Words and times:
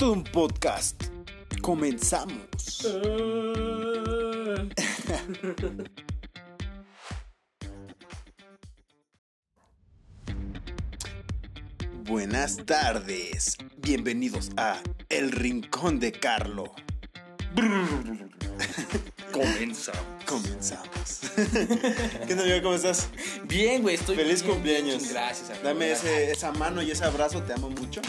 todo 0.00 0.12
un 0.14 0.24
podcast. 0.24 1.04
Comenzamos. 1.60 2.88
Buenas 12.04 12.56
tardes. 12.64 13.58
Bienvenidos 13.76 14.50
a 14.56 14.80
El 15.10 15.32
Rincón 15.32 16.00
de 16.00 16.12
Carlo. 16.12 16.72
Comenzamos. 19.32 20.24
Comenzamos. 20.24 21.20
¿Qué 22.26 22.34
tal, 22.34 22.40
amigo? 22.40 22.62
¿Cómo 22.62 22.74
estás? 22.76 23.10
Bien, 23.44 23.82
güey, 23.82 23.96
estoy 23.96 24.16
Feliz 24.16 24.42
bien, 24.42 24.54
cumpleaños. 24.54 25.10
Gracias, 25.10 25.50
amigo, 25.50 25.64
Dame 25.64 25.92
ese, 25.92 26.30
esa 26.30 26.52
mano 26.52 26.80
y 26.80 26.90
ese 26.90 27.04
abrazo, 27.04 27.42
te 27.42 27.52
amo 27.52 27.68
mucho. 27.68 28.00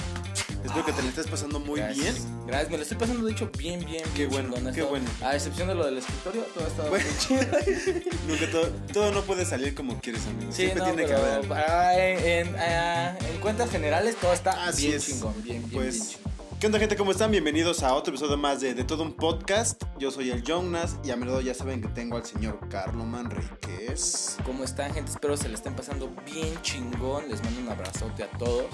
Espero 0.64 0.86
que 0.86 0.93
te 0.93 1.02
lo 1.02 1.09
estés 1.09 1.28
pasando 1.28 1.59
muy 1.59 1.80
Gracias. 1.80 1.98
bien. 2.25 2.45
Gracias, 2.48 2.70
me 2.72 2.77
lo 2.77 2.84
estoy 2.84 2.98
pasando 2.98 3.26
de 3.26 3.31
hecho 3.31 3.49
bien, 3.58 3.84
bien. 3.85 4.04
Qué 4.16 4.27
bien 4.27 4.30
bueno, 4.30 4.55
chingón, 4.55 4.73
qué 4.73 4.81
bueno. 4.84 5.09
A 5.23 5.35
excepción 5.35 5.68
de 5.68 5.76
lo 5.76 5.85
del 5.85 5.98
escritorio, 5.98 6.44
todo 6.54 6.63
ha 6.63 6.68
estado 6.68 6.90
Bueno. 6.90 7.05
bien 7.05 7.18
chido. 7.20 8.12
Nunca 8.27 8.52
todo, 8.52 8.68
todo 8.94 9.12
no 9.12 9.21
puede 9.23 9.45
salir 9.45 9.73
como 9.73 9.99
quieres, 9.99 10.26
amigo. 10.27 10.52
Sí, 10.52 10.58
Siempre 10.63 10.80
no, 10.80 10.85
tiene 10.94 11.05
que 11.05 11.13
haber. 11.16 11.52
ah, 11.54 11.98
en, 11.98 12.48
en, 12.48 12.55
ah, 12.58 13.18
en 13.20 13.40
cuentas 13.40 13.70
generales 13.71 14.16
todo 14.18 14.34
está 14.34 14.66
Así 14.68 14.88
bien 14.88 14.98
es. 14.98 15.05
chingón, 15.08 15.34
bien, 15.41 15.45
bien, 15.45 15.70
bien 15.70 15.82
Pues, 15.84 16.09
chingón. 16.12 16.32
¿qué 16.59 16.68
onda, 16.68 16.77
gente? 16.80 16.96
¿Cómo 16.96 17.12
están? 17.12 17.32
Bienvenidos 17.32 17.82
a 17.82 17.96
otro 17.96 18.13
episodio 18.13 18.38
más 18.38 18.62
de, 18.62 18.76
de 18.76 18.84
todo 18.84 19.02
un 19.02 19.13
podcast. 19.13 19.82
Yo 19.98 20.12
soy 20.12 20.30
el 20.30 20.43
Jonas 20.43 20.96
y 21.04 21.09
a 21.09 21.16
menudo 21.16 21.41
ya 21.41 21.55
saben 21.55 21.82
que 21.82 21.88
tengo 21.88 22.18
al 22.18 22.26
señor 22.26 22.59
Carlo 22.70 23.04
Manríquez. 23.04 24.38
¿Cómo 24.46 24.63
están, 24.63 24.93
gente? 24.93 25.12
Espero 25.12 25.35
se 25.38 25.49
le 25.49 25.55
estén 25.55 25.76
pasando 25.76 26.13
bien 26.32 26.54
chingón. 26.62 27.27
Les 27.30 27.43
mando 27.43 27.62
un 27.62 27.70
abrazote 27.70 28.23
a 28.23 28.27
todos. 28.38 28.68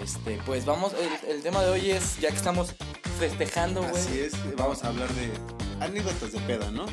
Este, 0.00 0.38
pues 0.44 0.64
vamos, 0.64 0.92
el, 0.94 1.30
el 1.30 1.42
tema 1.42 1.62
de 1.62 1.70
hoy 1.70 1.90
es, 1.90 2.18
ya 2.20 2.30
que 2.30 2.36
estamos 2.36 2.74
festejando, 3.18 3.80
güey. 3.82 3.94
Así 3.94 4.18
es, 4.20 4.32
vamos 4.56 4.82
a 4.84 4.88
hablar 4.88 5.08
de 5.14 5.30
anécdotas 5.80 6.32
de 6.32 6.40
peda, 6.40 6.70
¿no? 6.70 6.86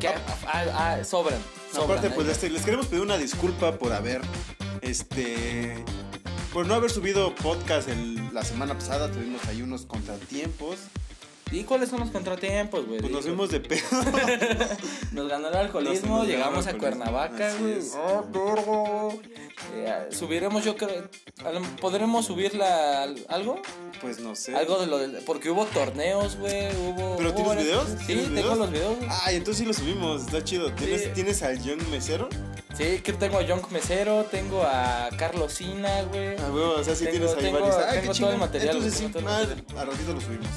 Que, 0.00 0.08
ah, 0.08 0.16
ah, 0.46 1.04
sobran. 1.04 1.38
sobran, 1.72 1.98
Aparte, 1.98 2.10
pues 2.10 2.28
este, 2.28 2.50
les 2.50 2.62
queremos 2.64 2.86
pedir 2.86 3.02
una 3.02 3.18
disculpa 3.18 3.78
por 3.78 3.92
haber, 3.92 4.20
este, 4.80 5.84
por 6.52 6.66
no 6.66 6.74
haber 6.74 6.90
subido 6.90 7.34
podcast 7.34 7.88
el- 7.88 8.32
la 8.32 8.42
semana 8.44 8.74
pasada. 8.74 9.10
Tuvimos 9.10 9.44
ahí 9.46 9.62
unos 9.62 9.84
contratiempos. 9.86 10.78
¿Y 11.50 11.64
cuáles 11.64 11.88
son 11.88 12.00
los 12.00 12.10
contratiempos, 12.10 12.86
güey? 12.86 13.00
Pues 13.00 13.10
nos 13.12 13.24
fuimos 13.24 13.50
de 13.50 13.60
pedo. 13.60 13.80
Nos 15.12 15.28
ganó 15.28 15.48
el 15.48 15.54
alcoholismo, 15.56 16.24
llegamos 16.24 16.66
a 16.66 16.74
Cuernavaca, 16.76 17.54
güey. 17.58 17.78
Oh, 17.96 18.24
vergo. 18.30 19.18
Eh, 19.74 20.08
subiremos, 20.10 20.64
yo 20.64 20.76
creo. 20.76 21.08
¿Podremos 21.80 22.26
subirla 22.26 23.02
al- 23.04 23.24
algo? 23.28 23.60
Pues 24.00 24.20
no 24.20 24.34
sé. 24.36 24.54
Algo 24.54 24.78
de 24.78 24.86
lo 24.86 24.98
del. 24.98 25.12
Porque 25.24 25.50
hubo 25.50 25.64
torneos, 25.66 26.36
güey. 26.36 26.68
Hubo. 26.76 27.16
¿Pero 27.16 27.30
hubo 27.30 27.36
tienes 27.36 27.64
videos? 27.64 27.88
Sí, 28.00 28.06
¿Tienes 28.06 28.24
tengo 28.26 28.34
videos? 28.40 28.58
los 28.58 28.70
videos. 28.70 28.96
güey. 28.98 29.08
Ay, 29.24 29.36
entonces 29.36 29.60
sí 29.60 29.64
lo 29.66 29.72
subimos, 29.74 30.22
está 30.26 30.44
chido. 30.44 30.72
¿Tienes, 30.74 31.02
Sí. 31.04 31.08
¿tienes 31.14 31.42
al 31.42 31.62
Young 31.62 31.82
Mesero? 31.90 32.28
Sí, 32.76 33.00
que 33.02 33.12
tengo 33.14 33.38
a 33.38 33.44
John 33.48 33.60
Mesero, 33.70 34.24
tengo 34.30 34.62
a 34.62 35.08
Carlos 35.18 35.52
Sina, 35.54 36.02
güey. 36.02 36.36
Ah, 36.38 36.50
huevo, 36.52 36.74
o 36.78 36.84
sea, 36.84 36.94
sí 36.94 37.06
Tengo- 37.06 37.26
tienes 37.26 37.34
ahí 37.36 37.42
tengo- 37.44 37.58
varios. 37.60 37.76
Ay, 37.76 38.00
tengo 38.00 38.12
qué 38.12 38.20
todo 38.20 38.32
el 38.32 38.38
material, 38.38 38.76
Entonces 38.76 39.00
güey, 39.00 39.12
sí, 39.12 39.26
ah, 39.26 39.80
a 39.80 39.84
ratito 39.84 40.12
lo 40.14 40.20
subimos. 40.20 40.48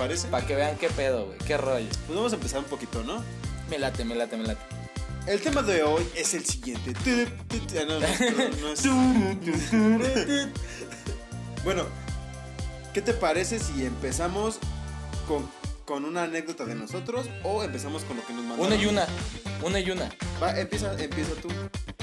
¿Te 0.00 0.06
parece? 0.06 0.28
Para 0.28 0.46
que 0.46 0.56
vean 0.56 0.78
qué 0.78 0.88
pedo, 0.88 1.26
güey. 1.26 1.36
Qué 1.46 1.58
rollo. 1.58 1.86
Pues 2.06 2.16
vamos 2.16 2.32
a 2.32 2.36
empezar 2.36 2.60
un 2.60 2.64
poquito, 2.64 3.04
¿no? 3.04 3.22
Me 3.68 3.78
late, 3.78 4.02
me 4.06 4.14
late, 4.14 4.34
me 4.38 4.44
late. 4.46 4.60
El 5.26 5.42
tema 5.42 5.60
de 5.60 5.82
hoy 5.82 6.08
es 6.16 6.32
el 6.32 6.42
siguiente. 6.46 6.94
Bueno, 11.64 11.84
¿qué 12.94 13.02
te 13.02 13.12
parece 13.12 13.58
si 13.58 13.84
empezamos 13.84 14.58
con, 15.28 15.46
con 15.84 16.06
una 16.06 16.22
anécdota 16.22 16.64
de 16.64 16.76
nosotros 16.76 17.28
o 17.44 17.62
empezamos 17.62 18.02
con 18.04 18.16
lo 18.16 18.26
que 18.26 18.32
nos 18.32 18.42
mandaron? 18.44 18.72
Una 18.72 18.82
y 18.82 18.86
una. 18.86 19.06
Una 19.62 19.80
y 19.80 19.90
una. 19.90 20.08
Va, 20.42 20.58
empieza, 20.58 20.94
empieza 20.98 21.32
tú, 21.42 21.48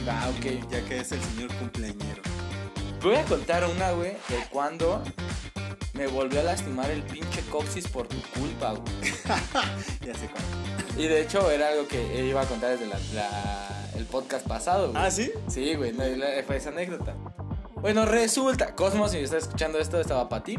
Ah, 0.08 0.30
ok. 0.38 0.70
ya 0.70 0.86
que 0.86 1.00
es 1.00 1.12
el 1.14 1.22
señor 1.24 1.52
cumpleañero. 1.56 2.22
Voy 3.02 3.16
a 3.16 3.24
contar 3.26 3.66
una, 3.68 3.90
güey, 3.94 4.12
de 4.30 4.38
cuando 4.52 5.04
me 5.98 6.08
volvió 6.08 6.40
a 6.40 6.44
lastimar 6.44 6.90
el 6.92 7.02
pinche 7.04 7.42
coxis 7.50 7.88
por 7.88 8.08
tu 8.08 8.18
culpa, 8.40 8.72
güey. 8.74 9.14
Ya 10.06 10.14
sé 10.14 10.30
cuál. 10.30 10.44
Y 10.98 11.08
de 11.08 11.22
hecho 11.22 11.50
era 11.52 11.70
algo 11.70 11.88
que 11.88 12.24
iba 12.26 12.42
a 12.42 12.46
contar 12.46 12.72
desde 12.78 12.86
la, 12.88 13.00
la- 13.14 13.90
el 13.96 14.06
podcast 14.06 14.48
pasado, 14.48 14.92
güey. 14.92 15.04
¿Ah, 15.04 15.10
sí? 15.12 15.32
Sí, 15.48 15.76
güey, 15.76 15.92
no, 15.94 16.04
fue 16.46 16.58
esa 16.58 16.70
anécdota. 16.70 17.16
Bueno, 17.76 18.06
resulta, 18.06 18.74
Cosmos, 18.76 19.12
si 19.12 19.18
estás 19.18 19.44
escuchando 19.44 19.80
esto, 19.80 20.00
estaba 20.00 20.30
para 20.30 20.44
ti. 20.44 20.58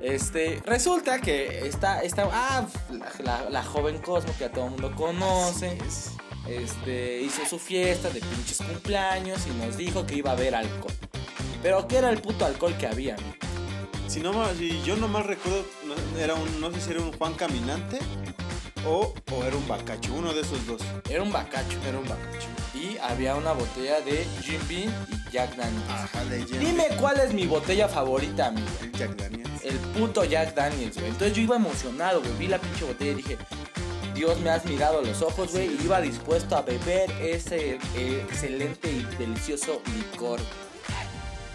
Este, 0.00 0.62
resulta 0.64 1.20
que 1.20 1.66
esta, 1.66 2.00
esta, 2.02 2.26
ah, 2.32 2.66
la, 2.90 3.10
la- 3.22 3.50
la 3.50 3.62
joven 3.64 3.98
Cosmo 3.98 4.32
que 4.38 4.46
a 4.46 4.52
todo 4.52 4.66
el 4.66 4.70
mundo 4.72 4.94
conoce, 4.94 5.76
es. 5.86 6.12
este, 6.48 7.20
hizo 7.20 7.44
su 7.44 7.58
fiesta 7.58 8.08
de 8.08 8.20
pinches 8.20 8.58
cumpleaños 8.58 9.40
y 9.46 9.50
nos 9.64 9.76
dijo 9.76 10.06
que 10.06 10.14
iba 10.16 10.30
a 10.30 10.34
haber 10.34 10.54
alcohol. 10.54 10.92
Pero 11.62 11.86
¿qué 11.86 11.98
era 11.98 12.08
el 12.08 12.22
puto 12.22 12.46
alcohol 12.46 12.74
que 12.78 12.86
había, 12.86 13.14
amigo? 13.16 13.34
Si, 14.10 14.18
no, 14.18 14.32
si 14.54 14.82
yo 14.82 14.96
nomás 14.96 15.24
recuerdo, 15.24 15.64
no, 15.86 16.18
era 16.18 16.34
un, 16.34 16.60
no 16.60 16.72
sé 16.72 16.80
si 16.80 16.90
era 16.90 17.00
un 17.00 17.12
Juan 17.12 17.32
Caminante 17.34 18.00
o, 18.84 19.14
o 19.30 19.44
era 19.44 19.56
un 19.56 19.68
Bacacho, 19.68 20.12
uno 20.12 20.34
de 20.34 20.40
esos 20.40 20.66
dos. 20.66 20.82
Era 21.08 21.22
un 21.22 21.30
bacacho. 21.30 21.78
Era 21.86 21.96
un 21.96 22.08
Bacacho. 22.08 22.48
Y 22.74 22.98
había 22.98 23.36
una 23.36 23.52
botella 23.52 24.00
de 24.00 24.26
Jim 24.42 24.60
Beam 24.68 24.92
y 25.10 25.30
Jack 25.30 25.54
Daniels. 25.54 25.88
Ajá, 25.88 26.24
leyenda. 26.24 26.58
Dime 26.58 26.88
cuál 26.98 27.20
es 27.20 27.32
mi 27.32 27.46
botella 27.46 27.86
favorita, 27.86 28.48
amigo. 28.48 28.66
El 28.82 28.90
Jack 28.90 29.14
Daniels. 29.14 29.64
El 29.64 29.76
puto 29.76 30.24
Jack 30.24 30.56
Daniels, 30.56 30.96
güey. 30.96 31.06
Entonces 31.06 31.36
yo 31.36 31.42
iba 31.42 31.54
emocionado, 31.54 32.20
güey. 32.20 32.32
Vi 32.36 32.48
la 32.48 32.58
pinche 32.58 32.84
botella 32.84 33.12
y 33.12 33.14
dije, 33.14 33.38
Dios 34.12 34.40
me 34.40 34.50
has 34.50 34.64
mirado 34.64 34.98
a 34.98 35.02
los 35.02 35.22
ojos, 35.22 35.52
güey. 35.52 35.68
Y 35.68 35.84
iba 35.84 36.00
dispuesto 36.00 36.56
a 36.56 36.62
beber 36.62 37.12
ese 37.20 37.78
eh, 37.94 38.24
excelente 38.28 38.90
y 38.90 39.04
delicioso 39.18 39.80
licor. 39.94 40.40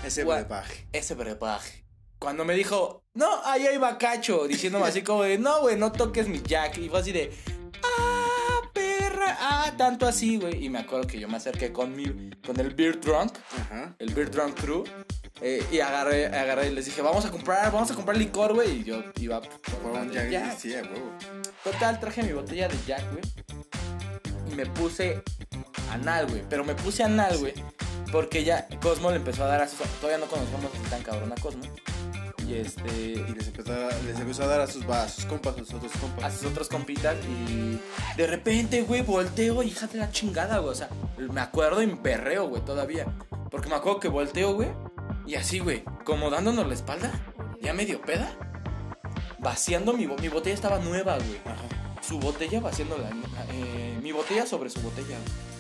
Ese 0.06 0.24
brebaje. 0.24 0.88
Ese 0.94 1.16
brebaje. 1.16 1.85
Cuando 2.20 2.46
me 2.46 2.54
dijo, 2.56 3.04
no, 3.14 3.42
ahí 3.44 3.68
hay 3.68 3.78
bacacho. 3.78 4.48
Diciéndome 4.48 4.86
así 4.88 5.02
como 5.04 5.24
de, 5.24 5.38
no, 5.38 5.62
güey, 5.62 5.78
no 5.78 5.92
toques 5.92 6.28
mi 6.28 6.42
Jack. 6.42 6.78
Y 6.78 6.90
fue 6.90 7.00
así 7.00 7.12
de, 7.12 7.32
ah, 7.84 8.62
perra. 8.74 9.38
Ah, 9.40 9.74
tanto 9.78 10.08
así, 10.08 10.38
güey. 10.38 10.64
Y 10.66 10.70
me 10.70 10.80
acuerdo 10.80 11.08
que 11.08 11.20
yo 11.20 11.28
me 11.28 11.38
acerqué 11.38 11.72
con, 11.72 11.96
mi, 11.96 12.32
con 12.46 12.60
el 12.60 12.74
Beer 12.74 13.00
Drunk. 13.00 13.34
Ajá. 13.62 13.96
el 14.00 14.14
Beer 14.14 14.32
Drunk 14.32 14.60
Crew. 14.60 14.84
eh, 15.42 15.64
y 15.72 15.80
agarré, 15.80 16.28
agarré 16.28 16.70
y 16.70 16.72
les 16.74 16.86
dije, 16.86 17.02
vamos 17.02 17.26
a 17.26 17.32
comprar, 17.32 17.72
vamos 17.72 17.92
a 17.92 17.96
comprar 17.96 18.18
licor, 18.18 18.54
güey. 18.54 18.80
Y 18.80 18.84
yo 18.86 19.04
iba 19.20 19.42
por 19.42 19.92
un 19.92 20.12
Jack, 20.12 20.30
Jack. 20.30 20.58
sí. 20.58 20.74
Total, 21.64 22.00
traje 22.00 22.24
mi 22.24 22.32
botella 22.32 22.68
de 22.68 22.78
Jack, 22.88 23.04
güey. 23.12 23.24
Y 24.52 24.56
me 24.56 24.66
puse 24.68 25.22
anal, 25.92 26.28
güey. 26.28 26.44
Pero 26.50 26.64
me 26.64 26.76
puse 26.76 27.04
anal, 27.04 27.38
güey. 27.38 27.54
Porque 28.12 28.44
ya 28.44 28.68
Cosmo 28.82 29.10
le 29.10 29.18
empezó 29.18 29.44
a 29.44 29.48
dar 29.48 29.62
a 29.62 29.68
sus... 29.68 29.80
Todavía 30.00 30.24
no 30.24 30.30
conocemos 30.32 30.72
así 30.74 30.90
tan 30.90 31.02
cabrón 31.04 31.34
a 31.34 31.36
Cosmo. 31.36 31.64
Y 32.48 32.52
Y 32.52 32.56
este... 32.58 33.26
les 33.36 33.48
empezó 33.48 33.74
a, 33.74 33.90
les 34.06 34.20
empezó 34.20 34.44
a 34.44 34.48
dar 34.48 34.62
a 34.62 34.68
sus, 34.68 34.86
a 34.86 35.08
sus 35.10 35.26
compas, 35.26 35.56
a 35.56 35.60
sus 35.60 35.74
otros 35.74 35.96
A 35.96 36.00
compas. 36.00 36.34
sus 36.34 36.46
otros 36.52 36.68
compitas 36.70 37.16
y 37.26 37.80
de 38.18 38.28
repente, 38.28 38.82
güey, 38.84 39.02
volteo, 39.02 39.64
hija 39.64 39.88
de 39.88 39.98
la 40.00 40.12
chingada, 40.12 40.60
güey. 40.60 40.72
O 40.72 40.76
sea, 40.76 40.90
me 41.18 41.42
acuerdo 41.42 41.82
y 41.82 41.88
me 41.88 41.96
perreo, 41.98 42.48
güey, 42.48 42.64
todavía. 42.64 43.06
Porque 43.50 43.70
me 43.70 43.76
acuerdo 43.76 44.00
que 44.00 44.08
volteo, 44.08 44.54
güey. 44.54 44.70
Y 45.26 45.36
así, 45.36 45.60
güey, 45.60 45.84
como 46.04 46.30
dándonos 46.30 46.68
la 46.68 46.74
espalda, 46.74 47.12
ya 47.62 47.74
medio 47.74 48.02
peda. 48.02 48.30
Vaciando 49.40 49.94
mi, 49.94 50.06
bo- 50.06 50.18
mi 50.18 50.28
botella 50.28 50.56
estaba 50.56 50.80
nueva, 50.80 51.16
güey. 51.18 51.38
Ajá. 51.46 52.02
Su 52.02 52.20
botella 52.20 52.60
vaciando 52.60 52.98
la, 52.98 53.10
eh, 53.54 53.98
mi 54.02 54.12
botella 54.12 54.46
sobre 54.46 54.70
su 54.70 54.82
botella. 54.82 55.18
güey. 55.18 55.55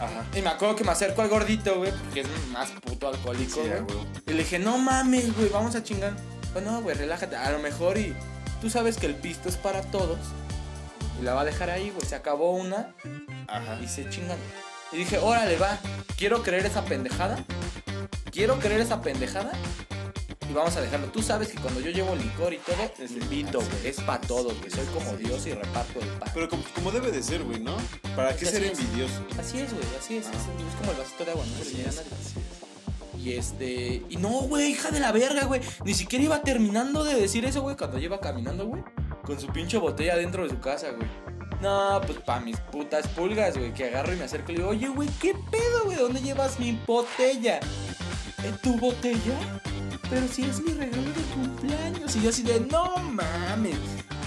Ajá. 0.00 0.24
Y 0.36 0.42
me 0.42 0.48
acuerdo 0.50 0.76
que 0.76 0.84
me 0.84 0.92
acerco 0.92 1.22
al 1.22 1.28
gordito, 1.28 1.76
güey, 1.76 1.92
porque 1.92 2.20
es 2.20 2.28
más 2.52 2.70
puto 2.70 3.08
alcohólico, 3.08 3.60
güey. 3.60 3.82
Y 4.26 4.30
le 4.32 4.38
dije, 4.38 4.58
no 4.58 4.78
mames, 4.78 5.36
güey, 5.36 5.48
vamos 5.48 5.74
a 5.74 5.82
chingar. 5.82 6.14
Pues 6.52 6.64
no, 6.64 6.80
güey, 6.82 6.96
relájate. 6.96 7.36
A 7.36 7.50
lo 7.50 7.58
mejor 7.58 7.98
y 7.98 8.14
tú 8.60 8.70
sabes 8.70 8.96
que 8.96 9.06
el 9.06 9.14
pisto 9.14 9.48
es 9.48 9.56
para 9.56 9.82
todos. 9.82 10.18
Y 11.20 11.24
la 11.24 11.34
va 11.34 11.40
a 11.40 11.44
dejar 11.44 11.70
ahí, 11.70 11.90
güey. 11.90 12.06
Se 12.06 12.14
acabó 12.14 12.52
una 12.52 12.94
Ajá. 13.48 13.78
y 13.82 13.88
se 13.88 14.08
chingan. 14.08 14.38
Y 14.92 14.98
dije, 14.98 15.18
órale, 15.18 15.56
va. 15.56 15.78
Quiero 16.16 16.42
creer 16.42 16.64
esa 16.66 16.84
pendejada. 16.84 17.44
Quiero 18.30 18.58
creer 18.58 18.80
esa 18.80 19.02
pendejada. 19.02 19.52
Y 20.48 20.52
vamos 20.54 20.74
a 20.76 20.80
dejarlo. 20.80 21.08
Tú 21.08 21.22
sabes 21.22 21.48
que 21.48 21.58
cuando 21.60 21.80
yo 21.80 21.90
llevo 21.90 22.16
licor 22.16 22.54
y 22.54 22.58
todo, 22.58 22.76
Es- 22.98 23.10
invito, 23.10 23.58
güey. 23.60 23.86
es. 23.86 24.00
Para 24.00 24.20
todos, 24.20 24.58
güey. 24.58 24.70
Soy 24.70 24.86
como 24.94 25.14
Dios 25.16 25.46
y 25.46 25.52
reparto 25.52 26.00
el 26.00 26.08
pan. 26.08 26.30
Pero 26.32 26.48
como, 26.48 26.62
como 26.74 26.90
debe 26.90 27.10
de 27.10 27.22
ser, 27.22 27.42
güey, 27.44 27.60
¿no? 27.60 27.76
¿Para 28.16 28.34
qué 28.34 28.46
Así 28.46 28.54
ser 28.56 28.64
es. 28.64 28.78
envidioso? 28.78 29.14
Así 29.38 29.58
es, 29.58 29.72
güey. 29.72 29.84
Así 29.98 30.16
es. 30.16 30.26
Es, 30.26 30.32
es 30.32 30.74
como 30.78 30.92
el 30.92 30.98
vasito 30.98 31.24
de 31.24 31.30
agua, 31.32 31.44
no 31.46 31.64
se 31.64 31.74
le 31.76 31.82
a 31.82 31.86
nadie. 31.86 32.02
Y 33.22 33.32
este. 33.32 34.02
Y 34.08 34.16
no, 34.16 34.28
güey, 34.42 34.70
hija 34.70 34.90
de 34.90 35.00
la 35.00 35.12
verga, 35.12 35.44
güey. 35.44 35.60
Ni 35.84 35.92
siquiera 35.92 36.24
iba 36.24 36.40
terminando 36.42 37.04
de 37.04 37.14
decir 37.20 37.44
eso, 37.44 37.60
güey, 37.62 37.76
cuando 37.76 37.98
iba 37.98 38.18
caminando, 38.20 38.66
güey. 38.66 38.82
Con 39.24 39.38
su 39.38 39.48
pinche 39.48 39.76
botella 39.76 40.16
dentro 40.16 40.44
de 40.44 40.50
su 40.50 40.60
casa, 40.60 40.90
güey. 40.92 41.08
No, 41.60 42.00
pues 42.06 42.18
pa' 42.20 42.38
mis 42.40 42.56
putas 42.58 43.06
pulgas, 43.08 43.58
güey. 43.58 43.74
Que 43.74 43.86
agarro 43.86 44.14
y 44.14 44.16
me 44.16 44.24
acerco 44.24 44.52
y 44.52 44.54
le 44.54 44.58
digo, 44.60 44.70
oye, 44.70 44.88
güey, 44.88 45.08
¿qué 45.20 45.34
pedo, 45.50 45.84
güey? 45.84 45.98
¿Dónde 45.98 46.22
llevas 46.22 46.58
mi 46.60 46.80
botella? 46.86 47.60
¿En 48.44 48.56
tu 48.58 48.76
botella? 48.78 49.34
Pero 50.10 50.26
si 50.28 50.44
es 50.44 50.60
mi 50.60 50.72
regalo 50.72 51.02
de 51.12 51.22
cumpleaños. 51.34 52.16
Y 52.16 52.22
yo 52.22 52.30
así 52.30 52.42
de, 52.42 52.60
no 52.60 52.96
mames. 52.98 53.76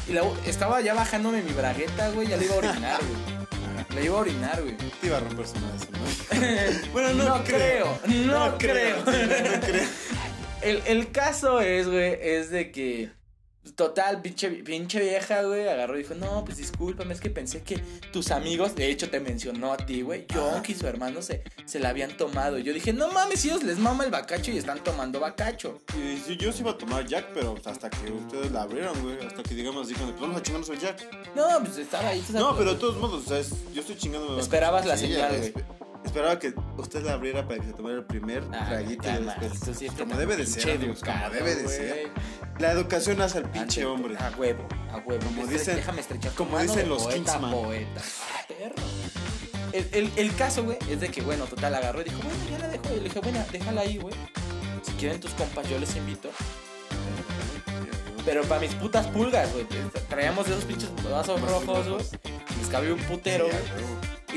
Y 0.07 0.13
luego 0.13 0.35
estaba 0.45 0.81
ya 0.81 0.93
bajándome 0.93 1.41
mi 1.41 1.51
bragueta, 1.53 2.09
güey, 2.09 2.27
ya 2.27 2.37
le 2.37 2.45
iba 2.45 2.55
a 2.55 2.57
orinar, 2.57 2.99
güey. 3.01 3.95
Le 3.95 4.05
iba 4.05 4.17
a 4.17 4.21
orinar, 4.21 4.61
güey. 4.61 4.77
Te 4.77 5.07
iba 5.07 5.17
a 5.17 5.19
romper 5.19 5.47
su 5.47 5.55
madre, 5.59 5.87
¿no? 5.91 6.87
bueno, 6.93 7.13
no, 7.13 7.37
No 7.37 7.43
creo, 7.43 7.99
no 8.07 8.57
creo. 8.57 8.97
sí, 8.97 9.11
no 9.11 9.59
creo. 9.59 9.85
El, 10.61 10.83
el 10.85 11.11
caso 11.11 11.59
es, 11.61 11.87
güey, 11.87 12.17
es 12.21 12.49
de 12.51 12.71
que. 12.71 13.09
Total, 13.75 14.21
pinche, 14.23 14.49
pinche 14.49 14.99
vieja, 14.99 15.43
güey, 15.43 15.67
agarró 15.69 15.95
y 15.95 16.01
dijo, 16.01 16.15
no, 16.15 16.43
pues 16.43 16.57
discúlpame, 16.57 17.13
es 17.13 17.21
que 17.21 17.29
pensé 17.29 17.61
que 17.61 17.77
tus 18.11 18.31
amigos, 18.31 18.73
de 18.75 18.89
hecho 18.89 19.09
te 19.11 19.19
mencionó 19.19 19.71
a 19.71 19.77
ti, 19.77 20.01
güey, 20.01 20.25
Yonk 20.33 20.69
y 20.69 20.73
su 20.75 20.87
hermano 20.87 21.21
se, 21.21 21.43
se 21.65 21.79
la 21.79 21.89
habían 21.89 22.17
tomado. 22.17 22.57
Y 22.57 22.63
yo 22.63 22.73
dije, 22.73 22.91
no 22.91 23.11
mames, 23.11 23.45
ellos 23.45 23.63
les 23.63 23.77
mama 23.77 24.03
el 24.03 24.09
bacacho 24.09 24.49
y 24.51 24.57
están 24.57 24.83
tomando 24.83 25.19
bacacho. 25.19 25.79
Y 25.95 26.17
sí, 26.17 26.37
yo 26.37 26.51
sí 26.51 26.61
iba 26.61 26.71
a 26.71 26.77
tomar 26.77 27.05
Jack, 27.05 27.27
pero 27.35 27.55
hasta 27.63 27.89
que 27.91 28.11
ustedes 28.11 28.51
la 28.51 28.63
abrieron, 28.63 28.99
güey. 29.03 29.23
Hasta 29.25 29.43
que 29.43 29.53
digamos 29.53 29.85
así, 29.85 29.93
cuando 29.93 30.13
pues 30.13 30.21
vamos 30.21 30.37
a 30.37 30.43
chingarnos 30.43 30.69
el 30.69 30.79
Jack. 30.79 31.35
No, 31.35 31.47
pues 31.63 31.77
estaba 31.77 32.09
ahí. 32.09 32.23
No, 32.33 32.57
pero 32.57 32.73
de 32.73 32.79
todos 32.79 32.97
modos, 32.97 33.25
o 33.25 33.29
sea, 33.29 33.37
es- 33.39 33.53
yo 33.73 33.81
estoy 33.81 33.95
chingando. 33.95 34.39
Esperabas 34.39 34.85
la 34.87 34.97
señal, 34.97 35.37
güey. 35.37 35.53
Espe- 36.03 36.05
Esperaba 36.07 36.39
que 36.39 36.53
usted 36.77 37.03
la 37.03 37.13
abriera 37.13 37.47
para 37.47 37.59
que 37.61 37.67
se 37.67 37.73
tomara 37.73 37.95
el 37.95 38.03
primer 38.05 38.43
Ah, 38.53 38.65
traguito 38.69 39.07
y 39.09 39.23
después. 39.23 39.77
sí 39.77 39.85
estás 39.85 39.99
como 40.01 40.15
debe 40.17 40.35
de 40.35 40.45
ser, 40.45 40.71
amigos, 40.75 40.99
como 40.99 41.11
educado, 41.13 41.33
debe 41.33 41.55
de 41.55 41.67
ser. 41.67 42.11
La 42.59 42.71
educación 42.71 43.21
hace 43.21 43.37
al 43.39 43.45
pinche 43.49 43.81
Antes, 43.81 43.85
hombre. 43.85 44.17
A 44.17 44.31
huevo, 44.37 44.67
a 44.91 44.97
huevo. 44.97 45.23
Como 45.25 45.47
dicen- 45.47 45.75
Déjame 45.77 46.01
estrechar 46.01 46.31
como 46.33 46.59
dicen 46.59 46.89
los 46.89 47.03
poeta, 47.03 47.15
Kingsman. 47.15 47.51
poeta. 47.51 48.01
Ah, 48.35 48.45
perro. 48.47 48.75
El, 49.73 49.87
el, 49.93 50.11
el 50.17 50.35
caso, 50.35 50.63
güey, 50.65 50.77
es 50.89 50.99
de 50.99 51.07
que, 51.09 51.21
bueno, 51.21 51.45
total, 51.45 51.73
agarró 51.75 52.01
y 52.01 52.03
dijo, 52.03 52.17
bueno, 52.21 52.37
ya 52.51 52.57
la 52.59 52.67
dejo. 52.67 52.83
Y 52.93 52.97
le 52.97 53.03
dije, 53.03 53.19
bueno, 53.21 53.45
déjala 53.51 53.81
ahí, 53.81 53.97
güey. 53.97 54.13
Si 54.83 54.91
quieren 54.93 55.19
tus 55.21 55.31
compas, 55.31 55.67
yo 55.69 55.79
les 55.79 55.95
invito. 55.95 56.29
Pero 58.25 58.43
para 58.43 58.61
mis 58.61 58.73
putas 58.75 59.07
pulgas, 59.07 59.51
güey. 59.53 59.65
Traíamos 60.09 60.47
esos 60.47 60.65
pinches 60.65 60.89
vasos 61.09 61.39
rojos, 61.41 61.87
güey. 61.87 62.05
Les 62.59 62.67
cabía 62.69 62.93
un 62.93 62.99
putero, 63.01 63.45
güey. 63.45 63.55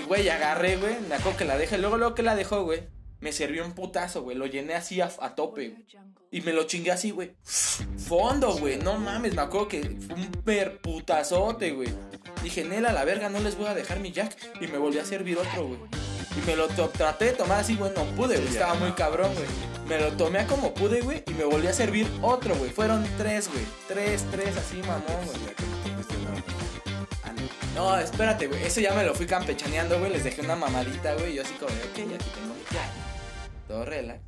Güey, 0.04 0.28
agarré, 0.28 0.76
güey. 0.76 0.96
Me 1.08 1.16
acuerdo 1.16 1.38
que 1.38 1.44
la 1.44 1.56
dejé. 1.56 1.78
Luego, 1.78 1.98
luego 1.98 2.14
que 2.14 2.22
la 2.22 2.34
dejó, 2.36 2.64
güey. 2.64 2.82
Me 3.20 3.32
sirvió 3.32 3.64
un 3.64 3.72
putazo, 3.72 4.22
güey. 4.22 4.36
Lo 4.36 4.46
llené 4.46 4.74
así 4.74 5.00
a, 5.00 5.10
a 5.20 5.34
tope, 5.34 5.70
güey. 5.70 5.86
Y 6.30 6.40
me 6.40 6.52
lo 6.52 6.64
chingué 6.64 6.90
así, 6.90 7.10
güey. 7.10 7.32
Fondo, 7.44 8.52
güey. 8.58 8.76
No 8.78 8.98
mames, 8.98 9.34
me 9.34 9.42
acuerdo 9.42 9.68
que 9.68 9.80
fue 9.82 10.16
un 10.16 10.30
perputazote, 10.44 11.70
güey. 11.72 11.88
Dije, 12.42 12.64
Nela, 12.64 12.92
la 12.92 13.04
verga, 13.04 13.28
no 13.28 13.40
les 13.40 13.56
voy 13.56 13.66
a 13.66 13.74
dejar 13.74 14.00
mi 14.00 14.12
jack. 14.12 14.36
Y 14.60 14.66
me 14.66 14.78
volví 14.78 14.98
a 14.98 15.04
servir 15.04 15.38
otro, 15.38 15.68
güey. 15.68 15.80
Y 16.36 16.46
me 16.46 16.56
lo 16.56 16.68
traté 16.68 17.26
de 17.26 17.32
tomar 17.32 17.60
así, 17.60 17.76
güey. 17.76 17.92
No 17.94 18.04
pude, 18.16 18.36
güey. 18.36 18.48
Estaba 18.48 18.74
muy 18.74 18.92
cabrón, 18.92 19.32
güey. 19.34 19.46
Me 19.88 20.00
lo 20.00 20.12
tomé 20.16 20.46
como 20.46 20.74
pude, 20.74 21.00
güey. 21.02 21.22
Y 21.26 21.34
me 21.34 21.44
volví 21.44 21.66
a 21.68 21.72
servir 21.72 22.08
otro, 22.20 22.54
güey. 22.56 22.70
Fueron 22.70 23.06
tres, 23.16 23.48
güey. 23.48 23.64
Tres, 23.86 24.24
tres, 24.30 24.56
así, 24.56 24.78
mamón, 24.78 25.26
güey. 25.26 25.54
No. 27.74 27.98
Espérate, 27.98 28.46
güey. 28.46 28.62
Eso 28.64 28.80
ya 28.80 28.94
me 28.94 29.04
lo 29.04 29.14
fui 29.14 29.26
campechaneando, 29.26 29.98
güey. 29.98 30.12
Les 30.12 30.24
dejé 30.24 30.40
una 30.42 30.56
mamadita, 30.56 31.14
güey. 31.14 31.34
Yo 31.34 31.42
así 31.42 31.54
como 31.54 31.72
ok, 31.72 31.80
aquí 31.90 32.02
tengo 32.02 32.54
mi 32.54 32.64
jack. 32.72 32.90
Todo 33.68 33.84
relax. 33.84 34.20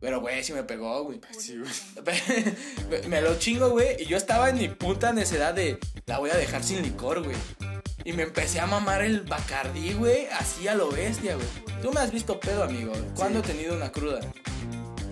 Pero, 0.00 0.20
güey, 0.20 0.42
sí 0.42 0.52
me 0.52 0.64
pegó, 0.64 1.04
güey. 1.04 1.20
Sí, 1.38 1.58
güey. 1.58 3.06
Me- 3.08 3.22
lo 3.22 3.38
chingo, 3.38 3.70
güey. 3.70 4.02
Y 4.02 4.06
yo 4.06 4.16
estaba 4.16 4.50
en 4.50 4.58
mi 4.58 4.68
puta 4.68 5.12
necedad 5.12 5.54
de 5.54 5.78
la 6.06 6.18
voy 6.18 6.30
a 6.30 6.36
dejar 6.36 6.64
sin 6.64 6.82
licor, 6.82 7.22
güey. 7.22 7.36
Y 8.04 8.12
me 8.12 8.24
empecé 8.24 8.58
a 8.58 8.66
mamar 8.66 9.02
el 9.02 9.20
bacardí, 9.20 9.92
güey. 9.92 10.26
Así 10.32 10.66
a 10.66 10.74
lo 10.74 10.90
bestia, 10.90 11.36
güey. 11.36 11.46
Tú 11.82 11.92
me 11.92 12.00
has 12.00 12.10
visto 12.10 12.40
pedo, 12.40 12.64
amigo. 12.64 12.92
¿Cuándo 13.14 13.38
he 13.38 13.42
tenido 13.42 13.76
una 13.76 13.92
cruda? 13.92 14.18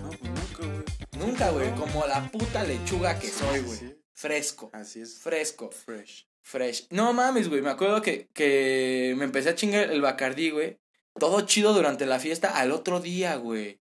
No, 0.02 0.08
pues 0.08 0.22
nunca, 0.22 0.66
güey. 0.66 1.26
Nunca, 1.28 1.50
güey. 1.50 1.70
Como 1.76 2.04
la 2.08 2.28
puta 2.32 2.64
lechuga 2.64 3.16
que 3.16 3.28
soy, 3.28 3.60
güey. 3.60 3.96
Fresco. 4.12 4.70
Así 4.72 5.02
es. 5.02 5.18
Fresco. 5.20 5.70
Fresh. 5.70 6.26
Fresh. 6.42 6.86
No 6.90 7.12
mames, 7.12 7.48
güey. 7.48 7.62
Me 7.62 7.70
acuerdo 7.70 8.02
que, 8.02 8.28
que 8.32 9.14
me 9.16 9.24
empecé 9.24 9.50
a 9.50 9.54
chingar 9.54 9.90
el 9.90 10.00
bacardí, 10.00 10.50
güey. 10.50 10.78
Todo 11.18 11.42
chido 11.42 11.72
durante 11.74 12.06
la 12.06 12.18
fiesta 12.18 12.56
al 12.56 12.72
otro 12.72 13.00
día, 13.00 13.36
güey. 13.36 13.80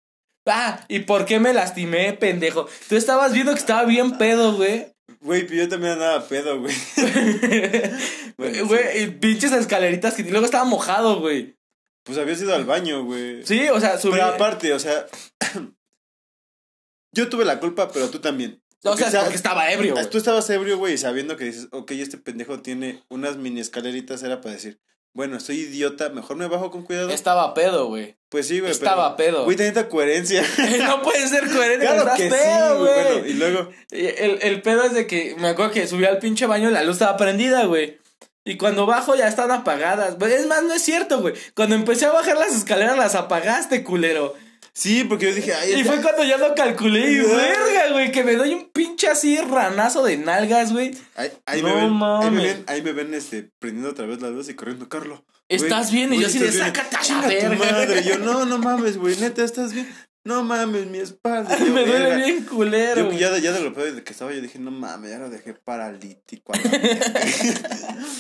Ah, 0.47 0.85
¿y 0.89 1.01
por 1.01 1.27
qué 1.27 1.39
me 1.39 1.53
lastimé, 1.53 2.13
pendejo? 2.15 2.67
Tú 2.89 2.97
estabas 2.97 3.33
viendo 3.33 3.53
que 3.53 3.59
estaba 3.61 3.85
bien 3.85 4.19
pedo, 4.19 4.57
güey. 4.57 4.93
Güey, 5.21 5.47
pero 5.47 5.63
yo 5.63 5.69
también 5.69 5.93
andaba 5.93 6.27
pedo, 6.27 6.61
güey. 6.61 6.75
Bueno, 8.37 8.67
Güey, 8.67 9.03
y 9.03 9.07
pinches 9.09 9.53
escaleritas 9.53 10.15
que 10.15 10.23
luego 10.23 10.47
estaba 10.47 10.65
mojado, 10.65 11.21
güey. 11.21 11.57
Pues 12.05 12.17
habías 12.17 12.41
ido 12.41 12.55
al 12.55 12.65
baño, 12.65 13.05
güey. 13.05 13.45
Sí, 13.45 13.69
o 13.69 13.79
sea, 13.79 13.99
subí. 13.99 14.13
Pero 14.13 14.25
aparte, 14.27 14.73
o 14.73 14.79
sea. 14.79 15.07
yo 17.13 17.29
tuve 17.29 17.45
la 17.45 17.61
culpa, 17.61 17.91
pero 17.93 18.09
tú 18.09 18.19
también. 18.19 18.63
O 18.85 18.97
sea, 18.97 19.11
sea, 19.11 19.21
porque 19.23 19.37
estaba 19.37 19.71
ebrio, 19.73 19.95
güey. 19.95 20.09
Tú 20.09 20.19
estabas 20.19 20.49
ebrio, 20.51 20.79
güey, 20.79 20.95
y 20.95 20.99
sabiendo 20.99 21.37
que 21.37 21.45
dices, 21.45 21.69
ok, 21.73 21.91
este 21.93 22.19
pendejo 22.19 22.61
tiene 22.61 23.03
unas 23.09 23.37
mini 23.37 23.61
escaleritas, 23.61 24.23
era 24.23 24.41
para 24.41 24.55
decir, 24.55 24.81
bueno, 25.13 25.37
estoy 25.37 25.61
idiota, 25.61 26.09
mejor 26.11 26.37
me 26.37 26.47
bajo 26.47 26.71
con 26.71 26.85
cuidado. 26.85 27.11
Estaba 27.11 27.53
pedo, 27.53 27.89
güey. 27.89 28.17
Pues 28.29 28.47
sí, 28.47 28.61
güey. 28.61 28.71
Estaba 28.71 29.17
pero, 29.17 29.39
pedo. 29.39 29.45
Güey, 29.45 29.57
tanta 29.57 29.89
coherencia. 29.89 30.43
no 30.87 31.03
puede 31.03 31.27
ser 31.27 31.51
coherente, 31.51 31.85
claro 31.85 32.01
estás 32.01 32.17
que 32.17 32.29
pedo, 32.29 32.79
güey. 32.79 32.93
Bueno, 32.93 33.27
y 33.27 33.33
luego, 33.35 33.71
El, 33.91 34.39
el 34.41 34.63
pedo 34.63 34.85
es 34.85 34.95
de 34.95 35.07
que 35.07 35.35
me 35.39 35.49
acuerdo 35.49 35.73
que 35.73 35.89
subí 35.89 36.05
al 36.05 36.19
pinche 36.19 36.47
baño 36.47 36.71
y 36.71 36.73
la 36.73 36.85
luz 36.85 36.95
estaba 36.95 37.17
prendida, 37.17 37.65
güey. 37.65 37.99
Y 38.45 38.57
cuando 38.57 38.87
bajo 38.87 39.15
ya 39.15 39.29
están 39.29 39.51
apagadas. 39.51 40.19
Güey, 40.19 40.33
Es 40.33 40.47
más, 40.47 40.63
no 40.63 40.75
es 40.75 40.83
cierto, 40.83 41.21
güey. 41.21 41.35
Cuando 41.55 41.75
empecé 41.75 42.07
a 42.07 42.13
bajar 42.13 42.37
las 42.37 42.55
escaleras 42.55 42.97
las 42.97 43.15
apagaste, 43.15 43.85
culero. 43.85 44.35
Sí, 44.73 45.05
porque 45.05 45.27
yo 45.31 45.35
dije, 45.35 45.53
ay, 45.55 45.81
Y 45.81 45.85
fue 45.85 46.01
cuando 46.01 46.25
ya 46.25 46.37
lo 46.39 46.55
calculé 46.55 47.01
y 47.13 47.19
Ay. 47.19 47.27
verga, 47.27 47.93
güey, 47.93 48.13
que 48.13 48.25
me 48.25 48.35
doy 48.37 48.55
un 48.55 48.71
pinche 48.71 49.09
así 49.09 49.39
ranazo 49.41 50.03
de 50.05 50.17
nalgas, 50.17 50.73
güey. 50.73 50.95
Ahí, 51.17 51.31
ahí 51.47 51.63
No 51.63 51.69
me 51.69 51.75
ven, 51.75 51.93
ahí 52.03 52.31
me 52.31 52.43
ven, 52.45 52.65
ahí 52.67 52.83
me 52.83 52.93
ven, 52.93 53.15
este, 53.15 53.51
prendiendo 53.59 53.91
otra 53.91 54.07
vez 54.07 54.21
la 54.21 54.31
luz 54.31 54.49
y 54.49 54.55
corriendo, 54.55 54.89
Carlo. 54.89 55.25
¿Estás 55.49 55.91
bien? 55.91 56.13
Y 56.15 56.21
yo 56.21 56.29
así 56.29 56.39
de. 56.39 56.53
"Sácate 56.53 56.97
a 56.97 56.99
la 57.01 57.05
Chinga 57.05 57.23
tu 57.23 57.29
verga". 57.29 57.57
madre. 57.57 58.01
Y 58.01 58.09
yo, 58.09 58.19
no, 58.19 58.45
no 58.47 58.59
mames, 58.59 58.97
güey, 58.99 59.17
neta, 59.17 59.43
¿estás 59.45 59.73
bien? 59.73 59.89
No 60.23 60.45
mames, 60.45 60.87
mi 60.87 60.99
espalda. 60.99 61.57
Y 61.59 61.67
yo, 61.67 61.73
me 61.73 61.85
duele 61.87 62.11
"Verga". 62.11 62.25
bien 62.25 62.45
culero. 62.45 63.01
Yo 63.01 63.07
güey. 63.07 63.19
ya, 63.19 63.31
de- 63.31 63.41
ya 63.41 63.53
de 63.53 63.61
lo 63.61 63.73
peor 63.73 64.03
que 64.05 64.13
estaba, 64.13 64.33
yo 64.33 64.41
dije, 64.43 64.59
no 64.59 64.71
mames, 64.71 65.11
ya 65.11 65.19
lo 65.19 65.31
dejé 65.31 65.55
paralítico. 65.55 66.53
a 66.53 66.57
la 66.59 66.71
verga". 66.71 67.11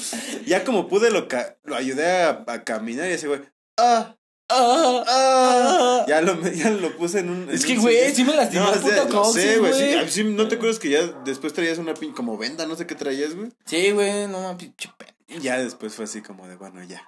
ya 0.46 0.64
como 0.64 0.88
pude, 0.88 1.10
lo, 1.10 1.28
lo 1.64 1.76
ayudé 1.76 2.22
a, 2.22 2.44
a 2.46 2.64
caminar 2.64 3.08
y 3.08 3.12
ese 3.12 3.28
güey, 3.28 3.40
ah, 3.78 4.16
Ah. 4.50 6.04
Ya 6.08 6.20
lo, 6.20 6.40
ya 6.50 6.70
lo 6.70 6.96
puse 6.96 7.20
en 7.20 7.30
un. 7.30 7.42
en 7.48 7.54
Es 7.54 7.64
que, 7.64 7.76
güey, 7.76 8.14
sí 8.14 8.24
me 8.24 8.34
lastimó 8.34 8.64
No, 8.64 8.70
o 8.70 8.74
sea, 8.74 9.04
puto 9.04 9.24
sé, 9.32 9.58
güey. 9.58 10.08
Sí, 10.08 10.24
¿No 10.24 10.48
te 10.48 10.56
acuerdas 10.56 10.78
que 10.78 10.90
ya 10.90 11.06
después 11.24 11.52
traías 11.52 11.78
una 11.78 11.94
pin 11.94 12.12
como 12.12 12.36
venda, 12.36 12.66
no 12.66 12.76
sé 12.76 12.86
qué 12.86 12.94
traías, 12.94 13.34
güey? 13.34 13.50
Sí, 13.64 13.90
güey, 13.92 14.26
no 14.28 14.42
mames, 14.42 14.56
pinche 14.56 14.90
Y 15.28 15.40
ya 15.40 15.58
después 15.58 15.94
fue 15.94 16.04
así 16.04 16.22
como 16.22 16.48
de, 16.48 16.56
bueno, 16.56 16.82
ya. 16.84 17.02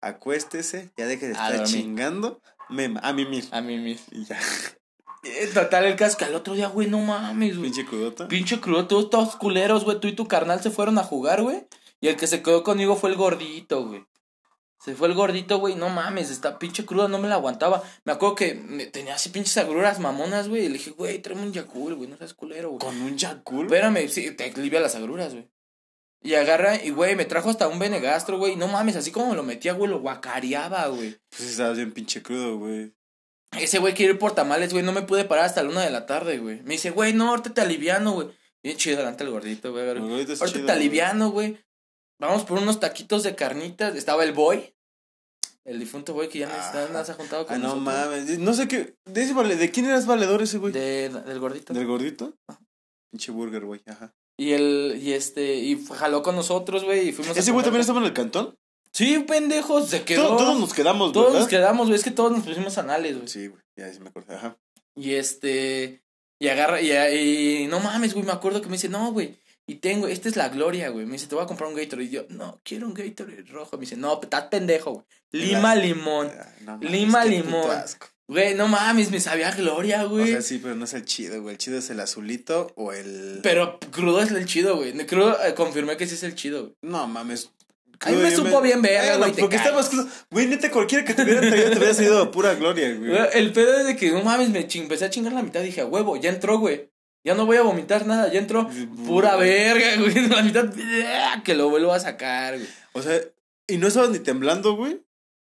Acuéstese, 0.00 0.90
ya 0.96 1.06
deje 1.06 1.26
de 1.26 1.32
estar 1.32 1.64
chingando. 1.64 2.40
Me, 2.68 2.94
a 3.02 3.12
mí 3.12 3.24
mismo. 3.24 3.56
A 3.56 3.60
mí 3.60 3.78
mismo. 3.78 4.06
Y 4.12 4.24
ya. 4.26 4.38
Eh, 5.24 5.50
Total, 5.54 5.86
el 5.86 5.96
casco 5.96 6.24
al 6.24 6.34
otro 6.34 6.54
día, 6.54 6.68
güey, 6.68 6.88
no 6.88 6.98
mames, 6.98 7.56
güey. 7.56 7.70
Pinche 7.70 7.86
crudota. 7.86 8.28
Pinche 8.28 8.60
crudo, 8.60 8.86
todos, 8.86 9.08
todos 9.08 9.36
culeros, 9.36 9.84
güey. 9.84 9.98
Tú 9.98 10.08
y 10.08 10.12
tu 10.12 10.28
carnal 10.28 10.62
se 10.62 10.70
fueron 10.70 10.98
a 10.98 11.02
jugar, 11.02 11.42
güey. 11.42 11.66
Y 12.00 12.08
el 12.08 12.16
que 12.16 12.26
se 12.26 12.42
quedó 12.42 12.62
conmigo 12.62 12.96
fue 12.96 13.08
el 13.10 13.16
gordito, 13.16 13.86
güey. 13.86 14.04
Se 14.80 14.94
fue 14.94 15.08
el 15.08 15.14
gordito, 15.14 15.58
güey. 15.58 15.74
No 15.76 15.88
mames, 15.88 16.30
esta 16.30 16.58
pinche 16.58 16.84
cruda 16.84 17.08
no 17.08 17.18
me 17.18 17.28
la 17.28 17.36
aguantaba. 17.36 17.82
Me 18.04 18.12
acuerdo 18.12 18.34
que 18.34 18.54
me- 18.54 18.86
tenía 18.86 19.14
así 19.14 19.30
pinches 19.30 19.56
agruras 19.56 19.98
mamonas, 19.98 20.48
güey. 20.48 20.64
Y 20.66 20.68
le 20.68 20.74
dije, 20.74 20.90
güey, 20.90 21.20
tráeme 21.20 21.42
un 21.42 21.52
Yakul, 21.52 21.94
güey. 21.94 22.08
No 22.08 22.16
seas 22.18 22.34
culero, 22.34 22.68
güey. 22.70 22.80
Con 22.80 23.00
un 23.00 23.16
Yakul. 23.16 23.66
Espérame, 23.66 24.08
sí, 24.08 24.30
te 24.32 24.44
alivia 24.44 24.80
las 24.80 24.94
agruras, 24.94 25.32
güey. 25.32 25.48
Y 26.22 26.34
agarra, 26.34 26.82
y 26.82 26.90
güey, 26.90 27.16
me 27.16 27.24
trajo 27.26 27.50
hasta 27.50 27.68
un 27.68 27.78
Benegastro, 27.78 28.38
güey. 28.38 28.56
No 28.56 28.66
mames, 28.68 28.96
así 28.96 29.10
como 29.10 29.30
me 29.30 29.36
lo 29.36 29.42
metía, 29.42 29.72
güey, 29.74 29.90
lo 29.90 30.00
guacareaba, 30.00 30.86
güey. 30.88 31.16
Pues 31.30 31.50
estabas 31.50 31.76
bien 31.76 31.92
pinche 31.92 32.22
crudo, 32.22 32.58
güey. 32.58 32.94
Ese 33.58 33.78
güey 33.78 33.94
quiere 33.94 34.14
ir 34.14 34.18
por 34.18 34.34
tamales, 34.34 34.72
güey. 34.72 34.84
No 34.84 34.92
me 34.92 35.02
pude 35.02 35.24
parar 35.24 35.44
hasta 35.44 35.62
la 35.62 35.68
una 35.70 35.82
de 35.82 35.90
la 35.90 36.06
tarde, 36.06 36.38
güey. 36.38 36.62
Me 36.62 36.70
dice, 36.74 36.90
güey, 36.90 37.12
no, 37.12 37.28
ahorita 37.30 37.54
te 37.54 37.60
aliviano, 37.60 38.12
güey. 38.12 38.28
Bien 38.62 38.76
chido 38.76 38.96
delante 38.96 39.22
el 39.24 39.30
gordito, 39.30 39.70
güey. 39.72 39.88
Ahorita 39.88 40.34
chido, 40.34 40.66
te 40.66 40.72
aliviano, 40.72 41.30
güey. 41.30 41.58
Vamos 42.20 42.44
por 42.44 42.58
unos 42.58 42.80
taquitos 42.80 43.22
de 43.22 43.34
carnitas. 43.34 43.94
Estaba 43.96 44.24
el 44.24 44.32
boy. 44.32 44.74
El 45.64 45.78
difunto 45.78 46.12
boy 46.12 46.28
que 46.28 46.40
ya 46.40 46.48
no 46.48 46.54
está, 46.54 46.86
nada 46.88 47.04
se 47.06 47.12
ha 47.12 47.14
juntado 47.14 47.46
con 47.46 47.54
Ah, 47.56 47.58
no 47.58 47.76
nosotros. 47.76 47.84
mames. 47.84 48.38
No 48.38 48.52
sé 48.52 48.68
qué. 48.68 48.96
¿De, 49.06 49.22
ese 49.22 49.32
vale- 49.32 49.56
¿De 49.56 49.70
quién 49.70 49.86
eras 49.86 50.04
valedor 50.06 50.42
ese, 50.42 50.58
güey? 50.58 50.72
De- 50.74 51.08
del 51.08 51.38
gordito. 51.40 51.72
¿Del 51.72 51.86
gordito? 51.86 52.34
Pinche 53.10 53.32
burger, 53.32 53.64
güey. 53.64 53.80
Ajá. 53.86 54.12
Y 54.38 54.52
el, 54.52 54.98
y 55.02 55.12
este, 55.12 55.54
y 55.54 55.82
jaló 55.94 56.22
con 56.22 56.36
nosotros, 56.36 56.84
güey, 56.84 57.08
y 57.08 57.12
fuimos 57.12 57.34
a 57.36 57.40
¿Ese 57.40 57.50
güey 57.52 57.64
también 57.64 57.80
estaba 57.80 58.00
en 58.00 58.06
el 58.06 58.12
cantón? 58.12 58.58
Sí, 58.92 59.20
pendejos, 59.20 59.88
se 59.88 60.02
quedó. 60.04 60.26
Todos, 60.28 60.38
todos 60.42 60.60
nos 60.60 60.74
quedamos, 60.74 61.12
Todos 61.12 61.26
¿verdad? 61.28 61.40
nos 61.40 61.48
quedamos, 61.48 61.86
güey. 61.86 61.98
Es 61.98 62.04
que 62.04 62.10
todos 62.10 62.30
nos 62.32 62.44
pusimos 62.44 62.76
anales, 62.76 63.16
güey. 63.16 63.28
Sí, 63.28 63.46
güey. 63.46 63.62
Ya 63.76 63.90
sí 63.92 64.00
me 64.00 64.08
acordé. 64.10 64.34
Ajá. 64.34 64.58
Y 64.96 65.14
este. 65.14 66.02
Y 66.38 66.48
agarra. 66.48 66.80
Y, 66.82 66.92
y 67.62 67.66
no 67.68 67.80
mames, 67.80 68.12
güey. 68.12 68.26
Me 68.26 68.32
acuerdo 68.32 68.60
que 68.60 68.66
me 68.68 68.72
dice, 68.74 68.88
no, 68.88 69.12
güey. 69.12 69.38
Y 69.66 69.76
tengo, 69.76 70.06
esta 70.08 70.28
es 70.28 70.36
la 70.36 70.50
gloria, 70.50 70.90
güey. 70.90 71.06
Me 71.06 71.12
dice, 71.12 71.26
te 71.26 71.34
voy 71.34 71.44
a 71.44 71.46
comprar 71.46 71.70
un 71.70 71.74
Gatorade. 71.76 72.04
Y 72.06 72.10
yo, 72.10 72.26
no, 72.28 72.60
quiero 72.64 72.86
un 72.86 72.94
Gatorade 72.94 73.42
rojo. 73.50 73.76
Me 73.76 73.82
dice, 73.82 73.96
no, 73.96 74.20
estás 74.22 74.44
pendejo, 74.48 74.92
güey. 74.92 75.04
Lima, 75.32 75.74
limón. 75.74 76.30
Ah, 76.38 76.46
no 76.62 76.78
Lima, 76.80 77.24
limón. 77.24 77.70
Güey, 78.26 78.54
no 78.54 78.68
mames, 78.68 79.10
me 79.10 79.20
sabía 79.20 79.50
gloria, 79.52 80.04
O 80.06 80.10
güey. 80.10 80.28
sea, 80.32 80.42
sí, 80.42 80.58
pero 80.62 80.74
no 80.74 80.84
es 80.84 80.94
el 80.94 81.04
chido, 81.04 81.40
güey. 81.42 81.54
El 81.54 81.58
chido 81.58 81.78
es 81.78 81.90
el 81.90 82.00
azulito 82.00 82.72
o 82.76 82.92
el. 82.92 83.40
Pero 83.42 83.78
crudo 83.90 84.22
es 84.22 84.30
el 84.30 84.46
chido, 84.46 84.76
güey. 84.76 84.92
Crudo 85.06 85.36
eh, 85.44 85.54
confirmé 85.54 85.96
que 85.96 86.06
sí 86.06 86.14
es 86.14 86.22
el 86.22 86.34
chido, 86.34 86.62
güey. 86.62 86.74
No 86.82 87.06
mames. 87.06 87.50
A 88.00 88.10
mí 88.10 88.16
me 88.16 88.30
supo 88.34 88.60
bien 88.60 88.82
verga, 88.82 89.16
güey, 89.16 89.32
te 89.32 89.40
Porque 89.40 89.56
crudo. 89.58 90.08
Güey, 90.30 90.46
neta, 90.46 90.70
cualquiera 90.70 91.04
que 91.04 91.14
te 91.14 91.22
hubiera 91.22 91.40
traído 91.40 91.70
te 91.70 91.78
hubiera 91.78 91.94
sido 91.94 92.30
pura 92.30 92.54
gloria, 92.54 92.94
güey. 92.94 93.10
Güey, 93.10 93.22
El 93.34 93.52
pedo 93.52 93.78
es 93.78 93.86
de 93.86 93.96
que, 93.96 94.10
no 94.10 94.22
mames, 94.22 94.50
me 94.50 94.66
ching- 94.68 94.82
empecé 94.82 95.04
a 95.06 95.10
chingar 95.10 95.32
la 95.32 95.42
mitad. 95.42 95.60
Dije, 95.62 95.80
a 95.82 95.86
huevo, 95.86 96.16
ya 96.16 96.30
entró, 96.30 96.58
güey. 96.58 96.90
Ya 97.24 97.34
no 97.34 97.46
voy 97.46 97.56
a 97.56 97.62
vomitar 97.62 98.06
nada, 98.06 98.30
ya 98.30 98.38
entró. 98.38 98.68
Pura 99.06 99.36
verga, 99.36 99.96
güey. 99.96 100.28
La 100.28 100.42
mitad, 100.42 100.70
que 101.42 101.54
lo 101.54 101.70
vuelvo 101.70 101.92
a 101.92 101.98
sacar, 101.98 102.58
güey. 102.58 102.68
O 102.92 103.00
sea, 103.00 103.18
¿y 103.66 103.78
no 103.78 103.88
estabas 103.88 104.10
ni 104.10 104.18
temblando, 104.18 104.76
güey? 104.76 105.00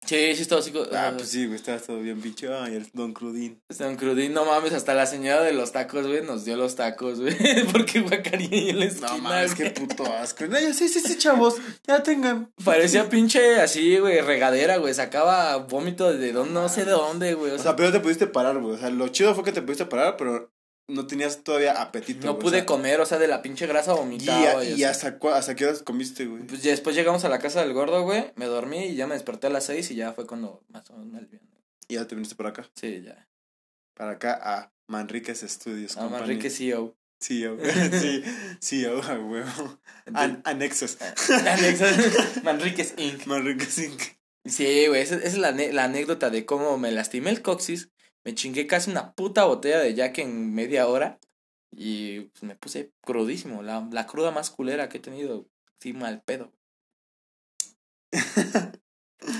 Sí, 0.05 0.35
sí, 0.35 0.43
estaba 0.43 0.61
así. 0.61 0.71
Ah, 0.93 1.11
pues 1.17 1.27
sí, 1.27 1.45
güey, 1.45 1.57
estabas 1.57 1.83
todo 1.83 1.99
bien 1.99 2.21
bicho. 2.21 2.57
Ay, 2.57 2.75
el 2.75 2.87
Don 2.93 3.11
Crudín. 3.11 3.61
Está 3.67 3.89
un 3.89 3.97
crudín, 3.97 4.31
no 4.31 4.45
mames, 4.45 4.71
hasta 4.71 4.93
la 4.93 5.05
señora 5.05 5.41
de 5.41 5.51
los 5.51 5.73
tacos, 5.73 6.07
güey, 6.07 6.23
nos 6.23 6.45
dio 6.45 6.55
los 6.55 6.75
tacos, 6.75 7.19
güey. 7.19 7.35
Porque 7.73 7.99
guacaría 7.99 8.69
en 8.69 8.79
la 8.79 8.85
esquina, 8.85 9.09
No 9.09 9.17
mames, 9.17 9.53
qué 9.55 9.71
puto 9.71 10.05
asco. 10.05 10.45
No, 10.45 10.57
ya, 10.57 10.73
sí, 10.73 10.87
sí, 10.87 11.01
sí, 11.01 11.17
chavos. 11.17 11.55
Ya 11.85 12.03
tengan. 12.03 12.53
Parecía 12.63 13.09
pinche 13.09 13.59
así, 13.59 13.97
güey, 13.97 14.21
regadera, 14.21 14.77
güey. 14.77 14.93
Sacaba 14.93 15.57
vómito 15.57 16.13
de 16.13 16.31
dónde, 16.31 16.53
no 16.53 16.69
sé 16.69 16.85
de 16.85 16.91
dónde, 16.91 17.33
güey. 17.33 17.51
O 17.51 17.59
sea, 17.59 17.75
pero 17.75 17.91
te 17.91 17.99
pudiste 17.99 18.27
parar, 18.27 18.57
güey. 18.59 18.75
O 18.75 18.77
sea, 18.77 18.89
lo 18.89 19.09
chido 19.09 19.35
fue 19.35 19.43
que 19.43 19.51
te 19.51 19.61
pudiste 19.61 19.85
parar, 19.85 20.15
pero 20.15 20.49
no 20.87 21.05
tenías 21.07 21.43
todavía 21.43 21.81
apetito. 21.81 22.25
no 22.25 22.33
güey, 22.33 22.43
pude 22.43 22.57
o 22.57 22.59
sea, 22.59 22.65
comer, 22.65 22.99
o 23.01 23.05
sea, 23.05 23.17
de 23.19 23.27
la 23.27 23.41
pinche 23.41 23.67
grasa 23.67 23.93
Y, 23.93 23.95
vomitaba. 23.97 24.63
y 24.63 24.73
así. 24.73 24.83
hasta, 24.83 25.19
cua- 25.19 25.33
hasta 25.33 25.55
qué 25.55 25.65
horas 25.65 25.83
comiste, 25.83 26.25
güey. 26.25 26.43
Pues 26.43 26.63
ya 26.63 26.71
después 26.71 26.95
llegamos 26.95 27.23
a 27.25 27.29
la 27.29 27.39
casa 27.39 27.61
del 27.61 27.73
gordo, 27.73 28.03
güey. 28.03 28.31
Me 28.35 28.45
dormí 28.45 28.85
y 28.85 28.95
ya 28.95 29.07
me 29.07 29.13
desperté 29.15 29.47
a 29.47 29.49
las 29.49 29.65
seis 29.65 29.91
y 29.91 29.95
ya 29.95 30.13
fue 30.13 30.25
cuando 30.25 30.63
más 30.69 30.89
o 30.89 30.93
menos 30.93 31.11
me 31.11 31.17
aliviané. 31.19 31.45
Y 31.89 31.95
ya 31.95 32.07
te 32.07 32.15
viniste 32.15 32.35
para 32.35 32.49
acá. 32.49 32.69
Sí, 32.75 33.01
ya. 33.03 33.27
Para 33.95 34.11
acá 34.11 34.39
a 34.41 34.71
Manriquez 34.87 35.41
Studios. 35.41 35.95
Company. 35.95 36.19
Manrique 36.21 36.49
CEO. 36.49 36.95
CEO. 37.19 37.57
sí, 37.99 38.23
CEO, 38.61 39.01
a 39.01 39.19
huevo. 39.19 39.79
An- 40.13 40.41
anexos. 40.45 40.97
Anexo- 41.01 42.41
Manriquez 42.43 42.93
Inc. 42.97 43.25
Manriquez 43.25 43.77
Inc. 43.79 44.01
Sí, 44.45 44.85
güey, 44.87 45.01
esa, 45.01 45.15
es 45.15 45.37
la, 45.37 45.51
la 45.51 45.83
anécdota 45.85 46.29
de 46.29 46.45
cómo 46.45 46.77
me 46.77 46.91
lastimé 46.91 47.31
el 47.31 47.41
coxis. 47.41 47.89
Me 48.27 48.35
chingué 48.35 48.67
casi 48.67 48.91
una 48.91 49.13
puta 49.13 49.45
botella 49.45 49.79
de 49.79 49.93
Jack 49.93 50.17
en 50.17 50.53
media 50.53 50.85
hora. 50.89 51.17
Y 51.71 52.19
pues, 52.21 52.43
me 52.43 52.57
puse 52.57 52.91
crudísimo. 52.99 53.63
La, 53.63 53.87
la 53.89 54.05
cruda 54.05 54.31
más 54.31 54.49
culera 54.49 54.89
que 54.89 54.97
he 54.97 54.99
tenido. 54.99 55.47
Sí, 55.79 55.93
mal 55.93 56.21
pedo. 56.23 56.51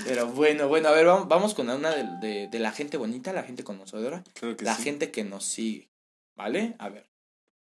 Pero 0.06 0.28
bueno, 0.28 0.68
bueno, 0.68 0.88
a 0.88 0.92
ver, 0.92 1.04
vamos, 1.04 1.28
vamos 1.28 1.54
con 1.54 1.68
una 1.68 1.90
de, 1.90 2.04
de, 2.26 2.48
de 2.48 2.58
la 2.58 2.72
gente 2.72 2.96
bonita, 2.96 3.34
la 3.34 3.42
gente 3.42 3.62
conocedora. 3.62 4.24
Que 4.32 4.56
la 4.60 4.74
sí. 4.74 4.84
gente 4.84 5.10
que 5.10 5.22
nos 5.22 5.44
sigue. 5.44 5.90
¿Vale? 6.34 6.74
A 6.78 6.88
ver. 6.88 7.10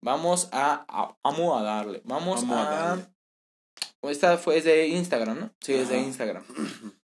Vamos 0.01 0.47
a, 0.53 0.85
a- 0.87 1.17
vamos 1.23 1.59
a 1.59 1.63
darle. 1.63 2.01
Vamos, 2.05 2.47
Vamos 2.47 2.57
a 2.57 2.67
a. 2.83 2.87
darle. 2.87 3.05
Esta 4.03 4.37
fue 4.37 4.59
es 4.59 4.63
de 4.63 4.87
Instagram, 4.87 5.39
¿no? 5.41 5.53
Sí, 5.59 5.73
es 5.73 5.89
de. 5.89 5.99
Instagram. 5.99 6.45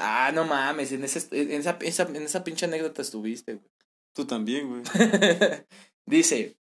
Ah, 0.02 0.32
no 0.34 0.44
mames, 0.44 0.92
en, 0.92 1.04
ese, 1.04 1.26
en, 1.32 1.52
esa, 1.52 1.78
esa- 1.80 2.02
en 2.08 2.16
esa 2.22 2.42
pinche 2.44 2.66
anécdota 2.66 3.02
estuviste, 3.02 3.54
güey. 3.54 3.70
Tú 4.12 4.26
también, 4.26 4.68
güey. 4.68 4.82
Dice, 6.06 6.56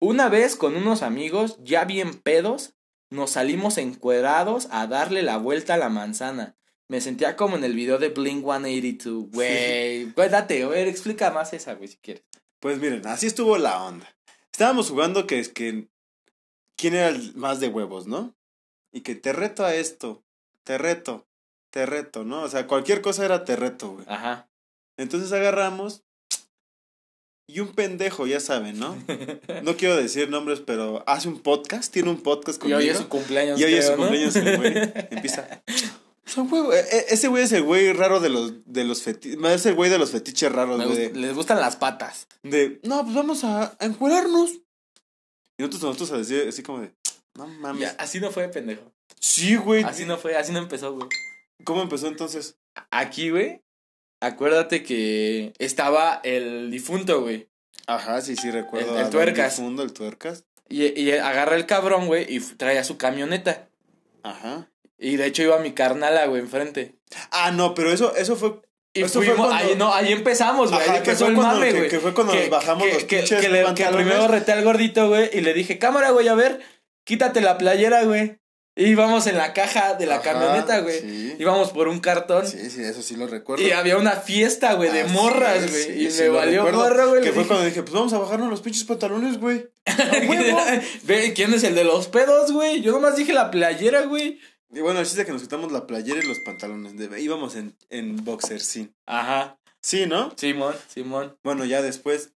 una 0.00 0.28
vez 0.28 0.56
con 0.56 0.76
unos 0.76 1.02
amigos, 1.02 1.58
ya 1.62 1.84
bien 1.84 2.14
pedos, 2.14 2.74
nos 3.10 3.30
salimos 3.32 3.78
encuerados 3.78 4.68
a 4.70 4.86
darle 4.86 5.22
la 5.22 5.36
vuelta 5.38 5.74
a 5.74 5.78
la 5.78 5.88
manzana. 5.88 6.56
Me 6.88 7.00
sentía 7.00 7.36
como 7.36 7.56
en 7.56 7.64
el 7.64 7.74
video 7.74 7.98
de 7.98 8.08
Blink 8.08 8.42
182, 8.44 9.30
güey. 9.32 10.04
Güey, 10.12 10.28
date, 10.30 10.62
a 10.62 10.68
ver, 10.68 10.88
explica 10.88 11.30
más 11.30 11.52
esa, 11.52 11.74
güey, 11.74 11.88
si 11.88 11.98
quieres. 11.98 12.24
Pues 12.60 12.78
miren, 12.80 13.06
así 13.06 13.26
estuvo 13.26 13.58
la 13.58 13.84
onda. 13.84 14.08
Estábamos 14.50 14.90
jugando 14.90 15.26
que 15.26 15.38
es 15.38 15.48
que. 15.50 15.88
¿Quién 16.76 16.94
era 16.94 17.08
el 17.08 17.34
más 17.36 17.60
de 17.60 17.68
huevos, 17.68 18.06
no? 18.06 18.34
Y 18.92 19.02
que 19.02 19.14
te 19.14 19.32
reto 19.32 19.64
a 19.64 19.74
esto. 19.74 20.24
Te 20.64 20.78
reto. 20.78 21.27
Te 21.78 21.86
reto, 21.86 22.24
¿no? 22.24 22.42
O 22.42 22.48
sea, 22.48 22.66
cualquier 22.66 23.00
cosa 23.02 23.24
era 23.24 23.44
te 23.44 23.54
reto, 23.54 23.90
güey. 23.92 24.04
Ajá. 24.08 24.48
Entonces 24.96 25.30
agarramos. 25.30 26.02
Y 27.50 27.60
un 27.60 27.72
pendejo, 27.72 28.26
ya 28.26 28.40
saben, 28.40 28.80
¿no? 28.80 28.96
No 29.62 29.76
quiero 29.76 29.94
decir 29.96 30.28
nombres, 30.28 30.58
pero 30.58 31.04
hace 31.06 31.28
un 31.28 31.40
podcast, 31.40 31.92
tiene 31.92 32.10
un 32.10 32.20
podcast 32.20 32.58
Y 32.58 32.60
conmigo. 32.62 32.78
hoy 32.80 32.88
es 32.88 32.98
su 32.98 33.08
cumpleaños. 33.08 33.60
Y 33.60 33.64
hoy 33.64 33.74
es 33.74 33.86
su 33.86 33.92
¿no? 33.92 33.98
cumpleaños 33.98 34.34
el 34.34 34.56
güey. 34.56 34.72
Empieza. 35.12 35.62
O 36.26 36.28
sea, 36.28 36.42
güey, 36.42 36.80
ese 37.08 37.28
güey 37.28 37.44
es 37.44 37.52
el 37.52 37.62
güey 37.62 37.92
raro 37.92 38.18
de 38.18 38.28
los, 38.28 38.52
de 38.66 38.82
los 38.82 39.04
fetiches. 39.04 39.38
Es 39.40 39.66
el 39.66 39.76
güey 39.76 39.88
de 39.88 39.98
los 39.98 40.10
fetiches 40.10 40.50
raros, 40.50 40.78
Me 40.78 40.84
güey. 40.86 41.12
Les 41.12 41.32
gustan 41.32 41.60
las 41.60 41.76
patas. 41.76 42.26
de, 42.42 42.80
no, 42.82 43.04
pues 43.04 43.14
vamos 43.14 43.44
a, 43.44 43.76
a 43.78 43.84
encuerarnos. 43.86 44.50
Y 45.56 45.62
nosotros, 45.62 45.82
nosotros 45.84 46.10
así, 46.20 46.40
así 46.40 46.64
como 46.64 46.80
de, 46.80 46.92
no 47.36 47.46
mames. 47.46 47.82
Ya, 47.82 47.90
así 48.00 48.18
no 48.18 48.32
fue, 48.32 48.48
pendejo. 48.48 48.92
Sí, 49.20 49.54
güey. 49.54 49.84
Así 49.84 50.04
no 50.06 50.18
fue, 50.18 50.36
así 50.36 50.50
no 50.52 50.58
empezó, 50.58 50.92
güey. 50.92 51.08
¿Cómo 51.64 51.82
empezó 51.82 52.06
entonces? 52.08 52.56
Aquí, 52.90 53.30
güey, 53.30 53.62
acuérdate 54.20 54.82
que 54.82 55.52
estaba 55.58 56.20
el 56.24 56.70
difunto, 56.70 57.20
güey. 57.22 57.48
Ajá, 57.86 58.20
sí, 58.20 58.36
sí, 58.36 58.50
recuerdo. 58.50 58.96
El- 58.98 59.04
el 59.06 59.10
tuercas. 59.10 59.56
Difundo, 59.56 59.82
el 59.82 59.92
tuercas. 59.92 60.44
Y, 60.68 60.86
y 61.00 61.12
agarra 61.12 61.56
el 61.56 61.66
cabrón, 61.66 62.06
güey, 62.06 62.26
y 62.28 62.40
traía 62.40 62.84
su 62.84 62.98
camioneta. 62.98 63.68
Ajá. 64.22 64.68
Y 64.98 65.16
de 65.16 65.26
hecho 65.26 65.42
iba 65.42 65.58
mi 65.60 65.72
carnala, 65.72 66.26
güey, 66.26 66.42
enfrente. 66.42 66.94
Ah, 67.30 67.50
no, 67.50 67.74
pero 67.74 67.90
eso, 67.92 68.14
eso 68.16 68.36
fue. 68.36 68.60
Y 68.94 69.02
Eso 69.02 69.20
fue 69.20 69.26
fuimos, 69.28 69.46
cuando- 69.48 69.64
ahí, 69.70 69.76
no, 69.76 69.94
ahí 69.94 70.12
empezamos, 70.12 70.70
güey. 70.72 70.88
Ahí 70.88 70.96
empezó 70.98 71.26
el 71.28 71.34
cuando- 71.34 71.54
mame, 71.54 71.72
güey. 71.72 71.88
que 71.88 72.00
fue 72.00 72.14
cuando 72.14 72.34
nos 72.34 72.50
bajamos 72.50 72.86
los 72.92 73.04
que, 73.04 73.18
pinches 73.18 73.40
que, 73.40 73.48
le- 73.48 73.64
primero 73.92 74.28
reté 74.28 74.52
al 74.52 74.64
gordito, 74.64 75.08
güey, 75.08 75.30
y 75.32 75.40
le 75.40 75.54
dije, 75.54 75.78
cámara, 75.78 76.10
güey, 76.10 76.26
a 76.28 76.34
ver, 76.34 76.60
quítate 77.04 77.40
la 77.40 77.58
playera, 77.58 78.02
güey. 78.04 78.38
Íbamos 78.78 79.26
en 79.26 79.36
la 79.36 79.52
caja 79.52 79.94
de 79.94 80.06
la 80.06 80.16
Ajá, 80.16 80.32
camioneta, 80.32 80.80
güey. 80.80 81.00
sí. 81.00 81.36
Íbamos 81.38 81.70
por 81.72 81.88
un 81.88 81.98
cartón. 82.00 82.46
Sí, 82.46 82.70
sí, 82.70 82.82
eso 82.82 83.02
sí 83.02 83.16
lo 83.16 83.26
recuerdo. 83.26 83.62
Y 83.66 83.72
había 83.72 83.96
una 83.96 84.12
fiesta, 84.12 84.74
güey, 84.74 84.90
de 84.90 85.04
morras, 85.04 85.68
güey. 85.70 86.10
sí, 86.10 86.20
y 86.20 86.22
me 86.22 86.28
valió 86.30 86.62
gorro, 86.72 87.08
güey. 87.10 87.22
Que 87.22 87.32
fue 87.32 87.42
dije, 87.42 87.48
cuando 87.48 87.64
dije, 87.66 87.82
pues 87.82 87.92
vamos 87.92 88.12
a 88.12 88.18
bajarnos 88.18 88.48
los 88.50 88.60
pinches 88.60 88.84
pantalones, 88.84 89.38
güey. 89.38 89.68
Ve, 91.04 91.32
¿quién 91.34 91.52
es 91.54 91.64
el 91.64 91.74
de 91.74 91.84
los 91.84 92.08
pedos, 92.08 92.52
güey? 92.52 92.80
Yo 92.82 92.92
nomás 92.92 93.16
dije 93.16 93.32
la 93.32 93.50
playera, 93.50 94.02
güey. 94.02 94.38
y 94.72 94.80
bueno, 94.80 95.00
el 95.00 95.06
chiste 95.06 95.22
es 95.22 95.26
que 95.26 95.32
nos 95.32 95.42
quitamos 95.42 95.72
la 95.72 95.86
playera 95.86 96.22
y 96.22 96.26
los 96.26 96.38
pantalones. 96.40 96.96
De, 96.96 97.20
íbamos 97.20 97.56
en, 97.56 97.76
en 97.90 98.24
boxer, 98.24 98.60
sí. 98.60 98.92
Ajá. 99.06 99.58
Sí, 99.80 100.06
¿no? 100.06 100.32
Simón, 100.36 100.74
Simón. 100.88 101.36
Bueno, 101.42 101.64
ya 101.64 101.82
después 101.82 102.30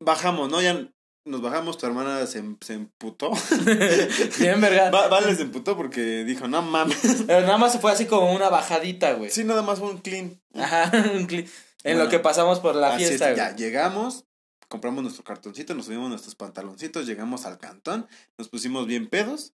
bajamos, 0.00 0.50
¿no? 0.50 0.60
Ya 0.62 0.86
nos 1.24 1.40
bajamos, 1.40 1.78
tu 1.78 1.86
hermana 1.86 2.26
se, 2.26 2.42
se 2.60 2.74
emputó. 2.74 3.30
Bien, 4.38 4.60
verga. 4.60 4.90
Va- 4.90 5.08
vale, 5.08 5.34
se 5.36 5.42
emputó 5.42 5.76
porque 5.76 6.24
dijo, 6.24 6.48
no 6.48 6.62
mames. 6.62 7.24
Pero 7.26 7.40
nada 7.42 7.58
más 7.58 7.78
fue 7.80 7.92
así 7.92 8.06
como 8.06 8.32
una 8.32 8.48
bajadita, 8.48 9.12
güey. 9.14 9.30
Sí, 9.30 9.44
nada 9.44 9.62
más 9.62 9.78
fue 9.78 9.90
un 9.90 9.98
clean. 9.98 10.40
Ajá, 10.54 10.90
un 11.14 11.28
cli- 11.28 11.48
En 11.84 11.96
Bueno, 11.96 12.04
lo 12.04 12.10
que 12.10 12.18
pasamos 12.18 12.60
por 12.60 12.74
la 12.74 12.94
Así 12.94 13.04
es, 13.04 13.08
fiesta, 13.10 13.34
ya 13.34 13.50
güey. 13.52 13.56
llegamos, 13.62 14.24
compramos 14.68 15.02
nuestro 15.02 15.24
cartoncito, 15.24 15.74
nos 15.74 15.86
subimos 15.86 16.08
nuestros 16.08 16.34
pantaloncitos, 16.34 17.06
llegamos 17.06 17.44
al 17.46 17.58
cantón, 17.58 18.06
nos 18.38 18.48
pusimos 18.48 18.86
bien 18.86 19.08
pedos 19.08 19.54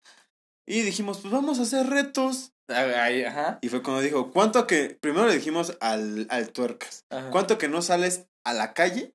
y 0.66 0.82
dijimos, 0.82 1.18
pues 1.18 1.32
vamos 1.32 1.58
a 1.58 1.62
hacer 1.62 1.86
retos. 1.88 2.52
Ahí, 2.68 3.24
Ajá. 3.24 3.58
Y 3.60 3.68
fue 3.68 3.82
cuando 3.82 4.00
dijo, 4.00 4.30
¿cuánto 4.32 4.66
que, 4.66 4.96
primero 5.00 5.26
le 5.26 5.34
dijimos 5.34 5.76
al, 5.80 6.26
al 6.30 6.48
tuercas, 6.50 7.04
ajá. 7.10 7.30
¿cuánto 7.30 7.58
que 7.58 7.68
no 7.68 7.82
sales 7.82 8.26
a 8.42 8.54
la 8.54 8.72
calle 8.72 9.14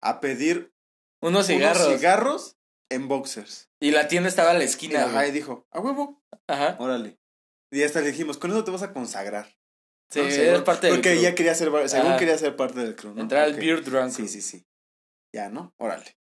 a 0.00 0.20
pedir 0.20 0.69
Unos 1.20 1.46
cigarros. 1.46 1.86
unos 1.86 1.98
cigarros 1.98 2.56
en 2.90 3.08
boxers? 3.08 3.68
Y 3.80 3.90
la 3.92 4.08
tienda 4.08 4.28
estaba 4.28 4.50
a 4.50 4.54
la 4.54 4.64
esquina, 4.64 5.04
ajá, 5.04 5.26
y 5.26 5.30
dijo, 5.32 5.66
a 5.70 5.80
huevo, 5.80 6.22
Ajá. 6.46 6.76
órale. 6.78 7.18
Y 7.70 7.82
hasta 7.82 8.00
le 8.00 8.08
dijimos, 8.10 8.36
con 8.38 8.50
eso 8.50 8.64
te 8.64 8.70
vas 8.70 8.82
a 8.82 8.92
consagrar. 8.92 9.56
Sí, 10.10 10.20
¿no? 10.20 10.26
es 10.26 10.34
Según- 10.34 10.64
parte 10.64 10.86
del 10.88 10.96
Porque 10.96 11.12
ella 11.12 11.34
quería 11.36 11.54
ser, 11.54 11.70
según 11.88 12.16
quería 12.16 12.36
ser 12.36 12.56
parte 12.56 12.80
del 12.80 12.96
crew, 12.96 13.14
¿no? 13.14 13.20
Entrar 13.20 13.44
al 13.44 13.52
Ok. 13.54 13.58
beer 13.60 13.84
drunk. 13.84 14.10
Sí, 14.10 14.26
sí, 14.28 14.40
sí. 14.42 14.66
Ya, 15.32 15.48
¿no? 15.50 15.72
Órale. 15.78 16.16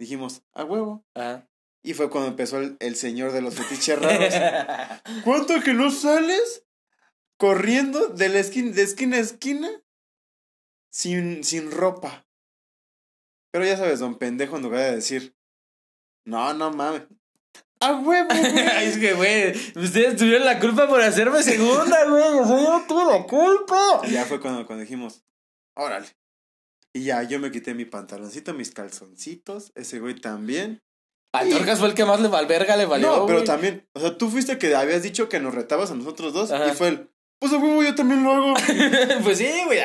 Dijimos, 0.00 0.42
a 0.54 0.64
huevo. 0.64 1.04
Ajá. 1.14 1.46
Y 1.84 1.92
fue 1.94 2.08
cuando 2.08 2.30
empezó 2.30 2.58
el, 2.58 2.76
el 2.80 2.96
señor 2.96 3.32
de 3.32 3.42
los 3.42 3.54
fetiches 3.54 4.00
raros. 4.00 4.34
¿Cuánto 5.24 5.60
que 5.60 5.74
no 5.74 5.90
sales 5.90 6.64
corriendo 7.38 8.08
de, 8.08 8.28
la 8.30 8.38
esquina, 8.38 8.72
de 8.72 8.82
esquina 8.82 9.16
a 9.18 9.20
esquina 9.20 9.70
sin, 10.90 11.44
sin 11.44 11.70
ropa? 11.70 12.26
Pero 13.58 13.70
ya 13.70 13.76
sabes, 13.76 13.98
don 13.98 14.14
pendejo, 14.18 14.56
en 14.56 14.62
lugar 14.62 14.82
de 14.82 14.94
decir, 14.94 15.34
no, 16.24 16.54
no 16.54 16.70
mames. 16.70 17.02
¡A 17.80 17.92
huevo, 17.92 18.28
güey! 18.28 18.56
es 18.84 18.98
que, 18.98 19.14
güey, 19.14 19.50
ustedes 19.74 20.16
tuvieron 20.16 20.44
la 20.44 20.60
culpa 20.60 20.86
por 20.86 21.00
hacerme 21.02 21.42
segunda, 21.42 22.04
güey. 22.08 22.38
O 22.38 22.46
sea, 22.46 22.56
yo 22.56 22.78
no 22.78 22.86
tuve 22.86 23.04
la 23.04 23.24
culpa. 23.24 24.02
Y 24.04 24.12
ya 24.12 24.24
fue 24.26 24.40
cuando, 24.40 24.64
cuando 24.64 24.82
dijimos, 24.82 25.24
órale. 25.74 26.06
Y 26.92 27.02
ya, 27.02 27.24
yo 27.24 27.40
me 27.40 27.50
quité 27.50 27.74
mi 27.74 27.84
pantaloncito, 27.84 28.54
mis 28.54 28.70
calzoncitos, 28.70 29.72
ese 29.74 29.98
güey 29.98 30.14
también. 30.14 30.80
Al 31.32 31.50
Torcas 31.50 31.80
fue 31.80 31.88
el 31.88 31.94
que 31.94 32.04
más 32.04 32.20
le 32.20 32.28
valverga 32.28 32.76
le 32.76 32.86
valió. 32.86 33.08
no, 33.08 33.26
pero 33.26 33.38
güey. 33.38 33.46
también, 33.46 33.88
o 33.92 33.98
sea, 33.98 34.16
tú 34.16 34.30
fuiste 34.30 34.56
que 34.58 34.72
habías 34.76 35.02
dicho 35.02 35.28
que 35.28 35.40
nos 35.40 35.52
retabas 35.52 35.90
a 35.90 35.96
nosotros 35.96 36.32
dos 36.32 36.52
Ajá. 36.52 36.68
y 36.68 36.76
fue 36.76 36.88
el, 36.88 37.10
Pues 37.40 37.52
a 37.52 37.58
huevo 37.58 37.82
yo 37.84 37.94
también 37.94 38.24
lo 38.24 38.32
hago. 38.32 38.54
pues 39.22 39.38
sí, 39.38 39.48
güey. 39.66 39.78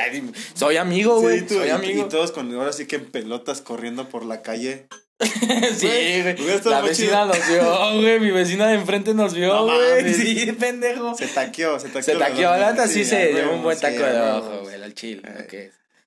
Soy 0.55 0.77
amigo, 0.77 1.19
güey. 1.21 1.39
Sí, 1.41 1.45
tú, 1.45 1.53
soy 1.55 1.67
y, 1.67 1.71
amigo. 1.71 2.05
y 2.05 2.09
todos 2.09 2.31
con 2.31 2.51
ahora 2.55 2.73
sí 2.73 2.87
que 2.87 2.95
en 2.95 3.05
pelotas 3.11 3.61
corriendo 3.61 4.09
por 4.09 4.25
la 4.25 4.41
calle. 4.41 4.87
sí, 5.77 5.87
güey. 6.21 6.35
La 6.65 6.81
vecina 6.81 7.25
nos 7.25 7.37
vio, 7.47 7.91
güey. 8.01 8.19
Mi 8.19 8.31
vecina 8.31 8.67
de 8.67 8.73
enfrente 8.75 9.13
nos 9.13 9.33
vio, 9.35 9.53
No 9.53 9.65
güey. 9.65 10.13
sí, 10.13 10.51
pendejo. 10.53 11.15
Se 11.15 11.27
taqueó, 11.27 11.79
se 11.79 11.87
taqueó. 11.89 12.01
Se 12.01 12.15
taqueó, 12.15 12.49
la 12.57 12.71
neta 12.71 12.87
sí 12.87 13.05
se 13.05 13.33
huevo, 13.35 13.53
un 13.53 13.63
buen 13.63 13.79
taco 13.79 14.01
de 14.03 14.21
ojo, 14.31 14.61
güey, 14.63 14.81
al 14.81 14.93
chile. 14.95 15.21
Ok. 15.43 15.53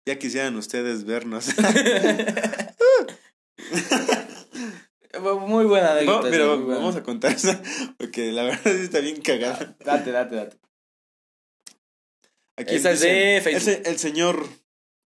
Ya 0.05 0.19
quisieran 0.19 0.57
ustedes 0.57 1.05
vernos. 1.05 1.47
Muy 5.47 5.65
buena 5.65 5.87
No, 5.89 5.93
anécdota. 5.93 6.29
pero 6.31 6.45
sí, 6.53 6.57
muy 6.59 6.65
buena. 6.67 6.81
vamos 6.81 6.97
a 6.97 7.03
contar 7.03 7.33
esa, 7.33 7.61
porque 7.97 8.33
la 8.33 8.43
verdad 8.43 8.61
sí 8.65 8.83
está 8.83 8.99
bien 9.01 9.21
cagada. 9.23 9.75
Date, 9.85 10.11
date, 10.13 10.35
date. 10.37 10.57
Aquí 12.57 12.75
Esa 12.77 12.93
es 12.93 13.01
dice, 13.01 13.13
de 13.13 13.41
Facebook. 13.43 13.69
ese- 13.71 13.89
el 13.91 13.99
señor, 13.99 14.47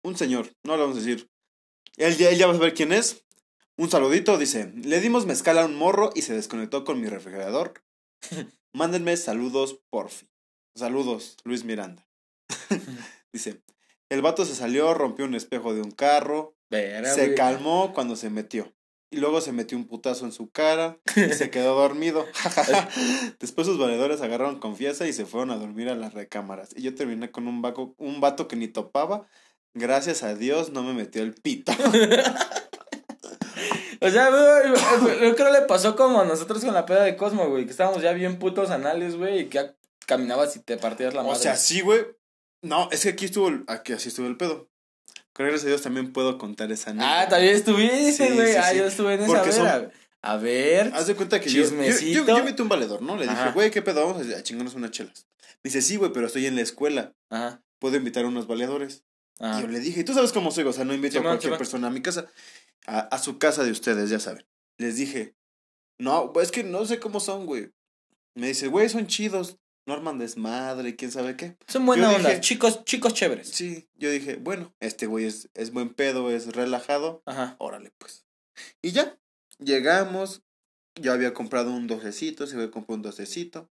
un 0.05 0.17
señor, 0.17 0.53
no 0.65 0.77
lo 0.77 0.83
vamos 0.83 0.97
a 0.97 1.01
decir. 1.01 1.29
Él, 1.97 2.17
ya- 2.17 2.31
él 2.31 2.39
ya 2.39 2.47
va 2.47 2.53
a 2.53 2.57
saber 2.57 2.75
quién 2.75 2.93
es. 2.93 3.25
Un 3.77 3.91
saludito, 3.91 4.37
dice, 4.39 4.73
le 4.77 5.01
dimos 5.01 5.27
mezcal 5.27 5.59
a 5.59 5.65
un 5.65 5.75
morro 5.75 6.11
y 6.15 6.23
se 6.23 6.35
desconectó 6.35 6.85
con 6.85 7.01
mi 7.01 7.09
refrigerador. 7.09 7.83
Mándenme 8.73 9.17
saludos, 9.17 9.81
porfi. 9.91 10.29
Saludos, 10.77 11.37
Luis 11.45 11.65
Miranda. 11.65 12.07
dice, 13.33 13.63
el 14.09 14.23
vato 14.23 14.45
se 14.45 14.55
salió, 14.55 14.95
rompió 14.95 15.25
un 15.25 15.35
espejo 15.35 15.75
de 15.75 15.81
un 15.83 15.91
carro, 15.91 16.57
se 16.71 17.25
güey. 17.25 17.35
calmó 17.35 17.93
cuando 17.95 18.17
se 18.17 18.31
metió. 18.31 18.73
Y 19.13 19.17
luego 19.17 19.41
se 19.41 19.51
metió 19.53 19.77
un 19.77 19.87
putazo 19.89 20.25
en 20.25 20.31
su 20.33 20.51
cara 20.51 20.99
y 21.17 21.33
se 21.33 21.51
quedó 21.51 21.75
dormido. 21.75 22.27
Después 23.41 23.67
sus 23.67 23.77
valedores 23.79 24.21
agarraron 24.21 24.61
confianza 24.61 25.07
y 25.09 25.13
se 25.13 25.27
fueron 25.27 25.51
a 25.51 25.57
dormir 25.57 25.89
a 25.89 25.97
las 25.97 26.15
recámaras. 26.15 26.71
Y 26.77 26.83
yo 26.83 26.95
terminé 26.95 27.31
con 27.33 27.49
un, 27.49 27.61
vaco, 27.61 27.95
un 27.99 28.21
vato 28.21 28.47
que 28.47 28.55
ni 28.57 28.69
topaba. 28.69 29.27
Gracias 29.75 30.23
a 30.23 30.35
Dios 30.35 30.71
no 30.71 30.83
me 30.85 30.93
metió 30.95 31.23
el 31.23 31.35
pito. 31.35 31.73
O 34.03 34.09
sea, 34.09 34.31
yo 34.31 35.35
creo 35.35 35.35
que 35.37 35.53
le 35.53 35.61
pasó 35.67 35.95
como 35.95 36.23
a 36.23 36.25
nosotros 36.25 36.65
con 36.65 36.73
la 36.73 36.87
peda 36.87 37.03
de 37.03 37.17
Cosmo, 37.17 37.51
güey. 37.51 37.67
Que 37.67 37.71
estábamos 37.71 38.01
ya 38.03 38.13
bien 38.13 38.39
putos 38.39 38.71
anales, 38.71 39.17
güey. 39.17 39.41
Y 39.41 39.45
que 39.51 39.57
ya 39.59 39.75
caminabas 40.07 40.57
y 40.57 40.61
te 40.61 40.79
partías 40.79 41.13
la 41.13 41.23
madre. 41.23 41.37
o 41.37 41.41
sea, 41.41 41.55
sí, 41.55 41.83
güey. 41.83 42.07
No, 42.63 42.89
es 42.93 43.03
que 43.03 43.11
aquí 43.11 43.27
estuvo, 43.27 43.49
el- 43.49 43.65
aquí 43.67 43.93
así 43.93 44.09
estuvo 44.09 44.27
el 44.27 44.39
pedo. 44.39 44.70
Gracias 45.37 45.65
a 45.65 45.69
Dios 45.69 45.83
también 45.83 46.13
puedo 46.13 46.37
contar 46.39 46.71
esa 46.71 46.91
anécdota. 46.91 47.21
Ah, 47.23 47.29
también 47.29 47.55
estuviste, 47.57 48.33
güey. 48.33 48.53
sí, 48.53 48.57
ah, 48.59 48.71
sí. 48.71 48.79
yo 48.79 48.85
estuve 48.87 49.15
en 49.15 49.23
esa 49.23 49.43
vez. 49.43 49.55
son- 49.55 49.67
a 49.67 49.79
ver. 49.79 49.93
A 50.23 50.37
ver. 50.37 50.93
Haz 50.95 51.07
de 51.07 51.15
cuenta 51.15 51.41
que 51.41 51.49
yo, 51.49 51.63
yo, 51.63 51.71
yo, 51.71 51.71
Chismecito. 51.71 52.27
yo 52.27 52.45
metí 52.45 52.61
un 52.61 52.69
valedor, 52.69 53.01
¿no? 53.01 53.17
Le 53.17 53.27
dije, 53.27 53.53
güey, 53.55 53.71
¿qué 53.71 53.81
pedo? 53.81 54.07
Vamos 54.07 54.27
a, 54.29 54.43
chingarnos 54.43 54.75
unas 54.75 54.91
chelas. 54.91 55.27
Me 55.63 55.69
dice, 55.71 55.81
sí, 55.81 55.97
güey, 55.97 56.13
pero 56.13 56.27
estoy 56.27 56.47
en 56.47 56.57
la 56.57 56.63
escuela. 56.63 57.15
Ajá. 57.31 57.63
Puedo 57.79 57.97
invitar 57.97 58.25
a 58.25 58.29
unos 58.29 58.47
valedores. 58.47 59.05
Ajá. 59.39 59.59
Y 59.59 59.63
yo 59.63 59.69
le 59.69 59.81
dije, 59.81 60.01
y 60.01 60.05
tú 60.05 60.13
sabes 60.13 60.33
cómo 60.33 60.51
soy, 60.51 60.65
o 60.65 60.73
sea, 60.73 60.85
no 60.85 60.93
invito 60.93 61.19
a 61.19 61.23
cualquier 61.23 61.57
persona 61.57 61.87
a 61.87 61.91
mi 61.91 62.03
casa, 62.03 62.27
a, 62.87 62.99
a 63.01 63.19
su 63.19 63.39
casa 63.39 63.65
de 63.65 63.71
ustedes, 63.71 64.11
ya 64.11 64.21
saben. 64.21 64.45
Les 64.77 64.97
dije, 64.97 65.35
no, 65.99 66.33
es 66.43 66.51
que 66.51 66.65
no 66.65 66.85
sé 66.85 66.99
cómo 66.99 67.21
son, 67.21 67.47
güey. 67.47 67.71
Me 68.35 68.49
dice, 68.49 68.69
güey, 68.69 68.89
son 68.91 69.07
chidos, 69.07 69.57
no 69.91 69.95
arman 69.97 70.19
desmadre, 70.19 70.95
quién 70.97 71.11
sabe 71.11 71.37
qué. 71.37 71.57
Son 71.67 71.85
dije- 71.85 72.41
Chicos, 72.41 72.85
chicos 72.85 73.13
chéveres. 73.15 73.49
Sí, 73.49 73.89
yo 73.97 74.11
dije, 74.11 74.37
bueno, 74.37 74.73
este 74.81 75.07
güey 75.07 75.25
es, 75.27 75.51
es 75.55 75.73
buen 75.73 75.91
pedo, 75.93 76.31
es 76.31 76.55
relajado, 76.55 77.23
Ajá. 77.27 77.57
órale, 77.59 77.91
pues. 77.99 78.25
Y 78.83 78.93
ya, 78.93 79.19
llegamos, 79.59 80.43
yo 80.95 81.13
había 81.13 81.35
comprado 81.35 81.73
un 81.73 81.87
docecito, 81.87 82.47
se 82.47 82.55
había 82.57 82.71
comprado 82.71 82.97
un 82.97 83.03
docecito. 83.03 83.69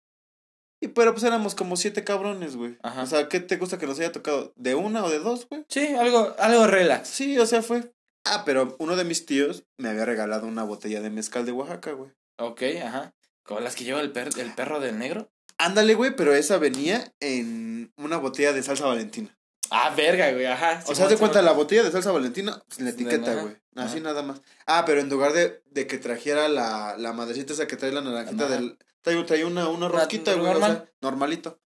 Y 0.82 0.90
pero 0.90 1.12
pues 1.14 1.24
éramos 1.24 1.56
como 1.56 1.76
siete 1.76 2.04
cabrones, 2.04 2.56
güey. 2.56 2.78
Ajá. 2.84 3.04
O 3.04 3.06
sea, 3.08 3.30
¿qué 3.30 3.40
te 3.40 3.58
gusta 3.58 3.78
que 3.80 3.88
nos 3.88 4.00
haya 4.00 4.12
tocado? 4.12 4.54
¿De 4.56 4.76
una 4.76 5.04
o 5.04 5.10
de 5.10 5.20
dos, 5.20 5.48
güey? 5.50 5.66
Sí, 5.70 5.88
algo, 5.88 6.36
algo 6.38 6.68
relax. 6.68 7.08
Sí, 7.10 7.38
o 7.40 7.46
sea, 7.48 7.62
fue. 7.64 7.92
Ah, 8.26 8.44
pero 8.46 8.76
uno 8.80 8.96
de 8.96 9.04
mis 9.04 9.26
tíos 9.26 9.64
me 9.78 9.90
había 9.90 10.06
regalado 10.06 10.46
una 10.48 10.64
botella 10.64 11.02
de 11.02 11.10
mezcal 11.10 11.46
de 11.46 11.52
Oaxaca, 11.52 11.94
güey. 11.94 12.12
Ok, 12.38 12.62
ajá. 12.86 13.14
Como 13.44 13.62
las 13.62 13.76
que 13.76 13.86
lleva 13.86 14.02
el, 14.02 14.12
per- 14.12 14.38
el 14.38 14.54
perro 14.54 14.80
del 14.80 15.00
negro. 15.00 15.32
Ándale, 15.58 15.96
güey, 15.96 16.16
pero 16.16 16.34
esa 16.34 16.58
venía 16.58 17.14
en 17.20 17.92
una 17.98 18.18
botella 18.18 18.54
de 18.54 18.64
salsa 18.64 18.86
valentina. 18.86 19.36
Ah, 19.70 19.94
verga, 19.96 20.32
güey, 20.32 20.46
ajá. 20.46 20.82
o 20.88 20.96
sea, 20.96 21.08
de 21.08 21.18
cuenta 21.18 21.42
la 21.42 21.52
botella 21.52 21.84
de 21.84 21.92
salsa 21.92 22.12
valentina, 22.12 22.64
pues, 22.68 22.80
la 22.80 22.92
etiqueta, 22.92 23.42
güey. 23.42 23.58
Así 23.76 24.00
nada 24.00 24.24
más. 24.24 24.42
Ah, 24.66 24.84
pero 24.86 25.02
en 25.02 25.10
lugar 25.10 25.34
de, 25.34 25.62
de 25.70 25.88
que 25.88 25.98
trajera 25.98 26.48
la, 26.48 26.96
la 26.98 27.14
madrecita 27.14 27.54
esa 27.54 27.68
que 27.68 27.76
trae 27.76 27.92
la 27.92 28.02
naranjita 28.02 28.48
del... 28.48 28.78
Trae, 29.02 29.22
trae 29.24 29.46
una, 29.46 29.68
una 29.70 29.88
rosquita, 29.88 30.34
güey. 30.34 30.46
o 30.48 30.54
normal. 30.54 30.72
sea, 30.72 30.92
normalito. 31.02 31.60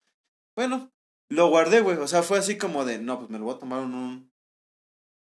Bueno, 0.56 0.92
lo 1.30 1.50
guardé, 1.50 1.82
güey. 1.82 1.98
O 1.98 2.08
sea, 2.08 2.24
fue 2.24 2.40
así 2.40 2.58
como 2.58 2.86
de, 2.86 3.00
no, 3.00 3.20
pues 3.20 3.30
me 3.30 3.38
lo 3.38 3.46
voy 3.46 3.56
a 3.56 3.60
tomar 3.60 3.84
en 3.84 3.94
un... 3.94 4.32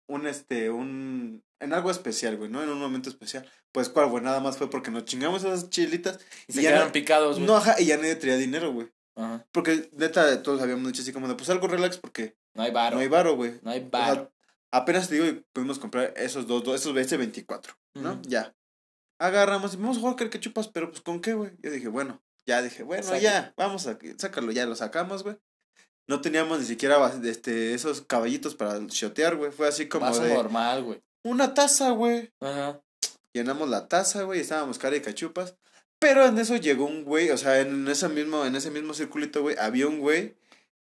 Un, 0.08 0.28
este, 0.28 0.70
un... 0.70 1.44
En 1.60 1.74
algo 1.74 1.90
especial, 1.90 2.38
güey, 2.38 2.50
¿no? 2.52 2.62
En 2.62 2.70
un 2.70 2.80
momento 2.80 3.10
especial. 3.10 3.50
Pues, 3.72 3.90
¿cuál, 3.90 4.10
güey? 4.10 4.24
Nada 4.24 4.40
más 4.40 4.58
fue 4.58 4.70
porque 4.70 4.92
nos 4.92 5.06
chingamos 5.06 5.44
esas 5.44 5.70
chilitas. 5.70 6.20
Y 6.48 6.54
se 6.54 6.62
ya 6.62 6.70
quedaron 6.70 6.88
no- 6.90 6.94
picados, 6.94 7.36
güey. 7.38 7.48
No, 7.48 7.56
ajá, 7.58 7.76
y 7.82 7.86
ya 7.86 7.98
nadie 7.98 8.16
traía 8.16 8.38
dinero, 8.38 8.72
güey. 8.74 8.92
Ajá. 9.16 9.46
Porque, 9.52 9.90
neta, 9.94 10.44
todos 10.44 10.62
habíamos 10.62 10.86
dicho 10.88 11.02
así 11.02 11.12
como 11.12 11.28
de, 11.28 11.34
pues 11.36 11.50
algo 11.50 11.68
relax 11.68 11.98
porque 11.98 12.38
No 12.54 12.62
hay 12.64 12.72
varo. 12.72 12.96
no 12.98 13.02
hay 13.02 13.08
varo, 13.08 13.36
güey. 13.36 13.60
No 13.64 13.72
hay 13.72 13.80
O 13.80 13.90
sea, 13.90 13.90
varo. 13.90 14.34
apenas 14.72 15.10
te 15.10 15.16
digo, 15.16 15.26
y 15.26 15.44
pudimos 15.54 15.80
comprar 15.80 16.14
esos 16.16 16.46
dos, 16.46 16.64
dos 16.64 16.80
esos 16.80 16.96
ese 16.96 17.18
24, 17.18 17.74
¿no? 17.96 18.22
Ya. 18.24 18.56
Agarramos 19.20 19.74
y 19.74 19.78
vamos 19.78 19.98
a 19.98 20.02
jugar 20.02 20.30
que 20.30 20.40
chupas, 20.40 20.68
pero 20.68 20.92
pues 20.92 21.02
¿con 21.02 21.20
qué, 21.22 21.34
güey? 21.34 21.52
Yo 21.64 21.72
dije, 21.72 21.88
bueno, 21.88 22.22
ya 22.46 22.62
dije, 22.62 22.84
bueno, 22.84 23.02
Saque. 23.04 23.22
ya, 23.22 23.54
vamos 23.58 23.88
a 23.88 23.98
sácalo, 24.20 24.52
ya 24.52 24.68
lo 24.68 24.76
sacamos, 24.76 25.24
güey. 25.24 25.38
No 26.08 26.22
teníamos 26.22 26.60
ni 26.60 26.66
siquiera 26.66 27.12
este, 27.24 27.74
esos 27.74 28.02
caballitos 28.02 28.54
para 28.56 28.80
shotear, 28.88 29.36
güey. 29.36 29.52
Fue 29.52 29.68
así 29.68 29.90
como 29.90 30.06
Vaso 30.06 30.22
de 30.22 30.34
normal, 30.34 30.84
güey. 30.84 31.02
Una 31.30 31.54
taza, 31.54 31.92
güey. 31.92 32.32
Ajá. 32.40 32.82
Llenamos 33.34 33.70
la 33.70 33.88
taza, 33.88 34.24
güey, 34.24 34.40
estábamos 34.40 34.80
cara 34.80 34.96
y 34.96 35.02
cachupas. 35.02 35.56
Pero 36.00 36.26
en 36.26 36.38
eso 36.38 36.56
llegó 36.58 36.86
un 36.86 37.04
güey, 37.04 37.32
o 37.32 37.38
sea, 37.38 37.60
en 37.60 37.88
ese 37.88 38.08
mismo, 38.10 38.46
en 38.46 38.56
ese 38.56 38.70
mismo 38.72 38.94
circulito, 38.94 39.42
güey, 39.42 39.56
había 39.60 39.88
un 39.88 40.00
güey 40.00 40.36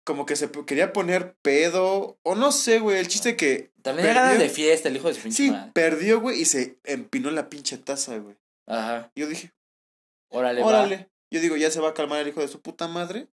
como 0.05 0.25
que 0.25 0.37
se 0.37 0.51
quería 0.51 0.93
poner 0.93 1.37
pedo, 1.43 2.19
o 2.23 2.35
no 2.35 2.51
sé, 2.51 2.79
güey, 2.79 2.99
el 2.99 3.09
chiste 3.09 3.37
que 3.37 3.71
También 3.83 4.07
Perdió. 4.09 4.23
era 4.23 4.39
de 4.39 4.49
fiesta, 4.49 4.89
el 4.89 4.97
hijo 4.97 5.09
de 5.09 5.15
su 5.15 5.21
pinche 5.21 5.37
sí, 5.37 5.51
madre. 5.51 5.71
perdió, 5.75 6.21
güey, 6.21 6.41
y 6.41 6.45
se 6.47 6.79
empinó 6.85 7.31
la 7.31 7.51
pinche 7.51 7.77
taza, 7.77 8.17
güey. 8.17 8.37
Ajá. 8.67 9.13
Yo 9.15 9.27
dije, 9.27 9.53
Órale, 10.31 10.63
órale. 10.63 11.11
Yo 11.31 11.41
digo, 11.41 11.57
ya 11.57 11.71
se 11.71 11.81
va 11.81 11.91
a 11.91 11.95
calmar 11.95 12.21
el 12.21 12.29
hijo 12.29 12.41
de 12.41 12.49
su 12.49 12.61
puta 12.61 12.89
madre. 12.89 13.29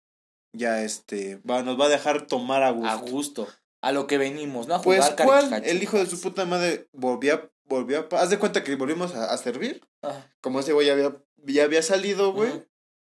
Ya, 0.54 0.82
este, 0.84 1.42
va, 1.50 1.62
nos 1.62 1.80
va 1.80 1.86
a 1.86 1.90
dejar 1.90 2.26
tomar 2.28 2.64
a 2.64 2.72
va. 2.72 2.92
A 2.94 2.96
gusto. 2.96 3.48
A 3.82 3.92
lo 3.92 4.08
que 4.08 4.18
venimos, 4.18 4.68
¿no? 4.68 4.76
A 4.76 4.82
Pues, 4.82 5.04
jugar 5.04 5.26
¿cuál? 5.26 5.64
El 5.66 5.82
hijo 5.82 5.98
de 5.98 6.06
su 6.06 6.22
puta 6.22 6.46
madre 6.46 6.88
volvió 6.94 7.34
a, 7.34 7.52
volvió 7.66 8.08
a, 8.12 8.16
haz 8.22 8.30
de 8.30 8.38
cuenta 8.40 8.64
que 8.64 8.76
volvimos 8.76 9.16
a, 9.16 9.34
a 9.34 9.38
servir. 9.38 9.82
Ajá. 10.02 10.32
Como 10.42 10.60
ese 10.60 10.74
güey 10.74 10.88
ya 10.88 10.94
había, 10.94 11.16
ya 11.38 11.64
había 11.64 11.82
salido, 11.82 12.34
güey. 12.34 12.52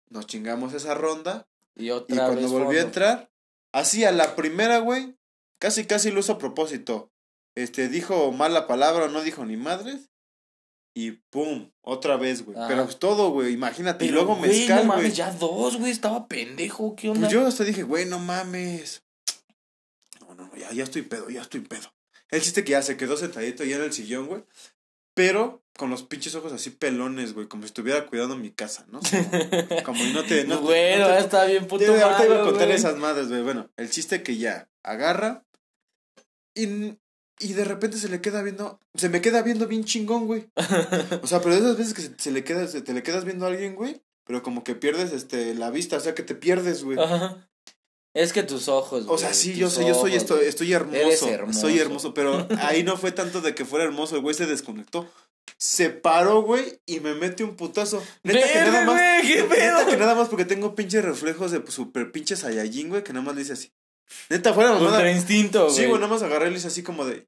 Nos 0.09 0.27
chingamos 0.27 0.73
esa 0.75 0.95
ronda. 0.95 1.47
Y 1.77 1.91
otra 1.91 2.15
Y 2.15 2.19
cuando 2.19 2.41
vez 2.41 2.51
volvió 2.51 2.81
a 2.81 2.85
entrar, 2.85 3.31
así 3.73 4.05
a 4.05 4.13
la 4.13 4.35
primera, 4.37 4.79
güey, 4.79 5.17
casi 5.59 5.85
casi 5.85 6.11
lo 6.11 6.21
hizo 6.21 6.33
a 6.33 6.39
propósito. 6.39 7.13
Este, 7.55 7.89
dijo 7.89 8.33
mala 8.33 8.67
palabra 8.67 9.09
no 9.09 9.23
dijo 9.23 9.45
ni 9.45 9.57
madres. 9.57 10.11
Y 10.95 11.13
pum, 11.31 11.71
otra 11.83 12.17
vez, 12.17 12.45
güey. 12.45 12.59
Pero 12.67 12.85
pues 12.85 12.99
todo, 12.99 13.31
güey, 13.31 13.53
imagínate. 13.53 14.05
y 14.05 14.09
luego 14.09 14.35
güey, 14.37 14.51
mezcal, 14.51 14.87
no 14.87 14.95
mames, 14.95 15.17
ya 15.17 15.31
dos, 15.31 15.77
güey. 15.79 15.93
Estaba 15.93 16.27
pendejo. 16.27 16.97
¿Qué 16.97 17.09
onda? 17.09 17.21
Pues 17.21 17.33
yo 17.33 17.47
hasta 17.47 17.65
dije, 17.65 17.85
güey, 17.85 18.07
no 18.07 18.19
mames. 18.19 19.03
No, 20.51 20.57
ya, 20.59 20.73
ya 20.73 20.85
estoy 20.85 21.03
pedo, 21.03 21.31
ya 21.31 21.43
estoy 21.43 21.61
pedo. 21.61 21.93
El 22.31 22.41
chiste 22.43 22.65
que 22.65 22.73
ya 22.73 22.83
se 22.83 22.97
quedó 22.97 23.17
sentadito 23.17 23.65
ya 23.65 23.77
en 23.77 23.83
el 23.83 23.93
sillón, 23.93 24.27
güey. 24.27 24.45
Pero 25.15 25.63
con 25.77 25.91
los 25.91 26.05
pinches 26.05 26.35
ojos 26.37 26.53
así 26.53 26.71
pelones, 26.71 27.35
güey, 27.35 27.49
como 27.49 27.65
si 27.65 27.67
estuviera 27.67 28.07
cuidando 28.07 28.37
mi 28.37 28.51
casa, 28.53 28.87
¿no? 28.91 29.01
Como, 29.01 29.83
como 29.85 30.05
y 30.05 30.13
no 30.13 30.23
te. 30.25 30.45
No, 30.45 30.61
Güey, 30.61 30.99
no 30.99 31.09
está 31.11 31.45
bien 31.47 31.67
puto 31.67 31.85
Yo 31.85 31.93
ahorita 31.95 32.27
iba 32.27 32.41
a 32.41 32.45
contar 32.45 32.67
güey. 32.67 32.77
esas 32.79 32.97
madres, 32.97 33.29
güey. 33.29 33.43
Bueno, 33.43 33.69
el 33.77 33.91
chiste 33.91 34.23
que 34.23 34.37
ya 34.37 34.69
agarra 34.85 35.45
y, 36.55 36.97
y 37.41 37.53
de 37.55 37.65
repente 37.65 37.97
se 37.97 38.09
le 38.09 38.21
queda 38.21 38.43
viendo, 38.43 38.81
se 38.95 39.09
me 39.09 39.21
queda 39.21 39.43
viendo 39.43 39.67
bien 39.67 39.85
chingón, 39.85 40.27
güey. 40.27 40.49
O 41.23 41.27
sea, 41.27 41.41
pero 41.41 41.55
de 41.55 41.61
esas 41.61 41.77
veces 41.77 41.95
que 41.95 42.03
se, 42.03 42.15
se 42.19 42.31
le 42.31 42.45
queda, 42.45 42.67
se- 42.69 42.83
te 42.83 42.93
le 42.95 43.03
quedas 43.03 43.25
viendo 43.25 43.47
a 43.47 43.49
alguien, 43.49 43.75
güey, 43.75 44.03
pero 44.25 44.43
como 44.43 44.63
que 44.65 44.75
pierdes 44.77 45.13
este 45.13 45.55
la 45.55 45.71
vista, 45.71 45.97
o 45.97 46.01
sea, 46.01 46.15
que 46.15 46.23
te 46.23 46.35
pierdes, 46.37 46.85
güey. 46.85 46.99
Ajá. 47.01 47.50
Es 48.15 48.33
que 48.33 48.43
tus 48.43 48.69
ojos. 48.69 49.05
O 49.09 49.19
sea, 49.19 49.29
güey, 49.29 49.39
sí, 49.39 49.55
yo 49.55 49.71
sé, 49.71 49.87
yo 49.87 49.95
soy 49.95 50.11
ojos, 50.11 50.23
esto, 50.23 50.37
güey. 50.37 50.49
estoy 50.49 50.73
hermoso, 50.73 50.97
Eres 50.99 51.23
hermoso. 51.23 51.61
Soy 51.61 51.79
hermoso, 51.79 52.15
pero 52.15 52.47
ahí 52.61 52.83
no 52.83 52.97
fue 52.97 53.13
tanto 53.13 53.41
de 53.41 53.55
que 53.55 53.65
fuera 53.65 53.85
hermoso, 53.85 54.17
el 54.17 54.23
güey 54.23 54.35
se 54.35 54.47
desconectó. 54.47 55.09
Se 55.59 55.91
paró, 55.91 56.43
güey, 56.43 56.81
y 56.87 57.01
me 57.01 57.15
mete 57.15 57.45
un 57.45 57.55
putazo. 57.57 58.03
Neta 58.23 58.47
que 58.53 58.59
nada 58.61 58.85
más. 58.85 58.95
güey, 58.95 59.23
qué 59.35 59.43
Neta 59.43 59.55
pedo. 59.55 59.87
que 59.91 59.97
nada 59.97 60.15
más 60.15 60.29
porque 60.29 60.45
tengo 60.45 60.75
pinches 60.75 61.05
reflejos 61.05 61.51
de 61.53 61.63
super 61.71 62.11
pinches 62.13 62.41
Saiyajin, 62.41 62.89
güey, 62.89 63.05
que 63.05 63.13
nada 63.13 63.25
más 63.25 63.35
le 63.37 63.43
hice 63.43 63.53
así. 63.53 63.73
Neta, 64.29 64.55
fuera 64.55 64.71
mamada. 64.73 64.91
Contra 64.91 65.13
instinto, 65.13 65.65
güey. 65.65 65.75
Sí, 65.77 65.85
güey, 65.87 66.01
nada 66.01 66.09
más 66.13 66.23
agarré 66.23 66.49
y 66.49 66.51
le 66.53 66.57
hice 66.59 66.69
así 66.69 66.83
como 66.83 67.05
de. 67.05 67.27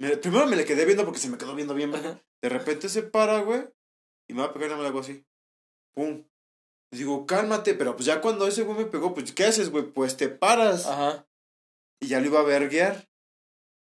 me- 0.00 0.16
primero 0.16 0.46
me 0.46 0.56
le 0.56 0.64
quedé 0.64 0.84
viendo 0.86 1.04
porque 1.04 1.20
se 1.20 1.28
me 1.28 1.38
quedó 1.38 1.54
viendo 1.54 1.74
bien. 1.74 1.94
Ajá. 1.94 2.20
De 2.42 2.48
repente 2.48 2.88
se 2.88 3.02
para, 3.02 3.40
güey, 3.40 3.62
y 4.28 4.34
me 4.34 4.40
va 4.40 4.46
a 4.48 4.52
pegar 4.52 4.70
y 4.70 4.74
me 4.74 4.82
la 4.82 4.88
hago 4.88 5.00
así. 5.00 5.24
Pum. 5.94 6.24
Digo, 6.92 7.24
cálmate, 7.26 7.74
pero 7.74 7.94
pues 7.94 8.06
ya 8.06 8.20
cuando 8.20 8.46
ese 8.48 8.62
güey 8.62 8.78
me 8.78 8.84
pegó, 8.86 9.14
pues, 9.14 9.32
¿qué 9.32 9.44
haces, 9.44 9.70
güey? 9.70 9.84
Pues 9.84 10.16
te 10.16 10.28
paras. 10.28 10.86
Ajá. 10.86 11.26
Y 12.00 12.08
ya 12.08 12.20
lo 12.20 12.26
iba 12.26 12.40
a 12.40 12.44
verguear. 12.44 13.08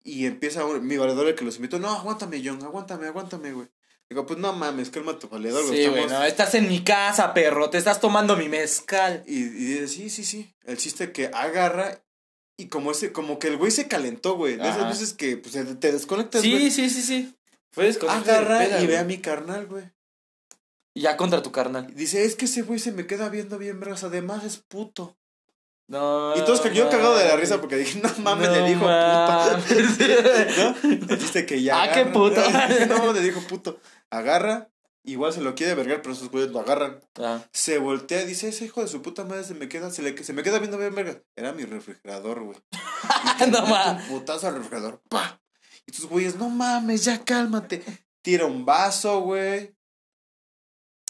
Y 0.03 0.25
empieza 0.25 0.65
un- 0.65 0.85
mi 0.85 0.97
valedor 0.97 1.27
el 1.27 1.35
que 1.35 1.45
los 1.45 1.55
invitó. 1.55 1.79
No, 1.79 1.89
aguántame, 1.89 2.41
John, 2.43 2.61
aguántame, 2.63 3.07
aguántame, 3.07 3.53
güey. 3.53 3.67
Digo, 4.09 4.25
pues 4.27 4.37
no 4.37 4.53
mames, 4.53 4.89
cálmate, 4.89 5.27
valedor, 5.27 5.65
güey. 5.65 5.77
Sí, 5.83 5.89
güey, 5.89 6.01
estamos- 6.03 6.21
no, 6.21 6.25
estás 6.27 6.53
en 6.55 6.67
mi 6.67 6.83
casa, 6.83 7.33
perro, 7.33 7.69
te 7.69 7.77
estás 7.77 7.99
tomando 7.99 8.35
mi 8.35 8.49
mezcal. 8.49 9.23
Y, 9.25 9.37
y 9.39 9.47
dice, 9.49 9.87
sí, 9.87 10.09
sí, 10.09 10.23
sí. 10.23 10.53
El 10.63 10.77
chiste 10.77 11.11
que 11.11 11.27
agarra. 11.33 12.03
Y 12.57 12.67
como 12.67 12.91
ese, 12.91 13.11
como 13.11 13.39
que 13.39 13.47
el 13.47 13.57
güey 13.57 13.71
se 13.71 13.87
calentó, 13.87 14.35
güey. 14.35 14.57
De 14.57 14.69
esas 14.69 14.87
veces 14.89 15.13
que 15.13 15.37
pues, 15.37 15.53
te, 15.79 15.91
desconectas, 15.91 16.41
Sí, 16.43 16.51
güey. 16.51 16.69
sí, 16.69 16.89
sí, 16.89 17.01
sí. 17.01 17.35
Fue 17.71 17.89
Agarra 18.07 18.79
y 18.81 18.85
ve 18.85 18.99
a 18.99 19.03
mi 19.03 19.17
carnal, 19.17 19.65
güey. 19.65 19.85
Y 20.93 21.01
ya 21.01 21.17
contra 21.17 21.41
tu 21.41 21.51
carnal. 21.51 21.93
Dice, 21.95 22.23
es 22.25 22.35
que 22.35 22.45
ese 22.45 22.61
güey 22.61 22.79
se 22.79 22.91
me 22.91 23.07
queda 23.07 23.29
viendo 23.29 23.57
bien, 23.57 23.79
vergas. 23.79 24.03
Además 24.03 24.43
es 24.43 24.57
puto. 24.57 25.17
No. 25.87 26.35
Y 26.37 26.41
todos 26.41 26.61
que 26.61 26.73
yo 26.73 26.89
cagado 26.89 27.15
de 27.17 27.25
la 27.25 27.35
risa 27.35 27.55
mames. 27.55 27.61
porque 27.61 27.75
dije, 27.77 27.99
no 28.01 28.09
mames, 28.23 28.47
No 28.49 28.55
le 28.55 28.67
dijo 28.67 28.81
puto. 28.81 28.91
mames. 28.91 31.09
¿No? 31.09 31.17
Chiste 31.17 31.45
que 31.45 31.61
ya. 31.61 31.83
Ah, 31.83 31.91
qué 31.93 32.05
puto. 32.05 32.41
no, 32.87 33.13
le 33.13 33.21
dijo 33.21 33.41
puto. 33.41 33.79
Agarra. 34.09 34.69
Igual 35.05 35.33
se 35.33 35.41
lo 35.41 35.53
quiere 35.53 35.75
vergar, 35.75 36.01
pero 36.01 36.13
esos 36.13 36.31
güeyes 36.31 36.51
lo 36.51 36.61
agarran. 36.61 37.01
Ah, 37.19 37.43
Se 37.51 37.77
voltea 37.77 38.21
y 38.21 38.25
dice, 38.25 38.47
ese 38.47 38.63
hijo 38.63 38.81
de 38.81 38.87
su 38.87 39.01
puta 39.01 39.25
madre 39.25 39.43
se 39.43 39.53
me 39.53 39.67
queda, 39.67 39.91
se, 39.91 40.01
le, 40.01 40.23
se 40.23 40.31
me 40.31 40.43
queda 40.43 40.59
viendo 40.59 40.77
bien 40.77 40.95
verga. 40.95 41.21
Era 41.35 41.51
mi 41.51 41.65
refrigerador, 41.65 42.41
güey. 42.43 42.57
No 43.51 43.63
un 43.65 43.69
mames. 43.69 44.05
putazo 44.05 44.47
al 44.47 44.55
refrigerador. 44.55 45.01
¡Pa! 45.09 45.41
Y 45.85 45.91
tus 45.91 46.05
güeyes, 46.05 46.37
no 46.37 46.47
mames, 46.49 47.03
ya 47.03 47.21
cálmate. 47.25 47.83
Tira 48.21 48.45
un 48.45 48.63
vaso, 48.63 49.19
güey. 49.19 49.75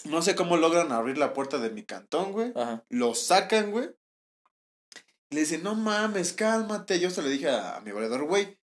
No 0.05 0.21
sé 0.21 0.35
cómo 0.35 0.57
logran 0.57 0.91
abrir 0.91 1.17
la 1.17 1.33
puerta 1.33 1.57
de 1.59 1.69
mi 1.69 1.83
cantón, 1.83 2.31
güey. 2.31 2.51
Ajá. 2.55 2.83
Lo 2.89 3.15
sacan, 3.15 3.71
güey. 3.71 3.89
Y 5.29 5.35
le 5.35 5.41
dicen, 5.41 5.63
no 5.63 5.75
mames, 5.75 6.33
cálmate. 6.33 6.99
Yo 6.99 7.09
se 7.09 7.21
le 7.21 7.29
dije 7.29 7.49
a, 7.49 7.77
a 7.77 7.81
mi 7.81 7.91
valedor, 7.91 8.25
güey. 8.25 8.57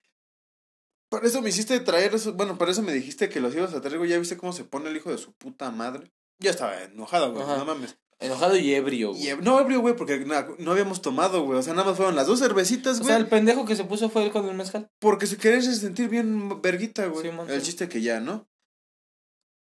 Para 1.09 1.27
eso 1.27 1.41
me 1.41 1.49
hiciste 1.49 1.79
traer 1.81 2.15
eso. 2.15 2.33
Bueno, 2.33 2.57
para 2.57 2.71
eso 2.71 2.81
me 2.81 2.93
dijiste 2.93 3.27
que 3.29 3.41
los 3.41 3.53
ibas 3.55 3.73
a 3.73 3.81
traer, 3.81 3.97
güey. 3.97 4.09
Ya 4.09 4.17
viste 4.19 4.37
cómo 4.37 4.53
se 4.53 4.63
pone 4.63 4.89
el 4.89 4.95
hijo 4.97 5.11
de 5.11 5.17
su 5.17 5.33
puta 5.33 5.69
madre. 5.71 6.11
Ya 6.39 6.51
estaba 6.51 6.81
enojado, 6.83 7.31
güey. 7.33 7.43
Ajá. 7.43 7.57
No 7.57 7.65
mames. 7.65 7.97
Enojado 8.19 8.55
y 8.55 8.73
ebrio, 8.75 9.13
güey. 9.13 9.35
No 9.41 9.59
ebrio, 9.59 9.81
güey, 9.81 9.95
porque 9.95 10.19
na- 10.19 10.47
no, 10.59 10.71
habíamos 10.71 11.01
tomado, 11.01 11.43
güey. 11.43 11.57
O 11.57 11.63
sea, 11.63 11.73
nada 11.73 11.87
más 11.89 11.97
fueron 11.97 12.15
las 12.15 12.27
dos 12.27 12.39
cervecitas, 12.39 12.97
O 12.97 12.99
güey. 12.99 13.07
sea, 13.07 13.17
el 13.17 13.27
pendejo 13.27 13.65
que 13.65 13.75
se 13.75 13.83
puso 13.83 14.09
fue 14.09 14.23
él 14.23 14.31
con 14.31 14.47
el 14.47 14.55
mezcal. 14.55 14.91
Porque 14.99 15.25
se 15.25 15.37
quería 15.37 15.59
sentir 15.61 16.07
bien 16.07 16.61
verguita, 16.61 17.07
güey. 17.07 17.29
Sí, 17.29 17.35
el 17.49 17.61
chiste 17.63 17.89
que 17.89 18.01
ya, 18.01 18.19
¿no? 18.19 18.47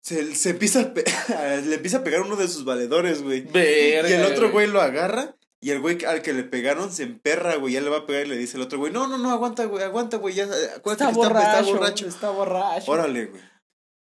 Se, 0.05 0.35
se 0.35 0.51
empieza 0.51 0.81
a 0.81 0.93
pe- 0.93 1.03
le 1.65 1.75
empieza 1.75 1.97
a 1.97 2.03
pegar 2.03 2.21
uno 2.21 2.35
de 2.35 2.47
sus 2.47 2.63
valedores, 2.63 3.23
güey. 3.23 3.47
Y 3.53 3.57
el 3.57 4.23
otro 4.25 4.51
güey 4.51 4.67
lo 4.67 4.79
agarra. 4.81 5.35
Y 5.61 5.71
el 5.71 5.79
güey 5.79 6.05
al 6.05 6.21
que 6.21 6.31
le 6.33 6.43
pegaron 6.43 6.93
se 6.93 7.01
emperra, 7.01 7.55
güey. 7.55 7.73
Ya 7.73 7.81
le 7.81 7.89
va 7.89 7.97
a 7.97 8.05
pegar 8.05 8.27
y 8.27 8.29
le 8.29 8.37
dice 8.37 8.57
el 8.57 8.61
otro 8.63 8.77
güey: 8.77 8.93
No, 8.93 9.07
no, 9.07 9.17
no, 9.17 9.31
aguanta, 9.31 9.65
güey, 9.65 9.83
aguanta, 9.83 10.17
güey. 10.17 10.35
Ya, 10.35 10.43
acuérdate 10.75 11.05
Está 11.05 11.07
que 11.09 11.13
borracho, 11.15 11.47
está 11.47 11.61
borracho. 11.71 12.07
Está 12.07 12.29
borracho. 12.29 12.91
Órale, 12.91 13.25
güey. 13.25 13.41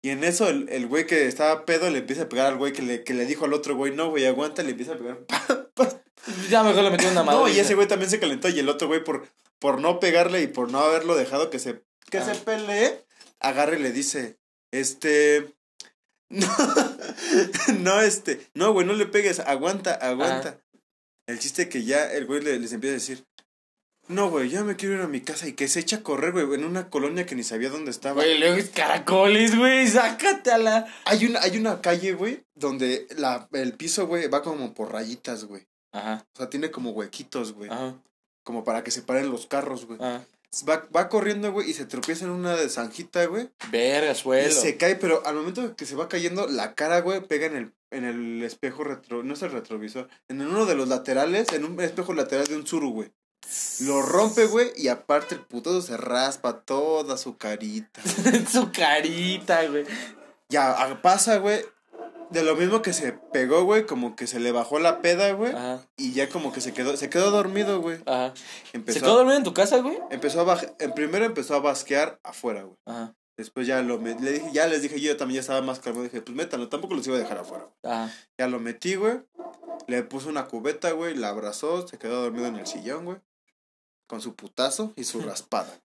Y 0.04 0.12
en 0.12 0.24
eso 0.24 0.48
el, 0.48 0.70
el 0.70 0.88
güey 0.88 1.06
que 1.06 1.28
estaba 1.28 1.66
pedo 1.66 1.90
le 1.90 2.00
empieza 2.00 2.24
a 2.24 2.30
pegar 2.30 2.48
al 2.48 2.58
güey 2.58 2.72
que 2.72 2.82
le, 2.84 3.04
que 3.04 3.14
le 3.14 3.26
dijo 3.26 3.44
al 3.44 3.54
otro 3.54 3.76
güey: 3.76 3.94
No, 3.94 4.10
güey, 4.12 4.26
aguanta. 4.26 4.64
Le 4.64 4.72
empieza 4.72 4.94
a 4.94 4.98
pegar. 4.98 5.20
Ya 6.50 6.64
mejor 6.64 6.84
le 6.84 6.92
metió 6.92 7.10
una 7.10 7.24
madre. 7.26 7.40
No, 7.40 7.50
y 7.50 7.60
ese 7.60 7.74
güey 7.74 7.88
también 7.88 8.10
se 8.12 8.20
calentó. 8.20 8.48
Y 8.48 8.60
el 8.60 8.70
otro 8.70 8.88
güey, 8.88 9.04
por, 9.04 9.28
por 9.60 9.82
no 9.82 10.00
pegarle 10.00 10.42
y 10.42 10.48
por 10.48 10.72
no 10.72 10.80
haberlo 10.80 11.16
dejado 11.16 11.50
que 11.50 11.58
se, 11.60 11.82
que 12.12 12.20
Ah. 12.20 12.26
se 12.34 12.36
pelee, 12.40 13.04
agarra 13.40 13.76
y 13.76 13.82
le 13.82 13.92
dice: 13.92 14.38
Este. 14.72 15.52
No, 16.32 16.48
no, 17.80 18.02
este. 18.02 18.48
No, 18.54 18.74
güey, 18.74 18.86
no 18.88 18.94
le 18.94 19.06
pegues. 19.06 19.40
Aguanta, 19.40 19.94
aguanta. 19.94 20.60
El 21.28 21.40
chiste 21.40 21.70
que 21.70 21.84
ya 21.84 22.12
el 22.12 22.26
güey 22.26 22.42
le- 22.42 22.60
les 22.60 22.74
empieza 22.74 22.94
a 22.94 23.00
decir: 23.00 23.26
No, 24.08 24.30
güey, 24.30 24.50
ya 24.50 24.64
me 24.64 24.76
quiero 24.76 24.96
ir 24.96 25.02
a 25.02 25.08
mi 25.08 25.22
casa. 25.22 25.48
Y 25.48 25.54
que 25.54 25.68
se 25.68 25.80
echa 25.80 25.98
a 25.98 26.04
correr, 26.04 26.32
güey, 26.32 26.46
en 26.54 26.66
una 26.66 26.90
colonia 26.90 27.26
que 27.26 27.36
ni 27.36 27.44
sabía 27.44 27.70
dónde 27.70 27.92
estaba. 27.92 28.16
Güey, 28.24 28.40
luego 28.40 28.56
es 28.58 28.70
caracoles, 28.70 29.58
güey. 29.58 29.88
Sácate 29.88 30.52
a 30.52 30.58
la. 30.58 30.88
Hay 31.06 31.26
una, 31.26 31.42
hay 31.42 31.58
una 31.58 31.82
calle, 31.82 32.14
güey, 32.14 32.44
donde 32.56 33.08
la, 33.18 33.48
el 33.54 33.74
piso, 33.74 34.08
güey, 34.08 34.28
va 34.28 34.42
como 34.42 34.74
por 34.74 34.92
rayitas, 34.92 35.46
güey. 35.46 35.68
Ajá, 35.94 36.26
O 36.34 36.38
sea, 36.38 36.50
tiene 36.50 36.72
como 36.72 36.92
huequitos, 36.92 37.52
güey. 37.54 37.70
ajá, 37.70 37.96
Como 38.44 38.64
para 38.64 38.82
que 38.84 38.92
se 38.92 39.02
paren 39.02 39.30
los 39.30 39.46
carros, 39.48 39.86
güey. 39.86 40.00
ajá. 40.02 40.24
Va, 40.68 40.86
va 40.94 41.08
corriendo, 41.08 41.52
güey, 41.52 41.70
y 41.70 41.74
se 41.74 41.86
tropieza 41.86 42.26
en 42.26 42.32
una 42.32 42.56
de 42.56 42.68
zanjita, 42.70 43.26
güey. 43.26 43.50
Verga, 43.72 44.12
Y 44.12 44.16
suelo. 44.16 44.52
se 44.52 44.76
cae, 44.76 44.98
pero 44.98 45.26
al 45.26 45.36
momento 45.36 45.66
de 45.66 45.76
que 45.76 45.86
se 45.86 45.96
va 45.96 46.10
cayendo, 46.10 46.48
la 46.48 46.76
cara, 46.76 47.00
güey, 47.00 47.26
pega 47.26 47.46
en 47.46 47.56
el, 47.56 47.74
en 47.90 48.04
el 48.04 48.44
espejo 48.44 48.84
retro... 48.84 49.24
No 49.24 49.34
es 49.34 49.42
el 49.44 49.52
retrovisor. 49.52 50.10
En 50.28 50.42
uno 50.42 50.66
de 50.66 50.76
los 50.76 50.90
laterales, 50.90 51.54
en 51.54 51.64
un 51.64 51.80
espejo 51.80 52.14
lateral 52.14 52.48
de 52.48 52.58
un 52.58 52.68
suru, 52.68 52.92
güey. 52.92 53.14
Lo 53.80 54.02
rompe, 54.02 54.46
güey, 54.46 54.72
y 54.76 54.90
aparte 54.90 55.36
el 55.36 55.42
putazo 55.42 55.82
se 55.82 55.98
raspa 55.98 56.62
toda 56.62 57.18
su 57.18 57.38
carita. 57.38 58.02
Su 58.52 58.72
carita, 58.72 59.66
güey. 59.68 59.86
Ya, 60.50 61.00
pasa, 61.02 61.38
güey. 61.38 61.66
De 62.32 62.44
lo 62.44 62.56
mismo 62.56 62.82
que 62.82 62.94
se 62.94 63.12
pegó, 63.12 63.64
güey, 63.66 63.86
como 63.86 64.16
que 64.16 64.26
se 64.26 64.40
le 64.40 64.52
bajó 64.52 64.80
la 64.80 65.02
peda, 65.02 65.32
güey. 65.34 65.52
Ajá, 65.54 65.86
Y 65.98 66.14
ya 66.14 66.30
como 66.30 66.52
que 66.54 66.62
se 66.62 66.74
quedó, 66.74 66.96
se 66.98 67.10
quedó 67.10 67.30
dormido, 67.32 67.82
güey. 67.82 68.00
ajá. 68.06 68.34
Empezó, 68.74 69.00
¿Se 69.00 69.06
quedó 69.06 69.16
dormido 69.18 69.38
en 69.38 69.44
tu 69.44 69.54
casa, 69.54 69.80
güey? 69.80 70.00
empezó 70.12 70.42
a 70.42 70.44
bajar, 70.44 70.74
en 70.80 70.94
primero 70.94 71.26
empezó 71.26 71.56
a 71.56 71.60
basquear 71.60 72.20
afuera, 72.24 72.64
güey. 72.64 72.78
Ajá, 72.86 73.14
Después 73.38 73.66
ya 73.66 73.82
lo 73.82 74.00
met- 74.00 74.20
le 74.20 74.34
dije, 74.34 74.50
ya 74.54 74.68
les 74.68 74.82
dije, 74.82 75.00
yo 75.00 75.18
también 75.18 75.36
ya 75.38 75.42
estaba 75.42 75.62
más 75.62 75.80
calmado. 75.80 76.04
Dije, 76.04 76.22
pues 76.22 76.36
métanlo, 76.36 76.70
tampoco 76.70 76.94
los 76.94 77.06
iba 77.08 77.16
a 77.16 77.20
dejar 77.20 77.38
afuera. 77.40 77.68
ajá. 77.84 78.14
Ya 78.38 78.48
lo 78.48 78.60
metí, 78.60 78.96
güey. 78.96 79.20
Le 79.88 80.04
puse 80.04 80.28
una 80.30 80.46
cubeta, 80.48 80.92
güey. 80.92 81.16
La 81.16 81.30
abrazó, 81.30 81.88
se 81.88 81.98
quedó 81.98 82.22
dormido 82.22 82.46
en 82.48 82.58
el 82.58 82.68
sillón, 82.68 83.06
güey. 83.06 83.18
Con 84.08 84.22
su 84.22 84.36
putazo 84.36 84.94
y 84.96 85.06
su 85.06 85.22
raspada. 85.22 85.82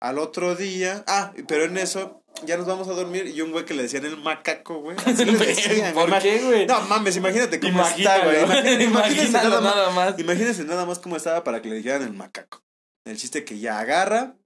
Al 0.00 0.18
otro 0.18 0.56
día, 0.56 1.04
ah, 1.06 1.32
pero 1.46 1.64
en 1.64 1.76
eso, 1.76 2.22
ya 2.46 2.56
nos 2.56 2.66
vamos 2.66 2.88
a 2.88 2.92
dormir. 2.92 3.26
Y 3.26 3.42
un 3.42 3.52
güey 3.52 3.66
que 3.66 3.74
le 3.74 3.82
decían 3.82 4.04
el 4.06 4.16
macaco, 4.16 4.80
güey. 4.80 4.96
Así 5.04 5.24
le 5.24 5.32
decían, 5.32 5.92
¿Por 5.94 6.18
qué, 6.18 6.40
güey? 6.40 6.66
No 6.66 6.80
mames, 6.82 7.16
imagínate 7.16 7.60
cómo 7.60 7.72
Imagínalo, 7.72 8.30
está, 8.30 8.48
güey. 8.48 8.84
Imagínate, 8.84 9.48
nada 9.60 9.90
más. 9.90 10.18
Imagínense 10.18 10.64
nada 10.64 10.86
más 10.86 10.98
cómo 10.98 11.16
estaba 11.16 11.44
para 11.44 11.60
que 11.60 11.68
le 11.68 11.76
dijeran 11.76 12.02
el 12.02 12.14
macaco. 12.14 12.62
El 13.04 13.16
chiste 13.16 13.44
que 13.44 13.58
ya 13.58 13.78
agarra. 13.78 14.36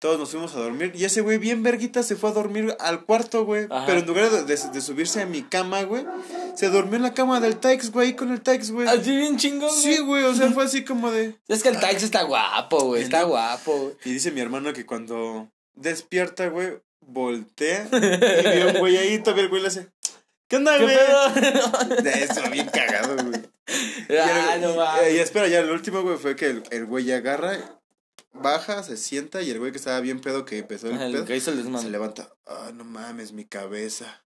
Todos 0.00 0.18
nos 0.18 0.30
fuimos 0.30 0.54
a 0.54 0.60
dormir. 0.60 0.92
Y 0.94 1.04
ese 1.04 1.22
güey, 1.22 1.38
bien 1.38 1.62
verguita, 1.64 2.04
se 2.04 2.14
fue 2.14 2.30
a 2.30 2.32
dormir 2.32 2.76
al 2.78 3.04
cuarto, 3.04 3.44
güey. 3.44 3.66
Pero 3.86 3.98
en 3.98 4.06
lugar 4.06 4.30
de, 4.30 4.44
de- 4.44 4.68
de 4.70 4.80
subirse 4.80 5.20
a 5.22 5.26
mi 5.26 5.42
cama, 5.42 5.82
güey, 5.82 6.06
se 6.54 6.68
durmió 6.68 6.96
en 6.96 7.02
la 7.02 7.14
cama 7.14 7.40
del 7.40 7.56
Taix, 7.56 7.90
güey, 7.90 8.14
con 8.14 8.30
el 8.32 8.40
Taix, 8.40 8.70
güey. 8.70 8.86
Así 8.86 9.16
bien 9.16 9.36
chingón, 9.38 9.68
güey. 9.70 9.80
Sí, 9.82 9.98
güey, 9.98 10.22
o 10.24 10.34
sea, 10.34 10.50
fue 10.52 10.64
así 10.64 10.84
como 10.84 11.10
de. 11.10 11.34
Es 11.48 11.62
que 11.64 11.70
el 11.70 11.80
Tax 11.80 12.02
está 12.04 12.22
guapo, 12.22 12.84
güey. 12.84 13.02
Está 13.02 13.24
guapo, 13.24 13.76
güey. 13.76 13.94
Y 14.04 14.12
dice 14.12 14.30
mi 14.30 14.40
hermano 14.40 14.72
que 14.72 14.86
cuando 14.86 15.48
despierta, 15.74 16.46
güey, 16.48 16.78
voltea 17.00 17.88
y 17.92 18.56
vio 18.56 18.68
un 18.72 18.78
güey 18.78 18.96
ahí, 18.98 19.18
todavía 19.18 19.44
el 19.44 19.48
güey 19.50 19.62
le 19.62 19.68
hace. 19.68 19.88
¿Qué 20.48 20.56
onda, 20.56 20.78
¿Qué 20.78 20.84
güey? 20.84 20.96
De 22.02 22.22
eso, 22.24 22.40
bien 22.50 22.66
cagado, 22.72 23.16
güey. 23.16 23.40
Y, 24.08 24.14
Ah, 24.16 24.54
el- 24.54 24.60
no 24.62 24.74
y- 24.74 24.76
mames. 24.76 25.14
y 25.14 25.18
espera, 25.18 25.46
ya 25.48 25.58
el 25.58 25.70
último, 25.70 26.02
güey, 26.02 26.16
fue 26.18 26.36
que 26.36 26.46
el, 26.46 26.62
el 26.70 26.86
güey 26.86 27.10
agarra, 27.12 27.77
baja, 28.32 28.82
se 28.82 28.96
sienta 28.96 29.42
y 29.42 29.50
el 29.50 29.58
güey 29.58 29.72
que 29.72 29.78
estaba 29.78 30.00
bien 30.00 30.20
pedo, 30.20 30.44
que 30.44 30.58
empezó 30.58 30.88
el 30.88 30.94
Ajá, 30.94 31.06
pedo, 31.06 31.20
El 31.22 31.24
que 31.26 31.36
hizo 31.36 31.50
el 31.50 31.78
se 31.78 31.90
levanta. 31.90 32.32
Ah, 32.46 32.70
no 32.74 32.84
mames, 32.84 33.32
mi 33.32 33.44
cabeza. 33.44 34.24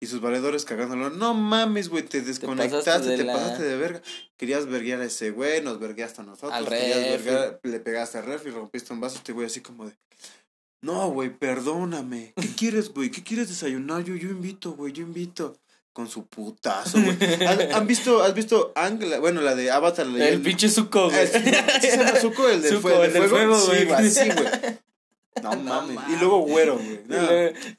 Y 0.00 0.06
sus 0.06 0.20
valedores 0.20 0.64
cagándolo. 0.64 1.10
No 1.10 1.34
mames, 1.34 1.88
güey, 1.88 2.04
te 2.04 2.22
desconectaste, 2.22 2.84
pasaste 2.90 3.16
te, 3.16 3.24
la- 3.24 3.32
pasaste 3.32 3.64
de 3.64 3.76
verga. 3.76 4.02
Querías 4.36 4.66
verguear 4.66 5.00
a 5.00 5.06
ese 5.06 5.30
güey, 5.32 5.60
nos 5.62 5.80
vergueaste 5.80 6.20
a 6.20 6.24
nosotros. 6.24 6.52
Al 6.52 6.68
querías 6.68 6.98
refri. 7.12 7.30
verguear- 7.30 7.60
le 7.64 7.80
pegaste 7.80 8.18
al 8.18 8.24
refri, 8.26 8.50
rompiste 8.52 8.92
un 8.92 9.00
vaso. 9.00 9.16
Este 9.16 9.32
güey 9.32 9.46
así 9.46 9.60
como 9.60 9.86
de. 9.86 9.96
No, 10.82 11.10
güey, 11.10 11.36
perdóname. 11.36 12.32
¿Qué 12.40 12.54
quieres, 12.54 12.94
güey? 12.94 13.10
¿Qué 13.10 13.24
quieres 13.24 13.48
desayunar? 13.48 14.04
Yo, 14.04 14.14
yo 14.14 14.28
invito, 14.28 14.72
güey, 14.74 14.92
yo 14.92 15.02
invito. 15.02 15.58
Con 15.98 16.08
su 16.08 16.26
putazo, 16.28 16.96
güey. 17.02 17.16
¿Han, 17.44 17.72
han 17.72 17.86
visto, 17.88 18.22
has 18.22 18.32
visto 18.32 18.70
Ang, 18.76 19.00
bueno, 19.18 19.40
la 19.40 19.56
de 19.56 19.72
Avatar? 19.72 20.06
la- 20.06 20.28
El 20.28 20.40
pinche 20.40 20.68
suco, 20.68 21.10
güey. 21.10 21.24
Ah, 21.24 21.26
sí, 21.26 21.40
¿sí 21.80 21.90
se 21.90 21.96
llama 21.96 22.20
Zuko, 22.20 22.48
el 22.48 22.62
del, 22.62 22.70
Zuko, 22.76 22.82
fue- 22.82 23.06
el 23.06 23.12
del 23.12 23.24
fuego, 23.24 23.58
Sí, 23.58 23.66
güey. 23.66 23.84
güey, 23.86 23.98
así, 24.06 24.30
güey. 24.30 24.78
No 25.42 25.50
mames. 25.56 25.96
mames. 25.96 26.14
Y 26.16 26.20
luego 26.20 26.38
güero, 26.42 26.76
güey. 26.76 27.00
No. 27.08 27.16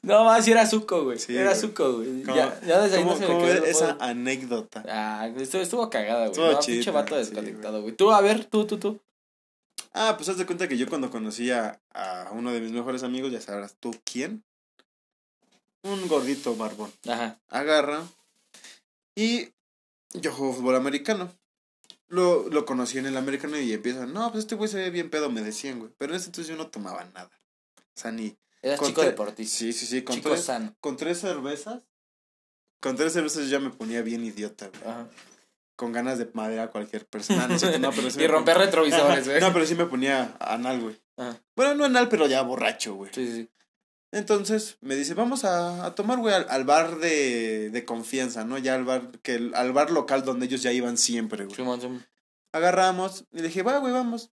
No, 0.02 0.24
más 0.26 0.44
si 0.44 0.52
era 0.52 0.66
suco, 0.66 1.02
güey. 1.04 1.18
Sí, 1.18 1.34
era 1.34 1.48
güey. 1.52 1.60
suco, 1.62 1.92
güey. 1.94 2.22
¿Cómo- 2.24 2.36
Ya, 2.36 2.60
ya 2.66 2.80
desde 2.82 2.98
ahí 2.98 3.04
no 3.04 3.14
¿Cómo, 3.14 3.20
se 3.26 3.32
me 3.32 3.38
quedó 3.40 3.52
el 3.52 3.64
esa 3.64 3.84
juego. 3.86 4.02
anécdota? 4.02 4.84
Ah, 4.86 5.30
estuvo, 5.38 5.62
estuvo 5.62 5.88
cagada, 5.88 6.18
güey. 6.28 6.30
Estuvo 6.32 6.52
No, 6.52 6.58
chida, 6.60 6.74
pinche 6.74 6.90
vato 6.90 7.16
desconectado, 7.16 7.80
güey. 7.80 7.94
Tú, 7.94 8.12
a 8.12 8.20
ver, 8.20 8.44
tú, 8.44 8.66
tú, 8.66 8.76
tú. 8.76 9.00
Ah, 9.94 10.12
pues 10.18 10.28
haz 10.28 10.36
de 10.36 10.44
cuenta 10.44 10.68
que 10.68 10.76
yo 10.76 10.86
cuando 10.90 11.08
conocí 11.10 11.50
a, 11.50 11.80
a 11.94 12.28
uno 12.32 12.52
de 12.52 12.60
mis 12.60 12.72
mejores 12.72 13.02
amigos, 13.02 13.32
ya 13.32 13.40
sabrás 13.40 13.76
tú 13.80 13.92
quién. 14.04 14.44
Un 15.82 16.08
gordito 16.08 16.54
barbón. 16.56 16.92
Ajá. 17.08 17.40
Agarra. 17.48 18.02
Y 19.14 19.48
yo 20.12 20.32
juego 20.32 20.52
fútbol 20.54 20.76
americano. 20.76 21.32
Lo, 22.08 22.48
lo 22.48 22.64
conocí 22.66 22.98
en 22.98 23.06
el 23.06 23.16
americano 23.16 23.58
y 23.58 23.72
empiezan, 23.72 24.12
no, 24.12 24.30
pues 24.32 24.44
este 24.44 24.56
güey 24.56 24.68
se 24.68 24.78
ve 24.78 24.90
bien 24.90 25.10
pedo, 25.10 25.30
me 25.30 25.42
decían, 25.42 25.78
güey. 25.78 25.92
Pero 25.96 26.12
en 26.12 26.16
ese 26.18 26.26
entonces 26.26 26.48
yo 26.48 26.56
no 26.56 26.68
tomaba 26.68 27.04
nada. 27.14 27.30
O 27.78 28.00
sea, 28.00 28.10
ni... 28.10 28.36
Eras 28.62 28.78
con 28.78 28.88
chico 28.88 29.02
deportista. 29.02 29.56
Sí, 29.58 29.72
sí, 29.72 29.86
sí. 29.86 30.02
Con 30.02 30.16
Chico 30.16 30.30
tres, 30.30 30.44
sano. 30.44 30.76
con 30.80 30.96
tres 30.96 31.20
cervezas 31.20 31.82
con 32.82 32.96
tres 32.96 33.12
cervezas 33.12 33.44
yo 33.44 33.50
ya 33.50 33.60
me 33.60 33.70
ponía 33.70 34.00
bien 34.02 34.24
idiota, 34.24 34.68
güey. 34.68 34.82
Ajá. 34.90 35.08
Con 35.76 35.92
ganas 35.92 36.18
de 36.18 36.30
madrear 36.34 36.68
a 36.68 36.70
cualquier 36.70 37.06
persona. 37.06 37.46
No, 37.46 37.58
cierto, 37.58 37.78
no, 37.78 37.90
pero 37.92 38.10
sí 38.10 38.20
y 38.22 38.26
romper 38.26 38.54
ponía- 38.56 38.66
retrovisores, 38.66 39.24
güey. 39.28 39.40
No, 39.40 39.52
pero 39.52 39.66
sí 39.66 39.74
me 39.74 39.84
ponía 39.86 40.34
anal, 40.40 40.80
güey. 40.80 41.00
Ajá. 41.16 41.38
Bueno, 41.54 41.74
no 41.74 41.84
anal, 41.84 42.08
pero 42.08 42.26
ya 42.26 42.42
borracho, 42.42 42.94
güey. 42.94 43.12
Sí, 43.14 43.30
sí. 43.30 43.50
Entonces 44.12 44.76
me 44.80 44.96
dice, 44.96 45.14
vamos 45.14 45.44
a, 45.44 45.86
a 45.86 45.94
tomar, 45.94 46.18
güey, 46.18 46.34
al, 46.34 46.46
al 46.50 46.64
bar 46.64 46.98
de, 46.98 47.70
de 47.70 47.84
confianza, 47.84 48.44
¿no? 48.44 48.58
Ya 48.58 48.74
al 48.74 48.84
bar, 48.84 49.10
que 49.22 49.34
el- 49.36 49.54
al 49.54 49.72
bar 49.72 49.90
local 49.92 50.24
donde 50.24 50.46
ellos 50.46 50.62
ya 50.62 50.72
iban 50.72 50.96
siempre, 50.98 51.44
güey. 51.44 51.56
Agarramos 52.52 53.24
y 53.32 53.36
le 53.36 53.42
dije, 53.44 53.62
va, 53.62 53.78
güey, 53.78 53.92
vamos. 53.92 54.30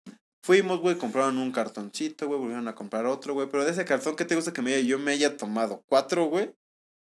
Fuimos, 0.43 0.81
güey, 0.81 0.97
compraron 0.97 1.39
un 1.39 1.53
cartoncito, 1.53 2.27
güey, 2.27 2.41
volvieron 2.41 2.67
a 2.67 2.75
comprar 2.75 3.07
otro, 3.07 3.35
güey. 3.35 3.49
Pero 3.49 3.65
de 3.65 3.71
ese 3.71 3.85
cartón, 3.85 4.17
¿qué 4.17 4.25
te 4.25 4.35
gusta 4.35 4.53
que 4.53 4.63
me 4.63 4.75
haya, 4.75 4.81
yo 4.87 4.99
me 4.99 5.13
haya 5.13 5.37
tomado? 5.37 5.85
¿Cuatro, 5.87 6.27
güey? 6.27 6.51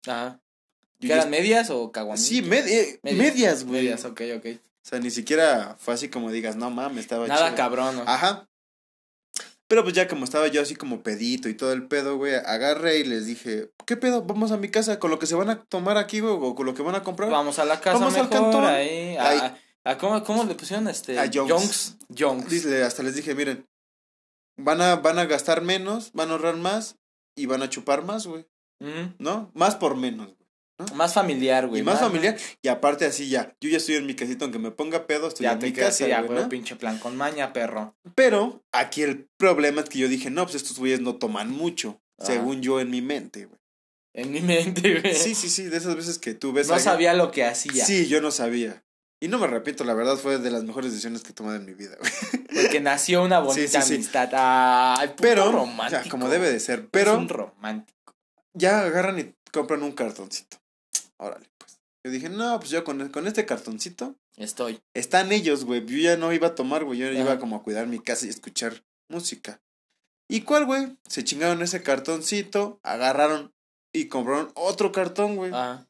Ajá. 0.06 0.40
¿Que 1.00 1.12
eran 1.12 1.30
medias 1.30 1.70
o 1.70 1.90
caguamitas? 1.90 2.26
Sí, 2.26 2.42
med- 2.42 2.66
eh, 2.68 3.00
medias, 3.02 3.64
güey. 3.64 3.82
Medias, 3.84 4.04
ok, 4.04 4.20
ok. 4.36 4.46
O 4.56 4.88
sea, 4.88 4.98
ni 4.98 5.10
siquiera 5.10 5.76
fue 5.78 5.94
así 5.94 6.08
como 6.08 6.30
digas, 6.30 6.56
no 6.56 6.70
mames, 6.70 7.00
estaba 7.04 7.26
Nada 7.26 7.46
chido. 7.46 7.56
cabrón, 7.56 7.96
¿no? 7.96 8.02
Ajá. 8.06 8.48
Pero 9.72 9.84
pues 9.84 9.94
ya 9.94 10.06
como 10.06 10.24
estaba 10.24 10.48
yo 10.48 10.60
así 10.60 10.76
como 10.76 11.02
pedito 11.02 11.48
y 11.48 11.54
todo 11.54 11.72
el 11.72 11.88
pedo, 11.88 12.18
güey, 12.18 12.34
agarré 12.34 12.98
y 12.98 13.04
les 13.04 13.24
dije, 13.24 13.70
¿qué 13.86 13.96
pedo? 13.96 14.22
Vamos 14.22 14.52
a 14.52 14.58
mi 14.58 14.68
casa 14.68 14.98
con 14.98 15.10
lo 15.10 15.18
que 15.18 15.24
se 15.24 15.34
van 15.34 15.48
a 15.48 15.64
tomar 15.64 15.96
aquí, 15.96 16.20
güey, 16.20 16.34
o 16.38 16.54
con 16.54 16.66
lo 16.66 16.74
que 16.74 16.82
van 16.82 16.94
a 16.94 17.02
comprar. 17.02 17.30
Vamos 17.30 17.58
a 17.58 17.64
la 17.64 17.80
casa 17.80 17.96
Vamos 17.98 18.14
al 18.16 18.28
mejor, 18.28 18.42
cantón. 18.42 18.64
ahí. 18.66 19.16
A, 19.16 19.28
Ahí. 19.30 19.38
a- 19.38 19.90
a- 19.92 19.96
¿cómo, 19.96 20.22
¿Cómo 20.24 20.44
le 20.44 20.54
pusieron 20.56 20.88
este? 20.88 21.18
A 21.18 21.24
Jonks. 21.24 21.96
Jonks. 22.10 22.66
Hasta 22.66 23.02
les 23.02 23.14
dije, 23.14 23.34
miren, 23.34 23.66
van 24.58 24.82
a, 24.82 24.96
van 24.96 25.18
a 25.18 25.24
gastar 25.24 25.62
menos, 25.62 26.12
van 26.12 26.28
a 26.28 26.32
ahorrar 26.32 26.56
más 26.56 26.96
y 27.34 27.46
van 27.46 27.62
a 27.62 27.70
chupar 27.70 28.04
más, 28.04 28.26
güey. 28.26 28.46
¿no? 29.18 29.50
Más 29.54 29.76
por 29.76 29.96
menos, 29.96 30.34
Más 30.94 31.14
familiar, 31.14 31.68
güey. 31.68 31.80
Y 31.80 31.84
más 31.84 32.00
familiar. 32.00 32.36
Y 32.60 32.68
aparte 32.68 33.04
así 33.04 33.28
ya, 33.28 33.54
yo 33.60 33.70
ya 33.70 33.76
estoy 33.76 33.96
en 33.96 34.06
mi 34.06 34.14
casita, 34.14 34.44
aunque 34.44 34.58
me 34.58 34.70
ponga 34.72 35.06
pedo, 35.06 35.28
estoy 35.28 35.44
Ya 35.44 35.52
en 35.52 35.58
te 35.60 35.66
mi 35.66 35.72
casa, 35.72 36.06
ya, 36.08 36.22
güey, 36.22 36.40
¿no? 36.40 36.48
pinche 36.48 36.74
plan 36.76 36.98
con 36.98 37.16
maña, 37.16 37.52
perro. 37.52 37.94
Pero 38.14 38.62
aquí 38.72 39.02
el 39.02 39.28
problema 39.36 39.82
es 39.82 39.88
que 39.88 39.98
yo 40.00 40.08
dije, 40.08 40.30
no, 40.30 40.42
pues 40.44 40.56
estos 40.56 40.78
güeyes 40.78 41.00
no 41.00 41.16
toman 41.16 41.50
mucho, 41.50 42.00
Ajá. 42.18 42.32
según 42.32 42.62
yo 42.62 42.80
en 42.80 42.90
mi 42.90 43.00
mente, 43.02 43.44
güey. 43.46 43.58
En 44.14 44.30
mi 44.32 44.40
mente, 44.40 45.00
güey. 45.00 45.14
Sí, 45.14 45.34
sí, 45.34 45.48
sí, 45.48 45.64
de 45.66 45.76
esas 45.76 45.94
veces 45.94 46.18
que 46.18 46.34
tú 46.34 46.52
ves 46.52 46.66
No 46.68 46.74
alguien- 46.74 46.84
sabía 46.92 47.14
lo 47.14 47.30
que 47.30 47.44
hacía. 47.44 47.84
Sí, 47.84 48.08
yo 48.08 48.20
no 48.20 48.30
sabía. 48.30 48.82
Y 49.20 49.28
no 49.28 49.38
me 49.38 49.44
arrepiento, 49.44 49.84
la 49.84 49.94
verdad 49.94 50.16
fue 50.16 50.38
de 50.38 50.50
las 50.50 50.64
mejores 50.64 50.90
decisiones 50.90 51.22
que 51.22 51.30
he 51.30 51.32
tomado 51.32 51.54
en 51.56 51.64
mi 51.64 51.74
vida, 51.74 51.96
güey. 52.00 52.12
Porque 52.62 52.80
nació 52.80 53.22
una 53.22 53.38
bonita 53.40 53.80
Sí, 53.80 53.82
sí, 53.82 53.86
sí. 53.88 53.94
amistad. 53.94 54.30
Ay, 54.32 55.08
puto 55.10 55.22
Pero, 55.22 55.48
o 55.48 55.52
romántico. 55.52 56.02
sea, 56.02 56.10
como 56.10 56.28
debe 56.28 56.50
de 56.50 56.58
ser. 56.58 56.80
Es 56.80 56.84
Pero 56.90 57.16
un 57.16 57.28
romántico. 57.28 58.14
ya 58.52 58.80
agarran 58.80 59.18
y 59.20 59.32
compran 59.52 59.82
un 59.84 59.92
cartoncito. 59.92 60.58
Órale, 61.22 61.48
pues. 61.58 61.80
Yo 62.04 62.10
dije, 62.10 62.28
no, 62.28 62.58
pues 62.58 62.70
yo 62.70 62.82
con, 62.82 63.08
con 63.10 63.28
este 63.28 63.46
cartoncito 63.46 64.16
Estoy. 64.36 64.80
están 64.92 65.30
ellos, 65.30 65.64
güey. 65.64 65.86
Yo 65.86 65.96
ya 65.98 66.16
no 66.16 66.32
iba 66.32 66.48
a 66.48 66.54
tomar, 66.56 66.84
güey. 66.84 66.98
Yo 66.98 67.06
Ajá. 67.08 67.18
iba 67.18 67.38
como 67.38 67.56
a 67.56 67.62
cuidar 67.62 67.86
mi 67.86 68.00
casa 68.00 68.26
y 68.26 68.28
escuchar 68.28 68.84
música. 69.08 69.62
¿Y 70.28 70.40
cuál, 70.42 70.66
güey? 70.66 70.98
Se 71.08 71.22
chingaron 71.22 71.62
ese 71.62 71.82
cartoncito, 71.82 72.80
agarraron 72.82 73.54
y 73.92 74.08
compraron 74.08 74.50
otro 74.56 74.90
cartón, 74.90 75.36
güey. 75.36 75.52
Ah. 75.54 75.86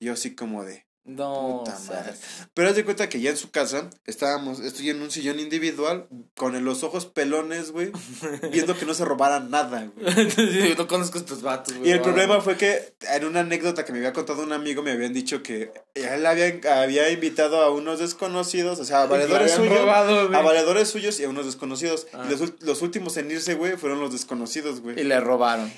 Yo 0.00 0.12
así 0.12 0.34
como 0.34 0.64
de, 0.64 0.86
No, 1.04 1.64
Puta 1.64 1.76
madre. 1.88 2.14
Pero 2.54 2.68
haz 2.68 2.76
de 2.76 2.84
cuenta 2.84 3.08
que 3.08 3.20
ya 3.20 3.30
en 3.30 3.36
su 3.36 3.50
casa 3.50 3.90
estábamos, 4.06 4.60
estoy 4.60 4.90
en 4.90 5.02
un 5.02 5.10
sillón 5.10 5.40
individual 5.40 6.06
con 6.36 6.64
los 6.64 6.84
ojos 6.84 7.06
pelones, 7.06 7.72
güey, 7.72 7.90
viendo 8.52 8.76
que 8.78 8.86
no 8.86 8.94
se 8.94 9.04
robaran 9.04 9.50
nada, 9.50 9.90
güey. 9.92 10.74
no 10.78 10.86
conozco 10.86 11.18
estos 11.18 11.42
vatos, 11.42 11.74
güey. 11.76 11.88
Y 11.90 11.92
el 11.92 12.02
problema 12.02 12.40
fue 12.40 12.56
que 12.56 12.94
en 13.12 13.24
una 13.24 13.40
anécdota 13.40 13.84
que 13.84 13.90
me 13.92 13.98
había 13.98 14.12
contado 14.12 14.44
un 14.44 14.52
amigo 14.52 14.82
me 14.82 14.92
habían 14.92 15.12
dicho 15.12 15.42
que 15.42 15.72
él 15.94 16.24
había, 16.24 16.60
había 16.80 17.10
invitado 17.10 17.60
a 17.62 17.70
unos 17.72 17.98
desconocidos, 17.98 18.78
o 18.78 18.84
sea, 18.84 19.02
a 19.02 19.06
valedores 19.06 19.50
suyos, 19.52 19.76
robado, 19.80 20.20
a 20.36 20.42
valedores 20.42 20.88
suyos 20.88 21.18
y 21.18 21.24
a 21.24 21.28
unos 21.28 21.46
desconocidos. 21.46 22.06
Ah. 22.12 22.22
Y 22.26 22.30
los, 22.30 22.40
ul- 22.42 22.56
los 22.60 22.80
últimos 22.80 23.16
en 23.16 23.28
irse, 23.30 23.54
güey, 23.54 23.76
fueron 23.76 23.98
los 23.98 24.12
desconocidos, 24.12 24.78
Y 24.78 24.80
güey. 24.82 25.02
le 25.02 25.18
robaron. 25.18 25.72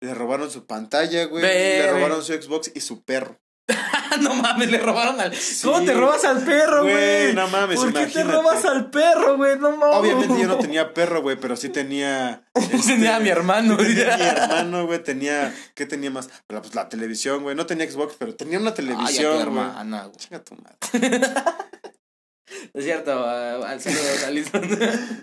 Le 0.00 0.14
robaron 0.14 0.48
su 0.50 0.64
pantalla, 0.64 1.24
güey, 1.24 1.42
le 1.42 1.90
robaron 1.90 2.22
su 2.22 2.32
Xbox 2.32 2.70
y 2.74 2.80
su 2.82 3.02
perro. 3.02 3.38
no 4.20 4.34
mames, 4.34 4.70
le 4.70 4.78
robaron 4.78 5.20
al. 5.20 5.34
Sí. 5.34 5.66
¿Cómo 5.66 5.84
te 5.84 5.94
robas 5.94 6.24
al 6.24 6.44
perro, 6.44 6.82
Güey, 6.82 6.94
güey? 7.24 7.34
no 7.34 7.48
mames, 7.48 7.76
¿Por 7.78 7.88
qué 7.88 7.92
te 7.92 8.00
imagínate. 8.02 8.32
robas 8.32 8.64
al 8.64 8.90
perro, 8.90 9.36
güey? 9.36 9.58
No 9.58 9.76
mames. 9.76 9.96
Obviamente 9.96 10.40
yo 10.40 10.46
no 10.48 10.58
tenía 10.58 10.92
perro, 10.94 11.22
güey, 11.22 11.36
pero 11.36 11.56
sí 11.56 11.68
tenía. 11.68 12.44
Tenía 12.86 13.16
a 13.16 13.20
mi 13.20 13.28
hermano, 13.28 13.78
Sí 13.78 13.94
tenía 13.94 14.16
güey. 14.16 14.18
mi 14.18 14.24
hermano, 14.26 14.86
güey, 14.86 15.02
tenía. 15.02 15.54
¿Qué 15.74 15.86
tenía 15.86 16.10
más? 16.10 16.28
La, 16.48 16.60
pues, 16.62 16.74
la 16.74 16.88
televisión, 16.88 17.42
güey. 17.42 17.54
No 17.56 17.66
tenía 17.66 17.90
Xbox, 17.90 18.16
pero 18.18 18.34
tenía 18.34 18.58
una 18.58 18.70
Ay, 18.70 18.72
a 18.72 18.76
tu 18.76 18.82
televisión, 18.82 19.30
güey. 19.32 19.42
hermana, 19.42 20.04
güey. 20.04 20.16
Chinga 20.16 20.42
tu 20.44 20.54
madre. 20.56 20.76
Es 22.74 22.84
cierto, 22.84 23.24
al 23.26 23.80
saludo 23.80 24.30
Lisbon. 24.32 24.68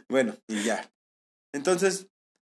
Bueno, 0.09 0.35
y 0.47 0.63
ya. 0.63 0.89
Entonces, 1.53 2.07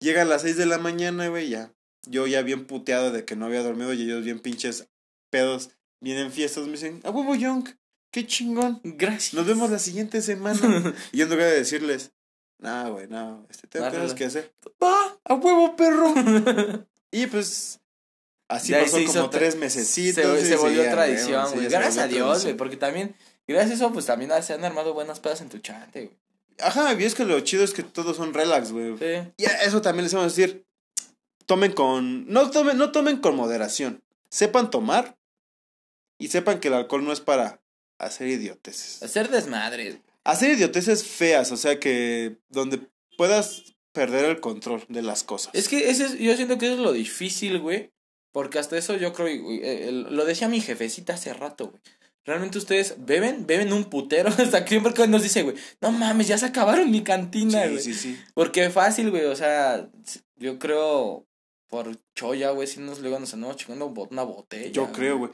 llega 0.00 0.22
a 0.22 0.24
las 0.24 0.42
6 0.42 0.56
de 0.56 0.66
la 0.66 0.78
mañana, 0.78 1.28
güey, 1.28 1.48
ya. 1.48 1.72
Yo 2.06 2.26
ya 2.26 2.42
bien 2.42 2.66
puteado 2.66 3.10
de 3.10 3.24
que 3.24 3.36
no 3.36 3.46
había 3.46 3.62
dormido 3.62 3.92
y 3.92 4.02
ellos 4.02 4.24
bien 4.24 4.38
pinches 4.40 4.88
pedos, 5.30 5.70
vienen 6.00 6.32
fiestas, 6.32 6.66
me 6.66 6.72
dicen, 6.72 7.00
a 7.04 7.10
huevo, 7.10 7.34
Young, 7.34 7.68
qué 8.10 8.26
chingón. 8.26 8.80
Gracias. 8.82 9.34
Nos 9.34 9.46
vemos 9.46 9.70
la 9.70 9.78
siguiente 9.78 10.20
semana. 10.22 10.94
y 11.12 11.18
yo 11.18 11.26
no 11.26 11.34
voy 11.34 11.44
a 11.44 11.48
decirles, 11.48 12.12
no, 12.58 12.92
güey, 12.92 13.06
no, 13.08 13.46
este, 13.48 13.66
tengo 13.68 13.88
cosas 13.88 14.14
que 14.14 14.24
hacer. 14.24 14.52
Va, 14.82 15.18
a 15.24 15.34
huevo, 15.34 15.76
perro. 15.76 16.12
y 17.10 17.26
pues, 17.26 17.80
así 18.48 18.72
pasó 18.72 18.98
se 18.98 19.06
como 19.06 19.30
tres 19.30 19.54
Se, 19.54 19.58
mesecitos. 19.58 20.40
se 20.40 20.56
volvió 20.56 20.82
tradición, 20.90 21.52
güey. 21.54 21.68
gracias 21.68 21.98
a 21.98 22.08
Dios, 22.08 22.42
güey. 22.42 22.56
Porque 22.56 22.76
también, 22.76 23.14
gracias 23.46 23.72
a 23.72 23.74
eso, 23.84 23.92
pues 23.92 24.06
también 24.06 24.30
se 24.42 24.52
han 24.52 24.64
armado 24.64 24.92
buenas 24.92 25.20
pedas 25.20 25.40
en 25.40 25.48
tu 25.48 25.58
chante, 25.58 26.06
güey. 26.06 26.16
Ajá, 26.62 26.92
y 26.92 27.04
es 27.04 27.14
que 27.14 27.24
lo 27.24 27.40
chido 27.40 27.64
es 27.64 27.72
que 27.72 27.82
todos 27.82 28.18
son 28.18 28.34
relax, 28.34 28.72
güey. 28.72 28.94
Sí. 28.98 29.32
Y 29.38 29.44
eso 29.44 29.80
también 29.80 30.04
les 30.04 30.12
vamos 30.12 30.30
a 30.30 30.36
decir, 30.36 30.66
tomen 31.46 31.72
con, 31.72 32.30
no 32.30 32.50
tomen, 32.50 32.76
no 32.76 32.92
tomen 32.92 33.16
con 33.16 33.34
moderación. 33.34 34.02
Sepan 34.28 34.70
tomar 34.70 35.16
y 36.20 36.28
sepan 36.28 36.60
que 36.60 36.68
el 36.68 36.74
alcohol 36.74 37.04
no 37.04 37.12
es 37.12 37.20
para 37.20 37.60
hacer 37.98 38.28
idioteces. 38.28 39.02
Hacer 39.02 39.28
desmadres. 39.30 39.96
Hacer 40.22 40.50
idioteces 40.52 41.02
feas, 41.04 41.50
o 41.50 41.56
sea 41.56 41.80
que 41.80 42.36
donde 42.48 42.80
puedas 43.16 43.74
perder 43.92 44.24
el 44.26 44.40
control 44.40 44.84
de 44.88 45.02
las 45.02 45.24
cosas. 45.24 45.50
Es 45.54 45.68
que 45.68 45.90
ese 45.90 46.04
es- 46.06 46.18
yo 46.18 46.36
siento 46.36 46.58
que 46.58 46.66
eso 46.66 46.74
es 46.76 46.80
lo 46.80 46.92
difícil, 46.92 47.58
güey. 47.58 47.90
Porque 48.32 48.60
hasta 48.60 48.78
eso 48.78 48.96
yo 48.96 49.12
creo, 49.12 49.42
güey, 49.42 49.60
eh, 49.64 49.90
lo 49.90 50.24
decía 50.24 50.48
mi 50.48 50.60
jefecita 50.60 51.14
hace 51.14 51.34
rato, 51.34 51.70
güey. 51.70 51.82
Realmente 52.24 52.58
ustedes 52.58 52.94
beben, 52.98 53.44
beben 53.46 53.72
un 53.72 53.84
putero. 53.86 54.28
Hasta 54.54 54.64
que 54.64 54.78
siempre 54.78 55.08
nos 55.08 55.22
dice, 55.22 55.42
güey, 55.42 55.56
no 55.80 55.90
mames, 55.90 56.28
ya 56.28 56.38
se 56.38 56.46
acabaron 56.46 56.90
mi 56.92 57.02
cantina, 57.02 57.64
sí, 57.64 57.68
güey. 57.70 57.82
sí, 57.82 57.94
sí. 57.94 58.20
Porque 58.34 58.70
fácil, 58.70 59.10
güey, 59.10 59.24
o 59.24 59.34
sea, 59.34 59.88
yo 60.36 60.58
creo 60.60 61.26
por 61.66 61.96
choya, 62.14 62.50
güey, 62.50 62.68
si 62.68 62.78
nos 62.78 63.00
luego 63.00 63.18
nos 63.18 63.32
andamos 63.34 63.56
chingando 63.56 63.86
una 63.86 64.22
botella. 64.22 64.70
Yo 64.70 64.92
creo, 64.92 65.18
güey. 65.18 65.30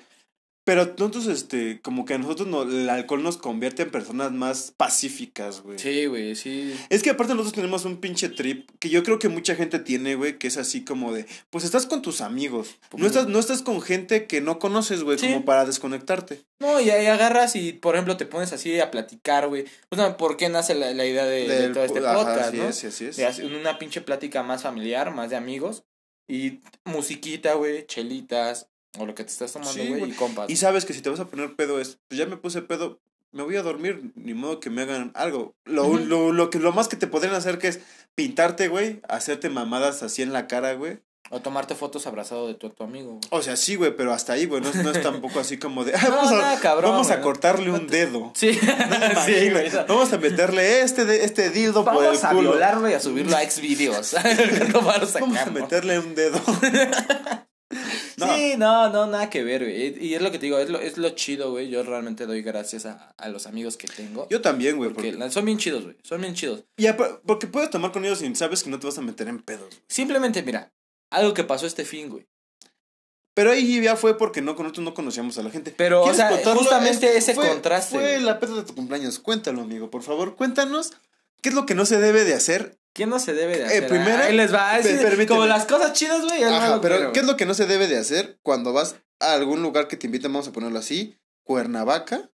Pero 0.67 0.83
entonces, 0.83 1.29
este, 1.29 1.81
como 1.81 2.05
que 2.05 2.15
a 2.15 2.19
nosotros 2.19 2.49
no, 2.49 2.63
el 2.63 2.91
alcohol 2.91 3.23
nos 3.23 3.37
convierte 3.37 3.85
en 3.85 3.91
personas 3.93 4.33
más 4.33 4.75
pacíficas, 4.77 5.61
güey. 5.61 5.79
Sí, 5.79 6.07
güey, 6.07 6.35
sí. 6.35 6.75
Es 6.89 7.05
que 7.05 7.11
aparte 7.11 7.35
nosotros 7.35 7.53
tenemos 7.55 7.85
un 7.85 7.99
pinche 7.99 8.29
trip 8.29 8.69
que 8.81 8.89
yo 8.89 9.05
creo 9.05 9.21
que 9.21 9.29
mucha 9.29 9.55
gente 9.55 9.79
tiene, 9.79 10.17
güey, 10.17 10.39
que 10.39 10.49
es 10.49 10.57
así 10.57 10.85
como 10.85 11.13
de, 11.13 11.25
pues 11.51 11.63
estás 11.63 11.87
con 11.87 12.03
tus 12.03 12.21
amigos, 12.21 12.81
no 12.97 13.07
estás, 13.07 13.29
no 13.29 13.39
estás 13.39 13.63
con 13.63 13.81
gente 13.81 14.27
que 14.27 14.41
no 14.41 14.59
conoces, 14.59 15.05
güey, 15.05 15.19
Sí. 15.21 15.29
como 15.29 15.45
para 15.45 15.67
desconectarte. 15.67 16.43
No, 16.59 16.81
y 16.81 16.91
ahí 16.91 17.07
agarras 17.07 17.55
y, 17.55 17.73
por 17.73 17.95
ejemplo, 17.95 18.17
te 18.17 18.27
pones 18.27 18.53
así 18.53 18.81
a 18.81 18.91
platicar, 18.91 19.47
güey. 19.47 19.67
O 19.91 19.95
sea, 19.95 20.17
¿por 20.17 20.37
qué 20.37 20.49
nace 20.49 20.75
la, 20.75 20.93
la 20.95 21.07
idea 21.07 21.27
de, 21.27 21.69
todo 21.69 21.85
este 21.85 22.01
ajá, 22.01 22.15
podcast, 22.17 22.49
así 22.49 22.57
no? 22.57 22.69
es, 22.69 22.85
así 22.85 23.05
es. 23.05 23.17
De 23.17 23.25
hacer 23.25 23.55
una 23.55 23.79
pinche 23.79 24.01
plática 24.01 24.43
más 24.43 24.65
familiar, 24.65 25.15
más 25.15 25.31
de 25.31 25.37
amigos. 25.37 25.85
Y 26.29 26.59
musiquita, 26.85 27.55
güey, 27.55 27.87
chelitas, 27.87 28.69
o 28.99 29.07
lo 29.07 29.15
que 29.15 29.25
te 29.25 29.31
estás 29.31 29.53
tomando, 29.53 29.83
güey, 29.85 30.11
y 30.11 30.13
compas. 30.15 30.49
Y 30.51 30.57
sabes 30.57 30.85
que 30.85 30.93
si 30.95 31.01
te 31.03 31.11
vas 31.11 31.21
a 31.21 31.27
poner 31.27 31.55
pedo 31.55 31.81
es, 31.81 31.99
pues 32.09 32.19
ya 32.19 32.27
me 32.27 32.37
puse 32.37 32.63
pedo, 32.63 33.01
me 33.33 33.43
voy 33.43 33.57
a 33.57 33.63
dormir, 33.63 34.13
ni 34.15 34.33
modo 34.35 34.61
que 34.61 34.71
me 34.71 34.83
hagan 34.83 35.11
algo. 35.15 35.55
Lo, 35.65 35.97
lo, 35.99 36.33
lo, 36.33 36.51
que, 36.51 36.59
lo 36.59 36.73
más 36.73 36.89
que 36.89 36.97
te 36.97 37.07
podrían 37.07 37.35
hacer 37.35 37.59
que 37.59 37.69
es 37.69 37.81
pintarte, 38.15 38.69
güey, 38.69 39.01
hacerte 39.09 39.51
mamadas 39.51 40.03
así 40.03 40.23
en 40.23 40.33
la 40.33 40.47
cara, 40.47 40.73
güey. 40.75 41.01
O 41.29 41.41
tomarte 41.41 41.75
fotos 41.75 42.07
abrazado 42.07 42.47
de 42.47 42.55
tu, 42.55 42.71
tu 42.71 42.85
amigo, 42.85 43.15
güey. 43.15 43.21
O 43.31 43.43
sea, 43.43 43.57
sí, 43.57 43.75
güey, 43.75 43.97
pero 43.97 44.13
hasta 44.13 44.35
ahí, 44.35 44.47
güey, 44.47 44.63
no, 44.63 44.69
es- 44.69 44.77
no 44.77 44.93
es 44.93 45.03
tampoco 45.03 45.41
así 45.41 45.59
como 45.59 45.85
de, 45.85 45.93
"Ah, 45.97 46.01
No, 46.09 46.11
vamos, 46.17 46.33
a, 46.45 46.61
cabrón, 46.61 46.93
vamos 46.93 47.11
a 47.11 47.21
cortarle 47.21 47.71
un 47.73 47.89
dedo. 47.89 48.31
Sí, 48.37 48.53
sí, 49.27 49.51
güey. 49.51 49.69
Vamos 49.89 50.13
a 50.13 50.19
meterle 50.19 50.83
este, 50.83 51.05
de, 51.05 51.25
este 51.25 51.51
dildo 51.51 51.85
por 51.85 51.95
el 51.95 52.11
Vamos 52.11 52.23
a 52.25 52.33
violarlo 52.33 52.89
y 52.89 52.93
a 52.93 53.01
subirlo 53.01 53.37
a 53.37 53.41
Xvideos. 53.43 54.15
Vamos 54.73 55.17
a 55.17 55.47
meterle 55.51 55.99
un 55.99 56.15
dedo. 56.15 56.41
No. 58.27 58.35
Sí, 58.35 58.55
no, 58.57 58.89
no, 58.91 59.07
nada 59.07 59.29
que 59.29 59.43
ver, 59.45 59.63
güey. 59.65 60.03
Y 60.05 60.15
es 60.15 60.23
lo 60.23 60.31
que 60.33 60.39
te 60.39 60.47
digo, 60.47 60.59
es 60.59 60.71
lo, 60.71 60.81
es 60.81 60.97
lo 60.97 61.11
chido, 61.11 61.51
güey. 61.51 61.69
Yo 61.69 61.83
realmente 61.83 62.25
doy 62.25 62.41
gracias 62.41 62.87
a, 62.87 63.15
a 63.19 63.29
los 63.29 63.47
amigos 63.47 63.77
que 63.77 63.87
tengo. 63.89 64.27
Yo 64.31 64.41
también, 64.41 64.79
güey. 64.79 64.91
porque 64.91 65.15
son 65.31 65.45
bien 65.45 65.59
chidos, 65.59 65.85
güey. 65.85 65.97
Son 66.03 66.21
bien 66.21 66.35
chidos. 66.35 66.65
y 66.79 66.87
porque 67.27 67.47
puedes 67.47 67.69
tomar 67.69 67.93
con 67.93 68.05
ellos 68.07 68.23
y 68.23 68.35
sabes 68.35 68.63
que 68.63 68.71
no 68.71 68.79
te 68.79 68.87
vas 68.87 68.97
a 68.97 69.03
meter 69.03 69.29
en 69.29 69.43
pedos. 69.43 69.83
Simplemente, 69.87 70.43
mira, 70.43 70.73
algo 71.11 71.35
que 71.35 71.45
pasó 71.45 71.67
este 71.67 71.85
fin, 71.85 72.09
güey. 72.09 72.27
Pero 73.35 73.51
ahí 73.51 73.83
ya 73.83 73.97
fue 73.97 74.17
porque 74.17 74.41
no, 74.41 74.53
nosotros 74.55 74.83
no 74.83 74.95
conocíamos 74.95 75.37
a 75.37 75.43
la 75.43 75.51
gente. 75.51 75.75
Pero, 75.77 76.01
o 76.01 76.05
¿Quieres 76.05 76.17
sea, 76.17 76.31
contarlo? 76.31 76.61
justamente 76.61 77.19
ese 77.19 77.35
fue- 77.35 77.49
contraste, 77.49 77.97
Fue 77.97 78.13
güey. 78.13 78.23
la 78.23 78.41
peda 78.41 78.55
de 78.57 78.63
tu 78.63 78.75
cumpleaños. 78.75 79.19
Cuéntalo, 79.19 79.61
amigo, 79.61 79.91
por 79.91 80.03
favor. 80.03 80.37
Cuéntanos 80.37 80.95
qué 81.43 81.51
es 81.51 81.55
lo 81.55 81.67
que 81.67 81.75
no 81.75 81.85
se 81.85 82.01
debe 82.01 82.25
de 82.25 82.33
hacer. 82.33 82.79
¿Qué 82.97 83.05
no 83.05 83.19
se 83.19 83.35
debe 83.35 83.59
de 83.59 83.65
hacer? 83.67 83.89
primero- 83.89 84.23
Ahí 84.23 84.35
les 84.35 84.55
va. 84.55 84.73
Así, 84.73 84.89
permíteme. 84.89 85.27
como 85.27 85.45
las 85.45 85.67
cosas 85.67 85.93
chidas, 85.93 86.23
güey. 86.25 86.43
Ajá, 86.43 86.81
pero 86.81 86.97
quiero, 86.97 87.13
¿qué 87.13 87.21
es 87.21 87.27
lo 87.27 87.37
que 87.37 87.45
no 87.45 87.53
se 87.53 87.67
debe 87.67 87.89
de 87.89 87.99
hacer 87.99 88.39
cuando 88.43 88.73
vas 88.73 88.97
a 89.21 89.35
algún 89.35 89.61
lugar 89.61 89.87
que 89.87 89.99
te 89.99 90.07
inviten, 90.07 90.33
vamos 90.33 90.49
a 90.49 90.53
ponerlo 90.53 90.79
así, 90.79 91.19
Cuernavaca? 91.43 92.31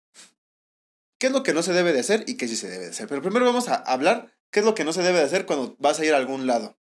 ¿Qué 1.19 1.29
es 1.29 1.33
lo 1.33 1.43
que 1.43 1.55
no 1.55 1.63
se 1.63 1.73
debe 1.73 1.95
de 1.95 2.01
hacer 2.01 2.25
y 2.27 2.37
qué 2.37 2.47
sí 2.47 2.57
se 2.57 2.69
debe 2.69 2.85
de 2.85 2.91
hacer? 2.91 3.09
Pero 3.09 3.23
primero 3.23 3.47
vamos 3.47 3.69
a 3.69 3.77
hablar 3.77 4.31
qué 4.51 4.61
es 4.61 4.67
lo 4.67 4.75
que 4.75 4.85
no 4.85 4.93
se 4.93 5.03
debe 5.03 5.19
de 5.21 5.25
hacer 5.25 5.47
cuando 5.47 5.77
vas 5.79 5.99
a 5.99 6.05
ir 6.05 6.13
a 6.13 6.19
algún 6.19 6.47
lado. 6.47 6.77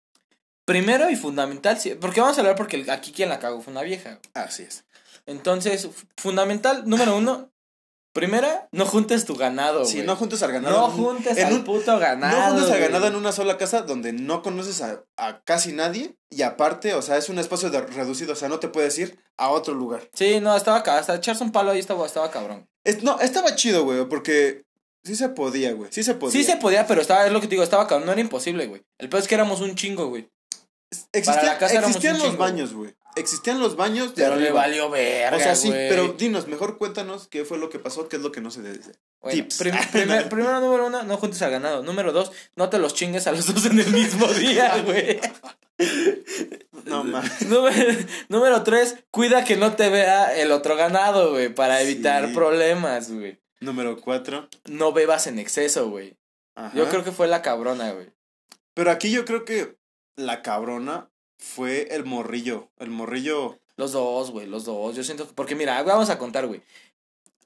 Primero 0.64 1.10
y 1.10 1.16
fundamental, 1.16 1.78
sí, 1.78 1.94
porque 2.00 2.22
vamos 2.22 2.38
a 2.38 2.40
hablar 2.40 2.56
porque 2.56 2.86
aquí 2.90 3.12
quien 3.12 3.28
la 3.28 3.38
cagó 3.38 3.60
fue 3.60 3.72
una 3.72 3.82
vieja. 3.82 4.20
Así 4.32 4.62
es. 4.62 4.84
Entonces, 5.26 5.86
fundamental, 6.16 6.88
número 6.88 7.14
uno. 7.14 7.52
Primera, 8.16 8.68
no 8.72 8.86
juntes 8.86 9.24
tu 9.26 9.36
ganado, 9.36 9.80
güey. 9.80 9.90
Si 9.92 10.02
no 10.02 10.16
juntes 10.16 10.42
al 10.42 10.50
ganado. 10.50 10.74
No 10.88 10.88
juntes 10.90 11.36
en 11.36 11.46
al 11.46 11.52
un- 11.52 11.64
puto 11.64 11.98
ganado. 11.98 12.36
No 12.36 12.56
juntes 12.58 12.70
al 12.74 12.80
ganado 12.80 13.06
en 13.06 13.14
una 13.14 13.30
sola 13.30 13.58
casa 13.58 13.82
donde 13.82 14.12
no 14.12 14.42
conoces 14.42 14.80
a, 14.82 15.04
a 15.18 15.42
casi 15.44 15.72
nadie 15.72 16.16
y 16.30 16.42
aparte, 16.42 16.94
o 16.94 17.02
sea, 17.02 17.18
es 17.18 17.28
un 17.28 17.38
espacio 17.38 17.70
de- 17.70 17.82
reducido, 17.82 18.32
o 18.32 18.36
sea, 18.36 18.48
no 18.48 18.58
te 18.58 18.68
puedes 18.68 18.98
ir 18.98 19.18
a 19.36 19.50
otro 19.50 19.74
lugar. 19.74 20.08
Sí, 20.14 20.40
no, 20.40 20.56
estaba 20.56 20.82
ca- 20.82 20.98
hasta 20.98 21.14
echarse 21.14 21.44
un 21.44 21.52
palo 21.52 21.70
ahí 21.72 21.78
estaba, 21.78 22.06
estaba 22.06 22.30
cabrón. 22.30 22.66
Es- 22.84 23.02
no, 23.02 23.20
estaba 23.20 23.54
chido, 23.54 23.84
güey, 23.84 24.04
porque 24.08 24.64
sí 25.04 25.14
se 25.14 25.28
podía, 25.28 25.72
güey, 25.74 25.90
sí 25.92 26.02
se 26.02 26.14
podía. 26.14 26.32
Sí 26.32 26.42
se 26.42 26.56
podía, 26.56 26.86
pero 26.86 27.02
estaba, 27.02 27.26
es 27.26 27.32
lo 27.32 27.40
que 27.40 27.46
te 27.46 27.52
digo, 27.52 27.62
estaba 27.62 27.86
cabrón, 27.86 28.06
no 28.06 28.12
era 28.12 28.20
imposible, 28.22 28.66
güey. 28.66 28.82
El 28.98 29.08
peor 29.10 29.22
es 29.22 29.28
que 29.28 29.34
éramos 29.34 29.60
un 29.60 29.74
chingo, 29.74 30.08
güey. 30.08 30.28
Existía- 31.12 31.34
para 31.40 31.52
la 31.52 31.58
casa 31.58 31.72
éramos 31.74 31.90
existían 31.96 32.14
un 32.14 32.20
los 32.22 32.28
chingo, 32.30 32.42
baños, 32.42 32.72
güey. 32.72 32.94
Existían 33.16 33.58
los 33.58 33.76
baños 33.76 34.14
de 34.14 34.22
Pero 34.24 34.36
le 34.36 34.52
valió 34.52 34.90
verga, 34.90 35.36
O 35.36 35.40
sea, 35.40 35.56
sí, 35.56 35.70
pero 35.70 36.08
dinos, 36.12 36.46
mejor 36.48 36.76
cuéntanos 36.78 37.26
qué 37.28 37.44
fue 37.44 37.56
lo 37.58 37.70
que 37.70 37.78
pasó, 37.78 38.08
qué 38.08 38.16
es 38.16 38.22
lo 38.22 38.30
que 38.30 38.40
no 38.42 38.50
se 38.50 38.60
debe. 38.62 38.78
Bueno, 39.22 39.34
tips. 39.42 39.56
prim- 39.58 39.74
primer- 39.92 40.28
primero, 40.28 40.60
número 40.60 40.86
uno, 40.86 41.02
no 41.02 41.16
juntes 41.16 41.40
al 41.42 41.50
ganado. 41.50 41.82
Número 41.82 42.12
dos, 42.12 42.30
no 42.56 42.68
te 42.68 42.78
los 42.78 42.94
chingues 42.94 43.26
a 43.26 43.32
los 43.32 43.52
dos 43.52 43.64
en 43.66 43.80
el 43.80 43.90
mismo 43.90 44.26
día, 44.34 44.82
güey. 44.84 45.18
No 46.84 47.04
mames. 47.04 47.42
número, 47.48 47.92
número 48.28 48.62
tres, 48.62 48.96
cuida 49.10 49.44
que 49.44 49.56
no 49.56 49.74
te 49.76 49.88
vea 49.88 50.36
el 50.36 50.52
otro 50.52 50.76
ganado, 50.76 51.30
güey, 51.32 51.48
para 51.54 51.80
evitar 51.82 52.28
Sí. 52.28 52.34
problemas, 52.34 53.10
güey. 53.10 53.40
Número 53.60 53.98
cuatro. 54.00 54.48
No 54.66 54.92
bebas 54.92 55.26
en 55.26 55.38
exceso, 55.38 55.88
güey. 55.88 56.16
Ajá. 56.54 56.76
Yo 56.76 56.88
creo 56.88 57.02
que 57.02 57.12
fue 57.12 57.26
la 57.28 57.42
cabrona, 57.42 57.92
güey. 57.92 58.10
Pero 58.74 58.90
aquí 58.90 59.10
yo 59.10 59.24
creo 59.24 59.44
que 59.44 59.76
la 60.16 60.42
cabrona 60.42 61.10
fue 61.38 61.88
el 61.94 62.04
morrillo. 62.04 62.68
El 62.78 62.90
morrillo. 62.90 63.58
Los 63.76 63.92
dos, 63.92 64.30
güey, 64.30 64.46
los 64.46 64.64
dos. 64.64 64.96
Yo 64.96 65.04
siento 65.04 65.26
que. 65.26 65.34
Porque 65.34 65.54
mira, 65.54 65.82
vamos 65.82 66.10
a 66.10 66.18
contar, 66.18 66.46
güey. 66.46 66.62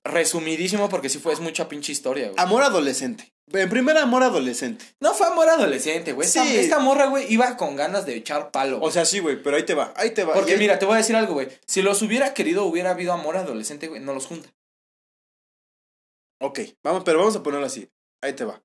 Resumidísimo, 0.04 0.88
porque 0.88 1.08
sí 1.08 1.18
fue, 1.18 1.32
es 1.32 1.40
mucha 1.40 1.68
pinche 1.68 1.92
historia, 1.92 2.28
güey. 2.30 2.36
Amor 2.38 2.62
adolescente. 2.62 3.32
En 3.52 3.68
primer 3.68 3.98
amor 3.98 4.22
adolescente. 4.22 4.84
No 5.00 5.12
fue 5.12 5.26
amor 5.26 5.48
adolescente, 5.48 6.12
güey. 6.12 6.26
Esta, 6.26 6.44
Sí. 6.44 6.56
esta 6.56 6.78
morra, 6.78 7.06
güey, 7.06 7.30
iba 7.32 7.56
con 7.56 7.74
ganas 7.74 8.06
de 8.06 8.14
echar 8.14 8.52
palo. 8.52 8.76
O 8.76 8.80
güey. 8.80 8.92
sea, 8.92 9.04
sí, 9.04 9.18
güey, 9.18 9.42
pero 9.42 9.56
ahí 9.56 9.64
te 9.66 9.74
va, 9.74 9.92
ahí 9.96 10.12
te 10.12 10.22
va. 10.24 10.34
Porque 10.34 10.56
mira, 10.56 10.78
te 10.78 10.86
voy 10.86 10.94
a 10.94 10.98
decir 10.98 11.16
algo, 11.16 11.34
güey. 11.34 11.48
Si 11.66 11.82
los 11.82 12.00
hubiera 12.02 12.32
querido, 12.32 12.64
hubiera 12.64 12.90
habido 12.92 13.12
amor 13.12 13.36
adolescente, 13.36 13.88
güey. 13.88 14.00
No 14.00 14.14
los 14.14 14.26
junta. 14.26 14.48
Ok, 16.40 16.60
vamos, 16.82 17.02
pero 17.04 17.18
vamos 17.18 17.34
a 17.36 17.42
ponerlo 17.42 17.66
así. 17.66 17.88
Ahí 18.22 18.32
te 18.34 18.44
va. 18.44 18.62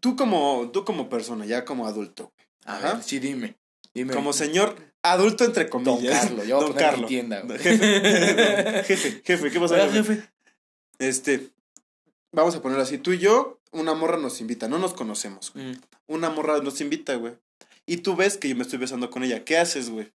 Tú 0.00 0.16
como, 0.16 0.70
tú 0.72 0.84
como 0.84 1.08
persona, 1.08 1.46
ya 1.46 1.64
como 1.64 1.86
adulto, 1.86 2.32
A 2.64 2.76
Ajá. 2.76 2.94
ver, 2.94 3.02
sí, 3.02 3.18
dime. 3.18 3.56
Dime. 3.94 4.12
como 4.14 4.32
señor 4.32 4.76
adulto 5.02 5.44
entre 5.44 5.64
Don 5.64 5.84
comillas. 5.84 6.20
Carlos, 6.20 6.46
yo 6.46 6.60
Don 6.60 6.72
Carlos. 6.74 7.08
tienda, 7.08 7.40
güey. 7.40 7.58
Jefe, 7.58 8.82
jefe, 8.84 9.22
jefe, 9.24 9.50
¿qué 9.50 9.60
pasa? 9.60 9.74
Oiga, 9.74 9.90
jefe? 9.92 10.28
Este, 10.98 11.48
vamos 12.32 12.54
a 12.54 12.62
ponerlo 12.62 12.82
así. 12.82 12.98
Tú 12.98 13.12
y 13.12 13.18
yo, 13.18 13.60
una 13.72 13.94
morra 13.94 14.16
nos 14.18 14.40
invita, 14.40 14.68
no 14.68 14.78
nos 14.78 14.94
conocemos. 14.94 15.52
güey. 15.52 15.66
Mm. 15.72 15.80
Una 16.08 16.30
morra 16.30 16.58
nos 16.60 16.80
invita, 16.80 17.14
güey. 17.14 17.34
Y 17.86 17.98
tú 17.98 18.16
ves 18.16 18.36
que 18.36 18.48
yo 18.48 18.56
me 18.56 18.62
estoy 18.62 18.78
besando 18.78 19.10
con 19.10 19.24
ella. 19.24 19.44
¿Qué 19.44 19.56
haces, 19.58 19.90
güey? 19.90 20.12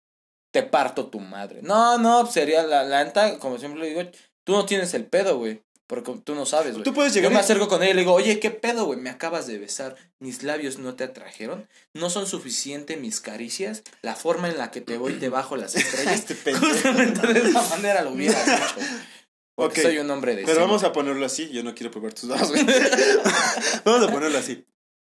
Te 0.51 0.63
parto 0.63 1.07
tu 1.09 1.21
madre. 1.21 1.61
No, 1.63 1.99
no, 1.99 2.27
sería 2.27 2.63
la, 2.63 2.83
la 2.85 3.39
como 3.39 3.59
siempre 3.59 3.83
le 3.83 3.89
digo, 3.89 4.03
tú 4.45 4.53
no 4.53 4.65
tienes 4.65 4.95
el 4.95 5.05
pedo, 5.05 5.39
güey. 5.39 5.63
Porque 5.89 6.13
tú 6.23 6.35
no 6.35 6.45
sabes, 6.47 6.73
güey. 6.75 6.85
Tú 6.85 6.93
puedes 6.93 7.13
Yo 7.15 7.17
llegar 7.21 7.33
me 7.33 7.39
y- 7.39 7.41
acerco 7.41 7.67
con 7.67 7.83
ella 7.83 7.93
y 7.93 7.95
le 7.95 8.01
digo, 8.03 8.13
oye, 8.13 8.39
¿qué 8.39 8.51
pedo, 8.51 8.85
güey? 8.85 9.01
Me 9.01 9.09
acabas 9.11 9.47
de 9.47 9.59
besar. 9.59 9.97
¿Mis 10.21 10.43
labios 10.43 10.79
no 10.79 10.95
te 10.95 11.03
atrajeron? 11.05 11.67
¿No 11.95 12.11
son 12.11 12.27
suficiente 12.27 12.97
mis 12.99 13.21
caricias? 13.21 13.83
La 14.03 14.15
forma 14.15 14.49
en 14.51 14.59
la 14.59 14.71
que 14.71 14.83
te 14.83 14.99
voy 14.99 15.15
te 15.15 15.31
bajo 15.31 15.57
las 15.57 15.75
estrellas. 15.75 16.15
Este 16.15 16.35
pendejo. 16.35 16.67
Justamente 16.67 17.27
de 17.33 17.49
esa 17.49 17.63
manera 17.71 18.03
lo 18.03 18.11
hubiera. 18.11 18.39
Porque 19.57 19.81
Ok, 19.81 19.87
soy 19.89 19.99
un 19.99 20.09
hombre 20.11 20.37
de 20.37 20.45
Pero 20.45 20.61
vamos 20.61 20.85
a 20.85 20.93
ponerlo 20.93 21.27
así. 21.27 21.49
Yo 21.51 21.65
no 21.65 21.75
quiero 21.75 21.91
probar 21.91 22.13
tus 22.13 22.29
dados, 22.29 22.51
güey. 22.51 22.65
vamos 23.85 24.09
a 24.09 24.13
ponerlo 24.13 24.39
así. 24.39 24.65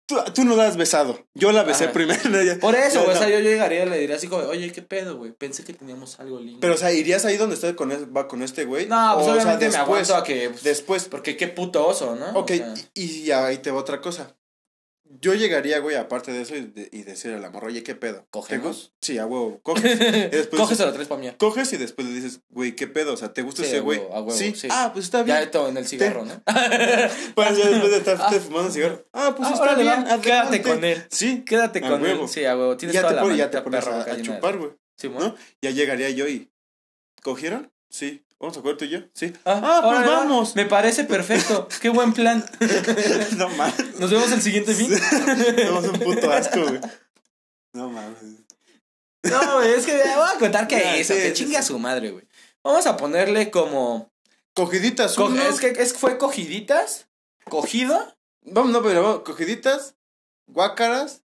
Tú, 0.07 0.17
tú 0.35 0.45
no 0.45 0.55
la 0.55 0.67
has 0.67 0.77
besado. 0.77 1.19
Yo 1.35 1.51
la 1.53 1.63
besé 1.63 1.85
Ajá. 1.85 1.93
primero. 1.95 2.21
Por 2.61 2.75
eso, 2.75 2.99
No, 2.99 3.05
güey, 3.05 3.11
o 3.17 3.21
no. 3.21 3.27
sea, 3.27 3.31
yo 3.31 3.41
llegaría 3.41 3.85
y 3.85 3.89
le 3.89 3.99
diría 3.99 4.17
así 4.17 4.29
como, 4.29 4.43
oye, 4.45 4.71
¿qué 4.71 4.83
pedo, 4.83 5.17
güey? 5.17 5.33
Pensé 5.33 5.65
que 5.65 5.73
teníamos 5.73 6.21
algo 6.21 6.39
lindo. 6.41 6.61
Pero, 6.61 6.75
o 6.75 6.77
sea, 6.77 6.93
¿irías 6.93 7.25
ahí 7.25 7.39
donde 7.39 7.55
está 7.55 7.75
con, 7.75 7.91
va 8.15 8.29
con 8.29 8.43
este 8.43 8.67
güey? 8.67 8.87
no, 8.87 9.13
pues 9.15 9.27
O, 9.27 9.31
o 9.31 9.35
sea, 9.35 9.43
obviamente 9.43 9.67
me 9.67 9.73
después, 9.73 10.11
aguanto 10.11 10.17
a 10.17 10.25
que... 10.25 10.51
pues, 10.51 10.63
Después. 10.63 11.05
Porque 11.09 11.37
qué 11.39 11.49
puto 11.49 11.87
oso, 11.87 12.17
¿no? 12.17 12.39
Ok, 12.39 12.51
O 12.51 12.55
sea, 12.55 12.75
y, 12.95 13.05
y 13.23 13.31
ahí 13.31 13.59
te 13.59 13.71
va 13.71 13.81
otra 13.81 14.01
cosa. 14.03 14.37
Yo 15.07 15.35
llegaría, 15.35 15.79
güey, 15.81 15.97
aparte 15.97 16.33
de 16.33 16.41
eso, 16.43 16.57
y, 16.57 16.63
de- 16.63 16.89
y 16.91 17.03
decirle 17.03 17.37
al 17.37 17.45
amor, 17.45 17.65
oye, 17.67 17.83
¿qué 17.83 17.95
pedo? 17.95 18.27
¿Cogemos? 18.31 18.77
¿Te 18.77 18.87
gus- 18.89 18.93
Sí, 19.03 19.19
a 19.19 19.27
huevo. 19.27 19.61
Coges. 19.63 19.99
después 20.31 20.61
Coges 20.61 20.81
a 20.81 20.87
los 20.87 20.95
tres 20.95 21.09
pa' 21.09 21.19
mí. 21.19 21.31
coges 21.39 21.73
y 21.75 21.77
después 21.77 22.09
le 22.09 22.15
dices, 22.15 22.41
güey, 22.49 22.75
¿qué 22.75 22.87
pedo? 22.87 23.13
O 23.13 23.17
sea, 23.17 23.33
¿te 23.33 23.43
gusta 23.43 23.63
Sí, 23.63 23.69
ese 23.69 23.79
a 23.79 23.81
güey? 23.83 24.01
a 24.01 24.21
huevo, 24.23 24.31
sí. 24.33 24.55
sí. 24.57 24.69
Ah, 24.71 24.91
pues 24.93 25.05
está 25.05 25.23
bien. 25.23 25.37
Ya 25.39 25.51
todo 25.51 25.69
en 25.69 25.77
el 25.77 25.87
cigarro, 25.87 26.25
¿no? 26.25 26.43
Pues 27.35 27.57
ya 27.59 27.69
después 27.69 27.91
de 27.91 27.99
estar 27.99 28.17
Ah. 28.19 28.31
fumando 28.33 28.71
cigarro. 28.73 29.07
Ah, 29.13 29.35
pues 29.37 29.49
Ah, 29.51 29.55
está 29.55 29.75
bien. 29.75 29.89
adelante. 29.89 30.21
quédate 30.29 30.63
con 30.63 30.85
él. 30.85 31.05
Sí. 31.11 31.45
Quédate 31.45 31.79
A 31.81 31.89
con 31.91 32.03
huevo. 32.03 32.23
él. 32.25 32.29
Sí, 32.29 32.45
a 32.47 32.57
huevo. 32.57 32.77
Tienes 32.77 32.95
ya 32.95 33.03
toda 33.03 33.23
te, 33.23 33.29
la 33.29 33.37
ya 33.37 33.51
te 33.51 33.61
pones 33.61 33.85
perro 33.85 33.97
a, 33.97 34.01
a 34.03 34.23
chupar, 34.23 34.57
güey. 34.59 34.71
Sí. 34.97 35.09
¿No? 35.11 35.35
Ya 35.63 35.71
llegaría 35.71 36.09
yo 36.11 36.27
y. 36.29 36.51
¿Cogieron? 37.23 37.71
Sí. 37.91 38.24
¿Vamos 38.45 38.59
a 38.59 38.61
coger 38.61 38.77
tú 38.77 38.85
y 38.85 38.91
yo? 38.91 38.99
Sí. 39.15 39.33
Ah, 39.47 39.61
Ah, 39.65 39.81
pues 39.83 40.07
vamos. 40.07 40.55
Me 40.55 40.67
parece 40.67 41.05
perfecto. 41.05 41.67
Qué 41.81 41.89
buen 41.89 42.13
plan. 42.13 42.45
no 43.39 43.49
mames. 43.49 43.99
Nos 43.99 44.11
vemos 44.11 44.31
el 44.33 44.43
siguiente 44.43 44.75
fin. 44.75 44.91
Somos 45.67 45.85
un 45.85 45.99
puto 45.99 46.31
asco, 46.31 46.61
güey. 46.61 46.81
No 47.73 47.89
mames. 47.89 48.19
No, 49.23 49.55
güey, 49.57 49.71
es 49.73 49.87
que 49.87 49.97
voy 49.97 50.29
a 50.35 50.39
contar 50.39 50.69
que 50.69 50.79
Ya, 50.79 50.97
eso, 50.97 51.15
sí, 51.15 51.21
que 51.21 51.29
sí, 51.29 51.33
chingue 51.33 51.57
a 51.57 51.63
sí. 51.63 51.69
su 51.69 51.79
madre, 51.79 52.11
güey. 52.11 52.27
Vamos 52.63 52.87
a 52.87 52.99
ponerle 52.99 53.51
como. 53.51 54.13
Cogiditas, 54.55 55.15
co- 55.15 55.27
uno. 55.27 55.43
Es 55.43 55.59
que 55.61 55.69
es, 55.69 55.95
fue 55.95 56.19
cogiditas, 56.19 57.09
cogido, 57.49 58.15
Vamos, 58.43 58.73
no, 58.73 58.83
pero 58.83 59.03
vamos, 59.03 59.21
cogiditas, 59.25 59.95
guácaras 60.47 61.23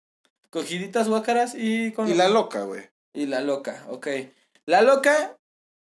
cogiditas 0.52 1.10
guácaras 1.10 1.54
y 1.54 1.92
con 1.92 2.10
y 2.10 2.14
la 2.14 2.30
loca, 2.30 2.62
güey. 2.62 2.90
Y 3.14 3.26
la 3.26 3.42
loca, 3.42 3.84
ok. 3.90 4.08
La 4.66 4.82
loca 4.82 5.38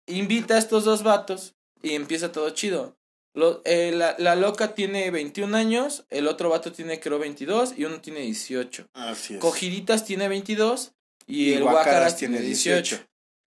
invita 0.06 0.54
a 0.54 0.58
estos 0.58 0.84
dos 0.84 1.02
vatos 1.02 1.54
y 1.82 1.94
empieza 1.94 2.32
todo 2.32 2.50
chido. 2.50 2.96
Lo- 3.34 3.62
eh, 3.64 3.90
la, 3.92 4.14
la 4.18 4.36
loca 4.36 4.74
tiene 4.74 5.10
21 5.10 5.56
años, 5.56 6.04
el 6.10 6.28
otro 6.28 6.50
vato 6.50 6.70
tiene 6.72 7.00
creo 7.00 7.18
22 7.18 7.74
y 7.76 7.84
uno 7.84 8.00
tiene 8.00 8.20
18. 8.20 8.88
Así 8.92 9.34
es. 9.34 9.40
Cogiditas 9.40 10.04
tiene 10.04 10.28
22 10.28 10.92
y, 11.26 11.50
Y 11.50 11.54
el 11.54 11.62
Guácaras 11.64 12.16
tiene 12.16 12.36
tiene 12.36 12.46
18. 12.48 13.00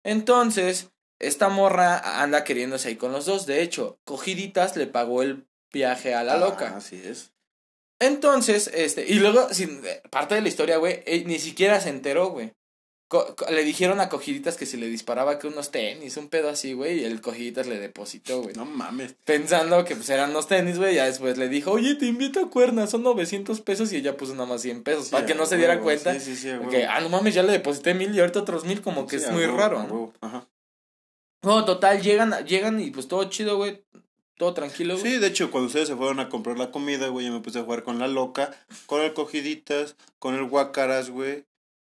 Entonces, 0.04 0.90
esta 1.18 1.48
morra 1.48 2.22
anda 2.22 2.44
queriéndose 2.44 2.88
ahí 2.88 2.96
con 2.96 3.12
los 3.12 3.26
dos. 3.26 3.46
De 3.46 3.62
hecho, 3.62 3.98
Cogiditas 4.04 4.76
le 4.76 4.86
pagó 4.86 5.22
el 5.22 5.46
viaje 5.72 6.14
a 6.14 6.24
la 6.24 6.34
Ah, 6.34 6.38
loca. 6.38 6.76
Así 6.76 7.00
es. 7.04 7.32
Entonces, 7.98 8.70
este, 8.74 9.06
y 9.06 9.14
luego, 9.14 9.52
sin, 9.52 9.82
parte 10.10 10.34
de 10.34 10.42
la 10.42 10.48
historia, 10.48 10.76
güey, 10.76 11.02
eh, 11.06 11.24
ni 11.26 11.38
siquiera 11.38 11.80
se 11.80 11.88
enteró, 11.88 12.28
güey. 12.30 12.52
Le 13.50 13.62
dijeron 13.62 14.00
a 14.00 14.08
Cogiditas 14.08 14.56
que 14.56 14.66
si 14.66 14.76
le 14.76 14.88
disparaba 14.88 15.38
que 15.38 15.46
unos 15.46 15.70
tenis, 15.70 16.16
un 16.16 16.28
pedo 16.28 16.48
así, 16.48 16.72
güey, 16.72 17.00
y 17.00 17.04
el 17.04 17.20
Cogiditas 17.20 17.68
le 17.68 17.78
depositó, 17.78 18.42
güey. 18.42 18.54
No 18.56 18.64
mames. 18.64 19.14
Pensando 19.24 19.84
que 19.84 19.94
pues 19.94 20.10
eran 20.10 20.30
unos 20.30 20.48
tenis, 20.48 20.76
güey, 20.78 20.96
ya 20.96 21.04
después 21.04 21.38
le 21.38 21.48
dijo, 21.48 21.70
oye, 21.70 21.94
te 21.94 22.06
invito 22.06 22.40
a 22.40 22.50
cuernas, 22.50 22.90
son 22.90 23.04
900 23.04 23.60
pesos, 23.60 23.92
y 23.92 23.96
ella 23.96 24.16
puso 24.16 24.32
nada 24.32 24.46
más 24.46 24.62
100 24.62 24.82
pesos, 24.82 25.04
Sí, 25.06 25.12
para 25.12 25.24
que 25.24 25.36
no 25.36 25.46
se 25.46 25.56
diera 25.56 25.78
cuenta. 25.80 26.14
Sí, 26.14 26.20
sí, 26.20 26.36
sí, 26.36 26.48
Que, 26.68 26.84
ah, 26.86 27.00
no 27.00 27.08
mames, 27.08 27.34
ya 27.34 27.44
le 27.44 27.52
deposité 27.52 27.94
mil 27.94 28.12
y 28.12 28.18
ahorita 28.18 28.40
otros 28.40 28.64
mil, 28.64 28.82
como 28.82 29.06
que 29.06 29.20
Sí, 29.20 29.26
es 29.26 29.30
muy 29.30 29.46
raro, 29.46 29.84
¿no? 29.84 30.12
Ajá. 30.20 30.48
No, 31.42 31.64
total, 31.64 32.02
llegan, 32.02 32.44
llegan 32.44 32.80
y 32.80 32.90
pues 32.90 33.06
todo 33.06 33.22
chido, 33.30 33.56
güey, 33.56 33.84
todo 34.36 34.52
tranquilo, 34.52 34.98
güey. 34.98 35.12
Sí, 35.12 35.18
de 35.18 35.28
hecho, 35.28 35.52
cuando 35.52 35.68
ustedes 35.68 35.86
se 35.86 35.94
fueron 35.94 36.18
a 36.18 36.28
comprar 36.28 36.58
la 36.58 36.72
comida, 36.72 37.06
güey, 37.06 37.26
yo 37.26 37.32
me 37.32 37.40
puse 37.40 37.60
a 37.60 37.62
jugar 37.62 37.84
con 37.84 38.00
la 38.00 38.08
loca, 38.08 38.50
con 38.86 39.00
el 39.00 39.14
cogiditas, 39.14 39.94
con 40.18 40.34
el 40.34 40.48
guacaras, 40.48 41.10
güey, 41.10 41.44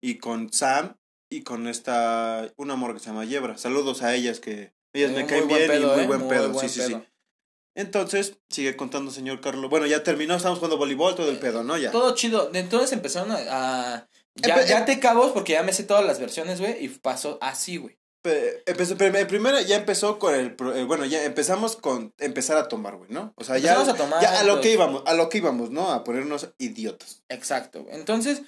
y 0.02 0.18
con 0.18 0.52
Sam, 0.52 0.97
y 1.30 1.42
con 1.42 1.66
esta, 1.68 2.50
un 2.56 2.70
amor 2.70 2.94
que 2.94 3.00
se 3.00 3.06
llama 3.06 3.24
Yebra. 3.24 3.58
Saludos 3.58 4.02
a 4.02 4.14
ellas 4.14 4.40
que 4.40 4.72
ellas 4.94 5.10
Eh, 5.10 5.14
me 5.14 5.20
muy 5.20 5.28
caen 5.28 5.48
bien 5.48 5.66
pedo, 5.68 5.92
y 5.92 5.94
muy 5.96 6.04
eh, 6.04 6.06
buen 6.06 6.20
muy 6.20 6.28
pedo, 6.28 6.50
buen 6.50 6.68
sí, 6.68 6.74
sí, 6.80 6.86
sí. 6.86 6.92
pedo. 6.94 7.06
Entonces, 7.76 8.38
sigue 8.50 8.76
contando, 8.76 9.10
señor 9.12 9.40
Carlos. 9.40 9.70
Bueno, 9.70 9.86
ya 9.86 10.02
terminó, 10.02 10.34
estamos 10.34 10.58
jugando 10.58 10.78
voleibol, 10.78 11.14
todo 11.14 11.30
el 11.30 11.38
pedo, 11.38 11.62
¿no? 11.62 11.76
Ya. 11.76 11.92
Todo 11.92 12.14
chido. 12.14 12.50
Entonces 12.52 12.92
empezaron 12.92 13.30
a, 13.30 13.36
a- 13.94 14.08
Ya, 14.34 14.56
Empe- 14.56 14.66
ya 14.68 14.84
te 14.84 14.98
cabos 14.98 15.32
porque 15.32 15.52
ya 15.52 15.62
me 15.62 15.72
sé 15.72 15.84
todas 15.84 16.04
las 16.04 16.18
versiones, 16.18 16.60
güey, 16.60 16.84
y 16.84 16.88
pasó 16.88 17.38
así, 17.40 17.76
güey. 17.76 17.96
Pe- 18.22 18.62
Empezó, 18.66 18.96
primero 18.96 19.60
ya 19.60 19.76
empezó 19.76 20.18
con 20.18 20.34
el, 20.34 20.56
eh, 20.74 20.84
bueno, 20.84 21.04
ya 21.04 21.22
empezamos 21.24 21.76
con 21.76 22.12
empezar 22.18 22.56
a 22.56 22.66
tomar, 22.66 22.96
güey, 22.96 23.10
¿no? 23.10 23.32
O 23.36 23.44
sea, 23.44 23.58
ya, 23.58 23.74
Empezamos 23.74 23.94
a 23.94 24.04
tomar, 24.04 24.22
ya 24.22 24.40
a 24.40 24.44
lo 24.44 24.60
que 24.60 24.72
íbamos, 24.72 25.02
a 25.06 25.14
lo 25.14 25.28
que 25.28 25.38
íbamos, 25.38 25.70
¿no? 25.70 25.92
A 25.92 26.02
ponernos 26.02 26.48
idiotas. 26.58 27.22
Exacto. 27.28 27.86
Entonces, 27.90 28.42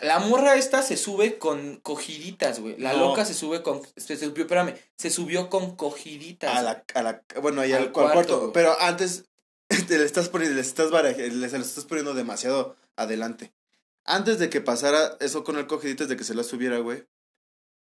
la 0.00 0.18
morra 0.20 0.56
esta 0.56 0.82
se 0.82 0.96
sube 0.96 1.38
con 1.38 1.76
cogiditas, 1.80 2.60
güey. 2.60 2.76
La 2.78 2.92
No. 2.92 3.08
loca 3.08 3.24
se 3.24 3.34
sube 3.34 3.62
con. 3.62 3.82
Se 3.96 4.16
subió, 4.16 4.44
espérame, 4.44 4.74
se 4.96 5.10
subió 5.10 5.48
con 5.50 5.76
cogiditas. 5.76 6.56
A 6.56 6.62
la, 6.62 6.84
a 6.94 7.02
la, 7.02 7.22
bueno, 7.40 7.60
ahí 7.60 7.72
Al 7.72 7.92
cuarto, 7.92 8.52
pero 8.52 8.76
antes 8.80 9.24
te 9.88 9.98
le 9.98 10.04
estás 10.04 10.28
poniendo, 10.28 10.56
le 10.56 10.60
estás 10.62 10.90
baraje- 10.90 11.30
le- 11.30 11.48
se 11.48 11.58
lo 11.58 11.64
estás 11.64 11.84
poniendo 11.84 12.14
demasiado 12.14 12.76
adelante. 12.96 13.52
Antes 14.04 14.38
de 14.38 14.50
que 14.50 14.60
pasara 14.60 15.16
eso 15.20 15.44
con 15.44 15.56
el 15.58 15.66
cogiditas 15.66 16.08
de 16.08 16.16
que 16.16 16.24
se 16.24 16.34
la 16.34 16.42
subiera, 16.42 16.78
güey. 16.78 17.04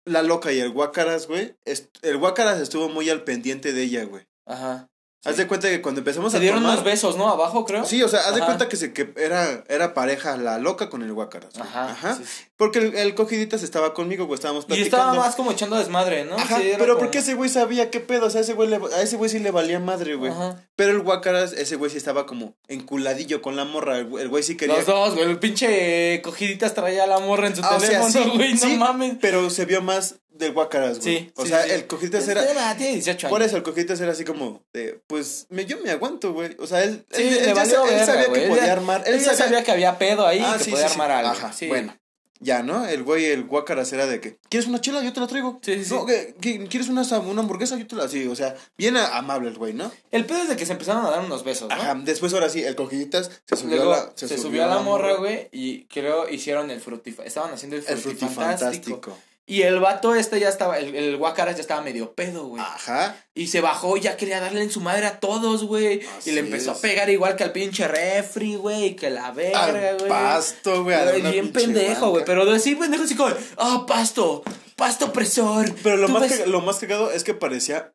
La 0.05 0.22
loca 0.24 0.51
y 0.51 0.59
el 0.59 0.72
guácaras, 0.72 1.28
güey. 1.28 1.55
El 2.01 2.18
guácaras 2.18 2.59
estuvo 2.59 2.89
muy 2.89 3.09
al 3.09 3.24
pendiente 3.24 3.74
de 3.74 3.84
ella, 3.84 4.03
güey. 4.05 4.28
Ajá. 4.45 4.89
Haz 5.24 5.38
de 5.38 5.47
cuenta 5.47 5.69
que 5.69 5.82
cuando 5.82 5.99
empezamos 6.01 6.32
Se 6.32 6.38
a 6.38 6.39
dieron 6.41 6.59
tomar, 6.61 6.74
unos 6.74 6.84
besos, 6.86 7.15
¿no? 7.15 7.30
Abajo, 7.30 7.63
creo. 7.65 7.86
Sí, 7.86 8.01
o 8.01 8.07
sea, 8.07 8.22
haz 8.22 8.34
de 8.34 8.38
Ajá. 8.41 8.45
cuenta 8.47 8.67
que, 8.67 8.76
se, 8.76 8.91
que 8.91 9.13
era, 9.17 9.63
era 9.67 9.93
pareja 9.93 10.36
la 10.38 10.57
loca 10.57 10.89
con 10.89 11.03
el 11.03 11.13
guácaras. 11.13 11.53
güey. 11.53 11.69
Ajá. 11.69 12.15
sí, 12.15 12.26
sí. 12.26 12.43
Porque 12.62 12.78
el, 12.78 12.93
el 12.95 13.16
cogiditas 13.16 13.64
estaba 13.64 13.95
conmigo, 13.95 14.28
güey, 14.28 14.36
estábamos 14.36 14.66
Y 14.66 14.68
platicando. 14.68 14.97
estaba 14.97 15.14
más 15.16 15.36
como 15.36 15.51
echando 15.51 15.80
desmadre, 15.80 16.26
¿no? 16.26 16.36
Ajá, 16.36 16.57
Sí, 16.59 16.68
era 16.70 16.78
pero 16.78 16.93
como- 16.93 16.99
porque 17.05 17.18
ese 17.18 17.34
güey 17.34 17.49
sabía 17.49 17.89
qué 17.89 17.99
pedo, 18.01 18.28
o 18.28 18.30
sea, 18.30 18.41
ese 18.41 18.53
güey 18.53 18.70
le- 18.70 18.76
a 18.95 19.01
ese 19.01 19.16
güey 19.16 19.32
sí 19.32 19.39
le 19.39 19.49
valía 19.49 19.80
madre, 19.80 20.14
güey. 20.14 20.32
Ajá. 20.32 20.64
Pero 20.76 20.91
el 20.91 20.99
guácaras, 21.01 21.53
ese 21.53 21.76
güey 21.76 21.89
sí 21.89 21.97
estaba 21.97 22.28
como 22.28 22.53
enculadillo 22.68 23.41
con 23.41 23.55
la 23.55 23.66
morra, 23.66 23.97
el 23.97 24.05
güey 24.05 24.22
el 24.24 24.30
güey 24.30 24.43
sí 24.43 24.57
quería... 24.57 24.76
Los 24.78 24.86
dos, 24.86 25.16
güey. 25.16 25.28
El 25.28 25.39
pinche 25.39 26.22
cogiditas 26.22 26.76
traía 26.76 27.05
a 27.05 27.07
la 27.07 27.18
morra 27.20 27.47
en 27.47 27.55
su 27.55 27.64
Ah, 27.64 27.78
o 27.78 27.80
sea, 27.80 27.89
teléfono, 27.89 28.12
sí, 28.12 28.32
güey. 28.38 28.57
sí, 28.57 28.74
no 28.74 28.86
mames. 28.86 29.16
Pero 29.20 29.49
se 29.49 29.66
vio 29.66 29.82
más 29.82 30.18
del 30.30 30.53
guácaras, 30.53 30.99
güey. 30.99 31.18
Sí. 31.18 31.32
O 31.36 31.45
sea, 31.47 31.66
el 31.66 31.88
cogiditas 31.88 32.28
era... 32.28 32.41
Espera, 32.43 32.78
tiene 32.78 32.93
18 32.93 33.28
años. 33.28 33.32
Por 33.36 33.41
eso 33.43 33.57
el 33.57 33.64
cogiditas 33.64 33.99
era 34.01 34.12
así 34.12 34.24
como 34.24 34.62
de, 34.74 35.01
pues, 35.07 35.47
me, 35.49 35.66
yo 35.66 35.78
me 35.80 35.89
aguanto, 35.91 36.34
güey. 36.34 36.55
O 36.59 36.68
sea, 36.68 36.84
él, 36.84 37.05
Sí, 37.12 37.24
él, 37.24 37.28
él 37.30 37.39
le 37.39 37.45
ya 37.47 37.53
valió 37.55 37.74
sa- 37.76 37.84
él 37.84 37.89
verga, 37.89 38.05
sabía 38.05 38.28
güey. 38.28 38.41
que 38.43 38.47
podía 38.49 38.72
armar. 38.74 39.03
Él 39.07 39.22
sabía 39.22 39.64
que 39.64 39.72
había 39.72 39.97
pedo 39.97 40.28
ahí 40.28 40.39
y 40.39 40.43
Ah, 40.43 40.57
que 40.64 40.70
podía 40.72 40.86
armar 40.86 41.12
algo. 41.12 41.32
Ajá, 41.32 41.51
sí. 41.53 41.68
bueno. 41.68 41.95
Ya, 42.43 42.63
¿no? 42.63 42.87
El 42.87 43.03
güey, 43.03 43.25
el 43.25 43.43
guácaras 43.43 43.93
era 43.93 44.07
de 44.07 44.19
que, 44.19 44.37
¿quieres 44.49 44.67
una 44.67 44.81
chela? 44.81 45.03
Yo 45.03 45.13
te 45.13 45.19
la 45.19 45.27
traigo. 45.27 45.59
Sí, 45.61 45.75
sí, 45.75 45.85
sí. 45.85 45.93
No, 45.93 46.07
¿qué- 46.07 46.33
qué- 46.41 46.67
¿quieres 46.67 46.89
una, 46.89 47.03
una 47.19 47.41
hamburguesa? 47.41 47.77
Yo 47.77 47.85
te 47.85 47.95
la... 47.95 48.07
Sí, 48.07 48.25
o 48.27 48.35
sea, 48.35 48.55
bien 48.79 48.97
amable 48.97 49.49
el 49.49 49.57
güey, 49.59 49.73
¿no? 49.73 49.91
El 50.09 50.25
pedo 50.25 50.39
es 50.41 50.49
de 50.49 50.55
que 50.55 50.65
se 50.65 50.71
empezaron 50.71 51.05
a 51.05 51.11
dar 51.11 51.19
unos 51.23 51.43
besos, 51.43 51.69
¿no? 51.69 51.75
Ajá, 51.75 51.93
después 52.03 52.33
ahora 52.33 52.49
sí, 52.49 52.63
el 52.63 52.75
cogiditas 52.75 53.29
se 53.45 53.55
subió 53.55 53.75
Luego 53.77 53.93
a 53.93 53.97
la... 54.07 54.11
se, 54.15 54.37
subió 54.39 54.63
a 54.63 54.67
la 54.67 54.79
morra, 54.79 55.13
güey, 55.17 55.49
y 55.51 55.85
creo 55.85 56.27
hicieron 56.29 56.71
el 56.71 56.81
frutifantástico. 56.81 57.27
Estaban 57.27 57.53
haciendo 57.53 57.75
el 57.77 57.83
El 57.87 57.97
frutifantástico. 57.99 59.01
frutifantástico. 59.01 59.17
Y 59.52 59.64
el 59.64 59.82
vato 59.82 60.16
este 60.16 60.39
ya 60.39 60.47
estaba, 60.47 60.80
el, 60.80 60.95
el 60.95 61.18
guacaras 61.18 61.56
ya 61.56 61.62
estaba 61.62 61.82
medio 61.82 62.14
pedo, 62.14 62.45
güey. 62.45 62.62
Ajá. 62.64 63.18
Y 63.36 63.47
se 63.47 63.60
bajó 63.60 63.97
y 63.97 64.02
ya 64.02 64.16
quería 64.16 64.39
darle 64.39 64.62
en 64.64 64.72
su 64.72 64.80
madre 64.80 65.06
a 65.08 65.20
todos, 65.20 65.66
güey. 65.66 66.02
Y 66.26 66.32
le 66.32 66.39
empezó 66.39 66.72
es. 66.72 66.78
a 66.78 66.82
pegar 66.82 67.10
igual 67.10 67.36
que 67.36 67.43
al 67.43 67.52
pinche 67.52 67.86
refri, 67.86 68.56
güey. 68.56 68.86
Y 68.86 68.95
que 68.95 69.10
la 69.10 69.32
verga, 69.32 69.93
güey. 69.97 70.08
pasto, 70.08 70.84
güey. 70.86 71.22
bien 71.22 71.52
pendejo, 71.52 72.12
güey. 72.12 72.24
Pero 72.24 72.49
así 72.49 72.76
pendejo 72.76 73.04
así 73.04 73.16
como, 73.16 73.36
ah, 73.58 73.84
pasto, 73.86 74.41
pasto 74.78 75.08
opresor. 75.08 75.70
Pero 75.84 75.97
lo 75.97 76.08
Tú 76.08 76.14
más, 76.14 76.22
ves- 76.22 76.32
caga- 76.32 76.45
lo 76.45 76.62
más 76.62 76.80
cagado 76.80 77.12
es 77.12 77.26
que 77.26 77.34
parecía 77.34 77.93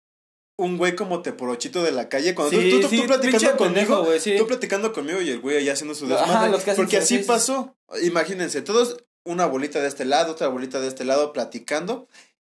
un 0.59 0.77
güey 0.77 0.95
como 0.95 1.23
teporochito 1.23 1.83
de 1.83 1.93
la 1.93 2.11
calle. 2.11 2.35
Cuando 2.35 2.51
Sí, 2.59 2.71
tú, 2.71 2.77
tú, 2.77 2.83
tú 2.83 2.89
sí, 2.89 3.03
platicando 3.03 3.39
pinche 3.39 3.57
conmigo, 3.57 3.75
pendejo, 3.75 4.05
güey, 4.05 4.21
sí. 4.21 4.35
tú 4.37 4.47
platicando 4.47 4.93
conmigo 4.93 5.23
y 5.23 5.31
el 5.31 5.41
güey 5.41 5.57
allá 5.57 5.73
haciendo 5.73 5.95
su 5.95 6.05
Ajá, 6.07 6.19
desmadre. 6.27 6.51
los 6.51 6.63
que 6.65 6.71
hacen 6.73 6.85
porque 6.85 6.97
así 6.99 7.17
sí, 7.17 7.23
sí, 7.23 7.27
pasó. 7.27 7.77
Imagínense, 8.03 8.61
todos 8.63 8.97
una 9.27 9.47
bolita 9.47 9.81
de 9.81 9.89
este 9.89 10.05
lado, 10.05 10.33
otra 10.33 10.49
bolita 10.49 10.81
de 10.81 10.89
este 10.89 11.05
lado, 11.05 11.33
platicando. 11.33 12.09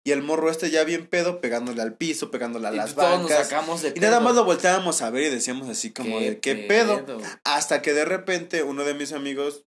Y 0.05 0.13
el 0.13 0.23
morro 0.23 0.51
este 0.51 0.71
ya 0.71 0.85
bien 0.85 1.09
pedo, 1.09 1.41
pegándole 1.41 1.83
al 1.83 1.95
piso, 1.95 2.31
pegándole 2.31 2.69
a 2.69 2.73
Y 2.73 2.77
las 2.77 2.95
todos 2.95 3.21
nos 3.23 3.29
bancas. 3.31 3.49
sacamos 3.49 3.83
de 3.83 3.93
Y 3.97 4.01
nada 4.01 4.21
más 4.21 4.37
lo 4.37 4.45
volteábamos 4.45 5.03
a 5.03 5.11
ver 5.11 5.25
y 5.25 5.31
decíamos 5.31 5.69
así 5.69 5.93
como 5.93 6.21
de, 6.21 6.39
¿qué 6.39 6.55
pedo? 6.55 7.05
Hasta 7.43 7.83
que 7.83 7.93
de 7.93 8.05
repente 8.05 8.63
uno 8.63 8.85
de 8.85 8.95
mis 8.95 9.13
amigos 9.13 9.65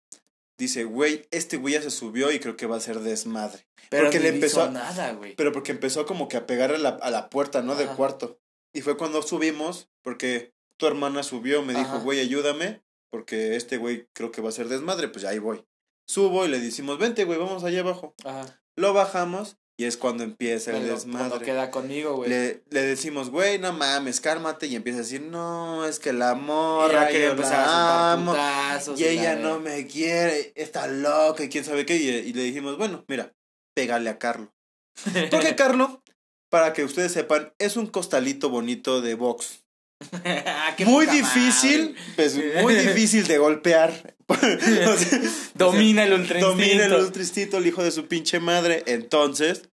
dice, 0.57 0.85
güey, 0.85 1.27
este 1.33 1.57
güey 1.57 1.75
ya 1.75 1.83
se 1.83 1.91
subió 1.91 2.31
y 2.31 2.39
creo 2.39 2.57
que 2.57 2.67
va 2.67 2.77
a 2.77 2.81
ser 2.81 3.01
desmadre. 3.01 3.67
Pero 3.91 4.05
Porque 4.05 4.21
le 4.21 4.29
empezó 4.29 4.71
nada, 4.71 5.13
güey. 5.13 5.35
Pero 5.35 5.51
porque 5.53 5.73
empezó 5.73 6.07
como 6.07 6.29
que 6.29 6.37
a 6.37 6.47
pegarle 6.47 6.77
a 6.77 6.81
la, 6.81 6.89
a 6.91 7.11
la 7.11 7.31
puerta, 7.31 7.63
¿no? 7.63 7.75
Del 7.75 7.89
Ajá. 7.89 7.97
cuarto. 7.97 8.39
Y 8.73 8.83
fue 8.83 8.97
cuando 8.97 9.23
subimos, 9.23 9.89
porque 10.03 10.53
tu 10.77 10.87
hermana 10.87 11.25
subió, 11.25 11.63
me 11.63 11.75
dijo, 11.75 11.99
güey, 12.01 12.21
ayúdame, 12.21 12.83
porque 13.11 13.57
este 13.57 13.77
güey 13.79 14.07
creo 14.13 14.31
que 14.31 14.41
va 14.41 14.51
a 14.51 14.53
ser 14.53 14.69
desmadre, 14.69 15.09
pues 15.09 15.23
ya 15.23 15.31
ahí 15.31 15.39
voy. 15.41 15.65
Subo 16.09 16.47
y 16.47 16.49
le 16.49 16.59
decimos, 16.59 16.99
vente, 16.99 17.25
güey, 17.25 17.39
vamos 17.39 17.65
allá 17.65 17.81
abajo. 17.81 18.15
Ajá. 18.25 18.61
Lo 18.77 18.93
bajamos 18.95 19.59
y 19.77 19.85
es 19.85 19.97
cuando 19.97 20.25
empieza 20.25 20.77
el 20.77 20.89
desmadre. 20.89 21.29
Cuando 21.29 21.45
queda 21.45 21.71
conmigo, 21.71 22.17
güey. 22.17 22.31
Le, 22.31 22.65
le 22.71 22.83
decimos, 22.83 23.31
güey, 23.31 23.59
no 23.61 23.73
mames, 23.73 24.21
cálmate. 24.21 24.67
Y 24.67 24.75
empieza 24.75 24.99
a 24.99 25.03
decir, 25.03 25.21
no, 25.21 25.85
es 25.85 26.01
que 26.01 26.13
la 26.13 26.35
morra 26.35 27.09
que 27.09 27.23
yo 27.23 27.35
la 27.35 28.13
amo. 28.13 28.33
Y 28.33 28.37
la 28.37 29.09
ella 29.09 29.37
no 29.37 29.61
me 29.61 29.87
quiere, 29.87 30.53
está 30.57 30.89
loca 30.89 31.45
y 31.45 31.49
quién 31.49 31.65
sabe 31.65 31.87
qué. 31.87 31.97
Y, 31.97 32.09
y 32.09 32.33
le 32.33 32.43
dijimos, 32.43 32.77
bueno, 32.77 33.05
mira, 33.07 33.35
pégale 33.75 34.11
a 34.11 34.19
Carlo. 34.19 34.53
Porque 35.31 35.55
Carlo, 35.55 36.03
para 36.51 36.73
que 36.73 36.83
ustedes 36.83 37.13
sepan, 37.13 37.53
es 37.59 37.77
un 37.77 37.87
costalito 37.87 38.51
bonito 38.51 39.01
de 39.01 39.15
box. 39.15 39.65
Ah, 40.25 40.75
muy 40.85 41.07
difícil, 41.07 41.97
pues 42.17 42.37
muy 42.63 42.75
difícil 42.87 43.27
de 43.27 43.39
golpear. 43.39 44.15
O 44.29 44.97
sea, 44.97 45.21
Domina 45.55 46.05
el 46.05 46.13
ultra 46.13 46.39
Domina 46.39 46.67
el 46.67 46.79
instinto. 46.81 46.99
ultristito, 47.07 47.57
el 47.59 47.67
hijo 47.67 47.83
de 47.83 47.91
su 47.91 48.07
pinche 48.09 48.41
madre. 48.41 48.83
Entonces, 48.87 49.71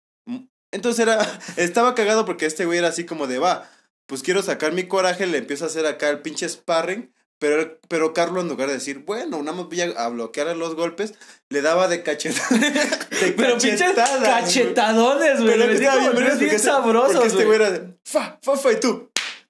entonces 0.71 0.99
era, 1.03 1.39
estaba 1.57 1.93
cagado 1.93 2.25
porque 2.25 2.45
este 2.45 2.65
güey 2.65 2.79
era 2.79 2.87
así 2.87 3.03
como 3.05 3.27
de, 3.27 3.37
va, 3.39 3.69
pues 4.07 4.23
quiero 4.23 4.41
sacar 4.43 4.71
mi 4.71 4.87
coraje, 4.87 5.27
le 5.27 5.39
empiezo 5.39 5.65
a 5.65 5.67
hacer 5.67 5.85
acá 5.85 6.09
el 6.09 6.21
pinche 6.21 6.47
sparring. 6.47 7.13
Pero, 7.37 7.79
pero 7.89 8.13
Carlos, 8.13 8.43
en 8.43 8.49
lugar 8.49 8.69
de 8.69 8.75
decir, 8.75 8.99
bueno, 8.99 9.43
más 9.43 9.55
voy 9.67 9.81
a, 9.81 10.07
bloquear 10.07 10.47
a 10.47 10.55
los 10.55 10.73
golpes, 10.75 11.15
le 11.49 11.61
daba 11.61 11.89
de 11.89 12.01
cachetada. 12.01 12.47
De 12.57 13.33
Pero 13.35 13.53
cachetadas, 13.55 14.21
cachetadones, 14.21 15.41
güey. 15.41 15.59
Pero 15.59 15.67
digo, 15.77 16.11
bien, 16.13 16.27
es 16.27 16.39
bien 16.39 16.51
este- 16.55 16.59
sabrosos, 16.69 17.11
Porque 17.11 17.27
este 17.27 17.43
güey. 17.43 17.57
güey 17.57 17.67
era 17.69 17.71
de, 17.71 17.97
fa, 18.05 18.39
fa, 18.41 18.55
fa, 18.55 18.71
y 18.71 18.79
tú. 18.79 19.04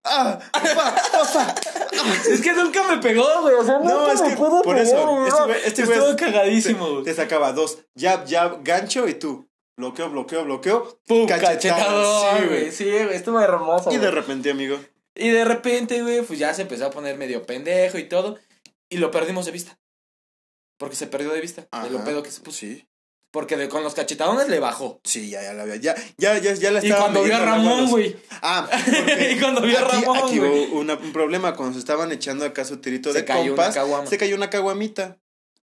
Ah. 0.06 0.40
Es 2.30 2.42
que 2.42 2.54
nunca 2.54 2.84
me 2.84 2.98
pegó, 2.98 3.42
güey. 3.42 3.56
O 3.56 3.64
sea, 3.64 3.80
No, 3.80 4.00
nunca 4.00 4.14
es 4.14 4.22
me 4.22 4.30
que 4.30 4.36
pudo 4.36 4.62
por 4.62 4.76
pegar, 4.76 4.82
eso, 4.88 5.08
güey. 5.08 5.28
este 5.28 5.44
güey- 5.44 5.62
este 5.66 5.86
güey 5.86 5.98
Estuvo 5.98 6.10
es- 6.12 6.16
cagadísimo, 6.22 6.86
Te, 6.86 6.92
güey. 6.92 7.04
te 7.04 7.14
sacaba 7.14 7.52
dos. 7.54 7.80
Jab, 7.98 8.28
jab, 8.30 8.60
gancho 8.64 9.08
y 9.08 9.16
tú. 9.16 9.48
Bloqueo, 9.78 10.10
bloqueo, 10.10 10.46
bloqueo. 10.46 11.00
Pum, 11.08 11.28
cachetador, 11.28 12.38
sí, 12.40 12.46
güey. 12.48 12.72
Sí, 12.72 12.86
güey. 12.86 13.16
Estuvo 13.16 13.40
hermoso. 13.42 13.92
Y 13.92 13.98
de 13.98 14.12
repente, 14.12 14.52
amigo. 14.52 14.78
Y 15.16 15.30
de 15.30 15.44
repente, 15.46 16.02
güey, 16.02 16.22
pues 16.22 16.40
ya 16.40 16.54
se 16.54 16.62
empezó 16.64 16.86
a 16.86 16.92
poner 16.92 17.18
medio 17.18 17.46
pendejo 17.46 17.98
y 17.98 18.08
todo. 18.08 18.38
Y 18.90 18.98
lo 18.98 19.12
perdimos 19.12 19.46
de 19.46 19.52
vista. 19.52 19.78
Porque 20.78 20.96
se 20.96 21.08
perdió 21.08 21.32
de 21.32 21.42
vista. 21.42 21.62
De 21.84 21.90
lo 21.90 21.98
Ajá. 21.98 22.06
pedo 22.06 22.22
que 22.24 22.32
se 22.32 22.42
puso. 22.42 22.60
Sí. 22.60 22.88
Porque 23.36 23.58
de- 23.58 23.68
con 23.68 23.84
los 23.84 23.94
cachetadones 23.94 24.48
le 24.48 24.60
bajó. 24.60 25.02
Sí, 25.04 25.30
ya, 25.30 25.44
ya 25.44 25.52
la 25.54 25.64
había. 25.64 25.76
Ya, 25.76 25.94
ya, 26.18 26.38
ya, 26.38 26.54
ya 26.54 26.72
la 26.72 26.80
Y 26.80 26.84
estaba 26.88 27.02
cuando 27.02 27.24
vio 27.24 27.36
a 27.36 27.40
Ramón, 27.40 27.90
güey. 27.90 28.16
Ah, 28.42 28.66
Y 29.30 29.38
cuando 29.42 29.60
vio 29.60 29.78
a 29.78 29.82
Ramón, 29.82 30.18
aquí 30.24 30.40
hubo 30.40 30.80
una- 30.80 30.94
un 30.94 31.12
problema. 31.12 31.54
Cuando 31.54 31.74
se 31.74 31.80
estaban 31.80 32.14
echando 32.14 32.46
acá 32.46 32.64
su 32.64 32.78
tirito 32.78 33.12
Se 33.12 33.20
de 33.20 33.26
cayó 33.26 33.56
compas, 33.58 33.76
se 34.10 34.18
cayó 34.18 34.38
una 34.38 34.50
caguamita. 34.50 35.18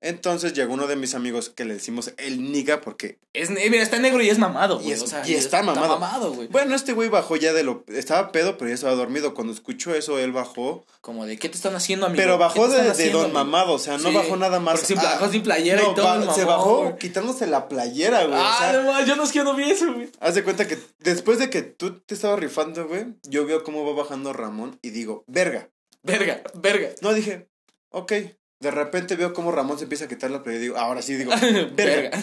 Entonces 0.03 0.53
llegó 0.53 0.75
uno 0.75 0.87
de 0.87 0.95
mis 0.95 1.15
amigos 1.15 1.49
que 1.49 1.65
le 1.65 1.75
decimos 1.75 2.13
el 2.19 2.53
niga 2.53 2.81
porque 2.83 3.19
Es, 3.33 3.51
mira, 3.51 3.83
está 3.83 3.99
negro 3.99 4.23
y 4.23 4.29
es 4.29 4.39
mamado, 4.39 4.79
Y 4.81 4.85
güey. 4.85 4.93
es- 4.93 5.03
o 5.03 5.07
sea, 5.07 5.27
y 5.27 5.35
está 5.35 5.63
mamado. 5.63 6.33
güey. 6.35 6.49
Bueno, 6.49 6.75
este 6.75 6.93
güey 6.93 7.09
bajó 7.09 7.37
ya 7.37 7.53
de 7.55 7.63
lo... 7.65 7.83
Estaba 7.89 8.31
pedo, 8.31 8.57
pero 8.59 8.69
ya 8.69 8.75
estaba 8.75 8.95
dormido. 8.95 9.33
Cuando 9.35 9.53
escuchó 9.53 9.95
eso, 9.95 10.19
él 10.19 10.33
bajó. 10.33 10.85
Como 11.01 11.25
de, 11.27 11.39
¿qué 11.39 11.49
te 11.49 11.57
están 11.57 11.75
haciendo, 11.75 12.07
amigo? 12.07 12.23
Pero 12.23 12.35
¿Qué 12.35 12.39
bajó 12.39 12.69
de, 12.69 12.83
de 12.93 13.11
don 13.11 13.25
amigo? 13.25 13.29
mamado. 13.39 13.73
O 13.73 13.79
sea, 13.79 13.97
no 13.99 14.11
Sí, 14.11 14.15
bajó 14.15 14.37
nada 14.37 14.61
más. 14.61 14.81
porque 14.81 14.95
Ah, 14.99 15.03
bajó 15.19 15.31
sin 15.33 15.43
playera 15.43 15.83
y 15.83 15.87
no, 15.87 15.95
todo, 15.95 16.05
ba- 16.05 16.23
el 16.23 16.31
Se 16.31 16.45
bajó 16.45 16.83
güey. 16.83 16.99
quitándose 16.99 17.47
la 17.47 17.67
playera, 17.69 18.25
güey. 18.27 18.39
Ah, 18.39 18.55
o 18.55 18.59
sea, 18.63 18.73
no, 18.75 18.93
mames, 18.93 19.09
yo 19.09 19.17
no 19.17 19.25
es 19.25 19.33
que 19.33 19.43
no 19.45 19.55
vi 19.55 19.71
eso, 19.71 19.93
güey. 19.93 20.11
haz 20.21 20.35
de 20.35 20.45
cuenta 20.45 20.69
que 20.69 20.79
después 21.01 21.39
de 21.39 21.49
que 21.51 21.63
tú 21.63 21.99
te 22.01 22.15
estabas 22.15 22.39
rifando, 22.39 22.87
güey, 22.87 23.07
yo 23.25 23.47
veo 23.47 23.65
cómo 23.65 23.85
va 23.87 24.03
bajando 24.03 24.33
Ramón 24.35 24.79
y 24.83 24.91
digo, 24.91 25.25
verga. 25.27 25.71
Verga, 26.03 26.43
verga. 26.55 26.91
No, 27.01 27.13
dije, 27.15 27.49
ok. 27.91 28.13
De 28.61 28.71
repente 28.71 29.17
veo 29.17 29.33
cómo 29.35 29.53
Ramón 29.53 29.79
se 29.79 29.85
empieza 29.85 30.07
a 30.07 30.09
quitar 30.09 30.31
la 30.31 30.43
playera 30.43 30.61
y 30.65 30.67
digo, 30.69 30.77
ahora 30.79 31.03
sí, 31.03 31.15
digo, 31.15 31.33
verga. 31.75 32.23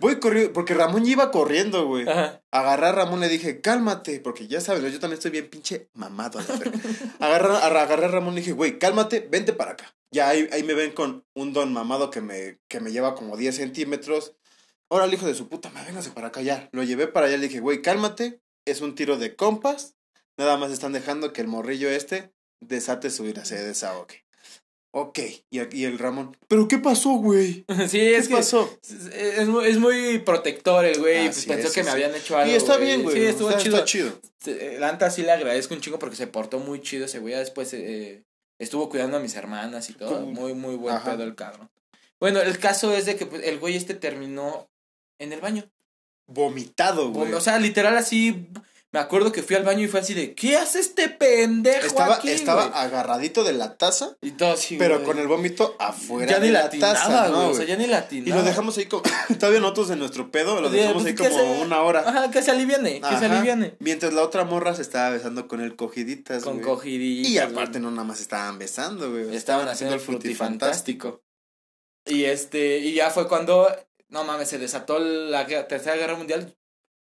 Voy 0.00 0.20
corriendo, 0.20 0.52
porque 0.52 0.74
Ramón 0.74 1.04
ya 1.04 1.12
iba 1.12 1.30
corriendo, 1.32 1.86
güey. 1.86 2.06
Agarré 2.52 2.86
a 2.86 2.92
Ramón, 2.92 3.18
le 3.20 3.28
dije, 3.28 3.60
cálmate, 3.60 4.20
porque 4.20 4.46
ya 4.46 4.60
sabes, 4.60 4.80
yo 4.92 5.00
también 5.00 5.18
estoy 5.18 5.32
bien 5.32 5.48
pinche 5.50 5.88
mamado. 5.94 6.38
a 6.38 6.42
la 6.44 6.56
verga. 6.56 6.78
Agarré, 7.18 8.04
a- 8.04 8.08
Ramón 8.08 8.34
y 8.34 8.36
le 8.36 8.40
dije, 8.42 8.52
güey, 8.52 8.78
cálmate, 8.78 9.26
vente 9.28 9.52
para 9.52 9.72
acá. 9.72 9.96
Ya 10.12 10.28
ahí, 10.28 10.48
ahí 10.52 10.62
me 10.62 10.74
ven 10.74 10.92
con 10.92 11.24
un 11.34 11.52
don 11.52 11.72
mamado 11.72 12.10
que 12.10 12.20
me, 12.20 12.58
que 12.68 12.80
me 12.80 12.92
lleva 12.92 13.14
como 13.16 13.36
10 13.36 13.56
centímetros. 13.56 14.34
Ahora 14.90 15.04
el 15.04 15.12
hijo 15.12 15.26
de 15.26 15.34
su 15.34 15.48
puta, 15.48 15.68
me 15.70 15.84
véngase 15.84 16.10
para 16.10 16.28
acá 16.28 16.42
ya. 16.42 16.68
Lo 16.72 16.82
llevé 16.84 17.08
para 17.08 17.26
allá, 17.26 17.36
le 17.36 17.48
dije, 17.48 17.60
güey, 17.60 17.82
cálmate, 17.82 18.40
es 18.66 18.80
un 18.80 18.94
tiro 18.94 19.18
de 19.18 19.34
compas. 19.36 19.96
Nada 20.38 20.56
más 20.56 20.70
están 20.70 20.92
dejando 20.92 21.32
que 21.32 21.40
el 21.40 21.48
morrillo 21.48 21.90
este 21.90 22.32
desate 22.60 23.10
su 23.10 23.26
ira, 23.26 23.44
se 23.44 23.62
desahogue. 23.62 24.24
Ok, 24.90 25.18
y 25.50 25.84
el 25.84 25.98
Ramón. 25.98 26.36
¿Pero 26.48 26.66
qué 26.66 26.78
pasó, 26.78 27.10
güey? 27.10 27.64
Sí, 27.88 27.98
¿Qué 27.98 28.16
es 28.16 28.28
que 28.28 28.34
pasó? 28.34 28.68
es, 28.82 29.06
es 29.14 29.46
muy, 29.48 29.66
es 29.66 29.78
muy 29.78 30.18
protector 30.20 30.84
el 30.86 30.98
güey. 30.98 31.26
y 31.26 31.28
Así 31.28 31.46
pensó 31.46 31.68
es, 31.68 31.74
que 31.74 31.84
me 31.84 31.90
habían 31.90 32.14
hecho 32.14 32.36
algo. 32.38 32.50
Y 32.50 32.56
está 32.56 32.78
bien, 32.78 33.02
güey. 33.02 33.16
Sí, 33.16 33.22
estuvo 33.24 33.50
está, 33.50 33.60
chido. 33.62 33.76
Está 33.76 33.86
chido. 33.86 34.20
Se- 34.42 34.78
La 34.80 34.90
neta 34.92 35.10
sí 35.10 35.22
le 35.22 35.32
agradezco 35.32 35.74
un 35.74 35.80
chingo 35.80 35.98
porque 35.98 36.16
se 36.16 36.26
portó 36.26 36.58
muy 36.58 36.80
chido 36.80 37.04
ese 37.04 37.18
güey. 37.18 37.34
Después 37.34 37.72
eh, 37.74 38.24
estuvo 38.58 38.88
cuidando 38.88 39.18
a 39.18 39.20
mis 39.20 39.34
hermanas 39.36 39.90
y 39.90 39.92
todo. 39.92 40.20
Muy, 40.22 40.54
muy 40.54 40.76
buen 40.76 40.94
Ajá. 40.96 41.12
pedo 41.12 41.24
el 41.24 41.34
cabrón. 41.34 41.68
Bueno, 42.18 42.40
el 42.40 42.58
caso 42.58 42.92
es 42.94 43.04
de 43.04 43.14
que 43.16 43.26
pues, 43.26 43.42
el 43.44 43.58
güey 43.58 43.76
este 43.76 43.94
terminó 43.94 44.68
en 45.20 45.32
el 45.34 45.40
baño. 45.40 45.64
Vomitado, 46.26 47.10
güey. 47.10 47.32
O 47.34 47.40
sea, 47.40 47.58
literal 47.58 47.96
así. 47.96 48.48
Me 48.90 49.00
acuerdo 49.00 49.32
que 49.32 49.42
fui 49.42 49.54
al 49.54 49.64
baño 49.64 49.84
y 49.84 49.88
fue 49.88 50.00
así 50.00 50.14
de, 50.14 50.34
¿qué 50.34 50.56
hace 50.56 50.80
este 50.80 51.10
pendejo 51.10 51.86
estaba 51.86 52.14
aquí, 52.14 52.30
estaba 52.30 52.68
güey?" 52.68 52.78
agarradito 52.80 53.44
de 53.44 53.52
la 53.52 53.76
taza, 53.76 54.16
Y 54.22 54.30
todo 54.30 54.52
así, 54.52 54.76
pero 54.78 55.04
con 55.04 55.18
el 55.18 55.26
vómito 55.28 55.76
afuera 55.78 56.32
Ya 56.32 56.38
ni 56.38 56.46
de 56.46 56.52
la 56.52 56.62
la 56.62 56.70
taza, 56.70 57.02
atinaba, 57.04 57.28
¿no. 57.28 57.48
O 57.50 57.54
sea, 57.54 57.66
ya 57.66 57.76
ni 57.76 57.86
la 57.86 58.08
Y 58.10 58.22
lo 58.22 58.42
dejamos 58.42 58.78
ahí 58.78 58.86
como. 58.86 59.02
Todavía 59.38 59.60
nosotros 59.60 59.90
en 59.90 59.98
nuestro 59.98 60.30
pedo, 60.30 60.62
lo 60.62 60.70
dejamos 60.70 61.02
pues, 61.02 61.20
ahí 61.20 61.28
como 61.28 61.38
se- 61.38 61.60
una 61.60 61.82
hora. 61.82 62.00
Ajá, 62.00 62.30
que 62.30 62.40
se 62.40 62.50
aliviane, 62.50 63.02
que 63.02 63.16
se 63.18 63.26
aliviane. 63.26 63.76
Mientras 63.78 64.14
la 64.14 64.22
otra 64.22 64.44
morra 64.44 64.74
se 64.74 64.80
estaba 64.80 65.10
besando 65.10 65.48
con 65.48 65.60
el 65.60 65.76
cogiditas, 65.76 66.42
Con 66.42 66.60
cogiditas. 66.60 67.30
Y 67.30 67.38
aparte 67.38 67.80
no 67.80 67.90
nada 67.90 68.04
más 68.04 68.20
estaban 68.20 68.58
besando, 68.58 69.10
güey. 69.10 69.36
Estaban 69.36 69.68
haciendo 69.68 69.96
el 69.96 70.00
frutifantástico. 70.00 71.22
Y 72.06 72.24
este, 72.24 72.78
y 72.78 72.94
ya 72.94 73.10
fue 73.10 73.28
cuando, 73.28 73.68
no 74.08 74.24
mames, 74.24 74.48
se 74.48 74.56
desató 74.56 74.98
la 74.98 75.46
tercera 75.46 75.96
guerra 75.96 76.16
mundial. 76.16 76.54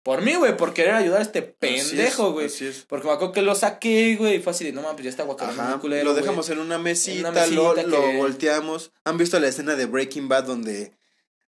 Por 0.05 0.23
mí, 0.23 0.35
güey, 0.35 0.57
por 0.57 0.73
querer 0.75 0.95
ayudar 0.95 1.19
a 1.19 1.23
este 1.23 1.43
pendejo, 1.43 2.33
güey. 2.33 2.49
Porque 2.89 3.07
me 3.09 3.13
acuerdo 3.15 3.33
que 3.33 3.43
lo 3.43 3.55
saqué, 3.57 4.15
güey, 4.17 4.37
y 4.37 4.39
fue 4.41 4.53
así 4.53 4.65
de, 4.65 4.71
no 4.73 4.83
mames, 4.83 4.95
pues 4.97 5.05
ya 5.05 5.11
está 5.11 5.25
muy 5.25 5.35
culero, 5.81 6.05
lo 6.05 6.11
güey". 6.13 6.23
dejamos 6.23 6.49
en 6.51 6.59
una 6.61 6.79
mesita, 6.79 7.33
mesita 7.33 7.47
lo, 7.57 7.75
que- 7.75 7.83
lo 7.85 8.13
volteamos. 8.19 8.93
¿Han 9.05 9.17
visto 9.19 9.41
la 9.41 9.49
escena 9.49 9.75
de 9.77 9.87
Breaking 9.87 10.29
Bad 10.29 10.45
donde 10.45 10.93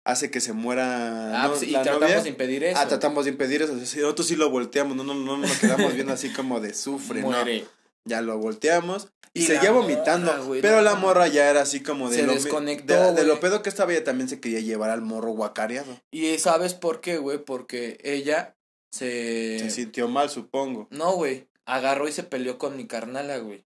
hace 0.04 0.30
que 0.30 0.40
se 0.40 0.52
muera 0.52 1.42
Ah, 1.42 1.44
no, 1.48 1.50
pues, 1.54 1.64
y 1.64 1.70
la 1.72 1.82
tratamos 1.82 2.08
novia? 2.08 2.22
de 2.22 2.28
impedir 2.28 2.62
eso. 2.64 2.78
Ah, 2.78 2.86
tratamos 2.86 3.24
de 3.24 3.30
impedir 3.32 3.62
eso. 3.62 3.76
sí, 3.84 3.98
Nosotros 3.98 4.28
sí 4.28 4.36
lo 4.36 4.48
volteamos, 4.50 4.96
no, 4.96 5.02
no, 5.02 5.14
no 5.14 5.36
nos 5.36 5.58
quedamos 5.58 5.92
viendo 5.94 6.12
así 6.12 6.30
como 6.32 6.60
de 6.60 6.74
sufre, 6.74 7.22
¿no? 7.22 7.28
Muere. 7.30 7.64
Ya 8.04 8.20
lo 8.20 8.38
volteamos 8.38 9.08
y, 9.34 9.42
Y 9.42 9.46
seguía 9.46 9.72
vomitando. 9.72 10.30
morra, 10.32 10.44
güey, 10.44 10.62
pero 10.62 10.80
la 10.80 10.94
morra 10.94 11.26
ya 11.28 11.50
era 11.50 11.62
así 11.62 11.82
como 11.82 12.08
de 12.08 12.16
Se 12.18 12.22
lo, 12.22 12.34
desconectó, 12.34 13.12
de, 13.12 13.24
lo 13.24 13.40
pedo 13.40 13.62
que 13.62 13.68
estaba, 13.68 13.92
ella 13.92 14.04
también 14.04 14.28
se 14.28 14.40
quería 14.40 14.60
llevar 14.60 14.90
al 14.90 15.02
morro 15.02 15.32
guacareado. 15.32 16.00
Y 16.12 16.38
¿sabes 16.38 16.74
por 16.74 17.00
qué, 17.00 17.18
güey? 17.18 17.38
Porque 17.38 17.98
ella 18.04 18.56
se... 18.92 19.58
Se 19.58 19.70
sintió 19.70 20.08
mal, 20.08 20.30
supongo. 20.30 20.86
No, 20.90 21.12
güey. 21.14 21.48
Agarró 21.66 22.06
y 22.08 22.12
se 22.12 22.22
peleó 22.22 22.58
con 22.58 22.76
mi 22.76 22.86
carnala, 22.86 23.38
güey. 23.38 23.64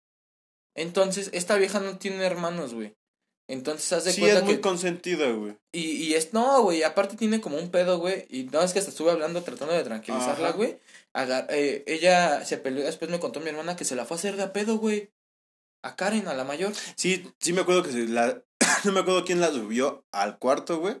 Entonces, 0.74 1.30
esta 1.32 1.56
vieja 1.56 1.80
no 1.80 1.98
tiene 1.98 2.24
hermanos, 2.24 2.72
güey. 2.74 2.94
Entonces, 3.50 3.92
haz 3.92 4.04
de 4.04 4.12
Sí, 4.12 4.20
cuenta 4.20 4.38
es 4.38 4.44
muy 4.44 4.54
que. 4.56 4.60
consentida, 4.60 5.30
güey. 5.32 5.56
Y, 5.72 5.80
y 6.04 6.14
es. 6.14 6.32
No, 6.34 6.62
güey. 6.62 6.82
Aparte, 6.82 7.16
tiene 7.16 7.40
como 7.40 7.56
un 7.56 7.70
pedo, 7.70 7.98
güey. 7.98 8.26
Y 8.28 8.44
no 8.44 8.60
es 8.62 8.72
que 8.72 8.78
hasta 8.78 8.90
estuve 8.90 9.10
hablando, 9.10 9.42
tratando 9.42 9.74
de 9.74 9.82
tranquilizarla, 9.84 10.48
Ajá. 10.48 10.56
güey. 10.56 10.78
Agar- 11.14 11.46
eh, 11.50 11.82
ella 11.86 12.44
se 12.44 12.58
peleó. 12.58 12.84
Después 12.84 13.10
me 13.10 13.18
contó 13.20 13.40
mi 13.40 13.48
hermana 13.48 13.74
que 13.74 13.84
se 13.86 13.96
la 13.96 14.04
fue 14.04 14.16
a 14.16 14.18
hacer 14.18 14.36
de 14.36 14.42
a 14.44 14.52
pedo, 14.52 14.78
güey. 14.78 15.10
A 15.82 15.96
Karen, 15.96 16.28
a 16.28 16.34
la 16.34 16.44
mayor. 16.44 16.72
Sí, 16.96 17.30
sí 17.40 17.52
me 17.52 17.60
acuerdo 17.62 17.82
que 17.82 17.92
se 17.92 18.08
la... 18.08 18.42
no 18.84 18.92
me 18.92 19.00
acuerdo 19.00 19.24
quién 19.24 19.40
la 19.40 19.48
subió 19.50 20.04
al 20.12 20.38
cuarto, 20.38 20.78
güey. 20.78 20.96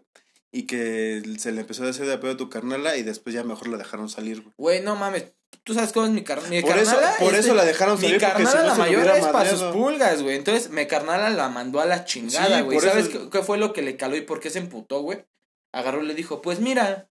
Y 0.50 0.62
que 0.66 1.22
se 1.38 1.52
le 1.52 1.60
empezó 1.60 1.84
a 1.84 1.90
hacer 1.90 2.06
de 2.06 2.16
pedo 2.18 2.32
a 2.32 2.36
tu 2.36 2.48
carnala 2.48 2.96
y 2.96 3.02
después 3.02 3.34
ya 3.34 3.44
mejor 3.44 3.68
la 3.68 3.76
dejaron 3.76 4.08
salir, 4.08 4.40
güey. 4.42 4.54
Güey, 4.56 4.80
no 4.82 4.96
mames. 4.96 5.32
Tú 5.64 5.74
sabes 5.74 5.92
cómo 5.92 6.06
es 6.06 6.12
mi, 6.12 6.22
car 6.24 6.40
mi 6.48 6.62
Por 6.62 6.76
eso, 6.78 6.92
carnala. 6.92 7.16
por 7.18 7.28
este, 7.34 7.40
eso 7.40 7.54
la 7.54 7.64
dejaron 7.64 7.96
Mi 7.96 8.02
salir 8.02 8.20
si 8.20 8.26
carnala, 8.26 8.62
no 8.62 8.68
la 8.68 8.74
mayor, 8.74 9.06
es 9.16 9.26
para 9.26 9.50
sus 9.50 9.62
pulgas, 9.74 10.22
güey. 10.22 10.36
Entonces, 10.36 10.70
mi 10.70 10.86
carnala 10.86 11.28
la 11.30 11.48
mandó 11.48 11.80
a 11.80 11.86
la 11.86 12.04
chingada, 12.06 12.58
Sí, 12.58 12.62
güey. 12.64 12.78
por 12.78 12.88
¿Sabes 12.88 13.08
eso- 13.08 13.24
qué, 13.24 13.38
qué 13.38 13.44
fue 13.44 13.58
lo 13.58 13.72
que 13.74 13.82
le 13.82 13.96
caló 13.96 14.16
y 14.16 14.22
por 14.22 14.40
qué 14.40 14.48
se 14.50 14.58
emputó, 14.58 15.02
güey? 15.02 15.26
Agarró 15.72 16.02
y 16.02 16.06
le 16.06 16.14
dijo, 16.14 16.40
pues 16.40 16.60
mira, 16.60 17.10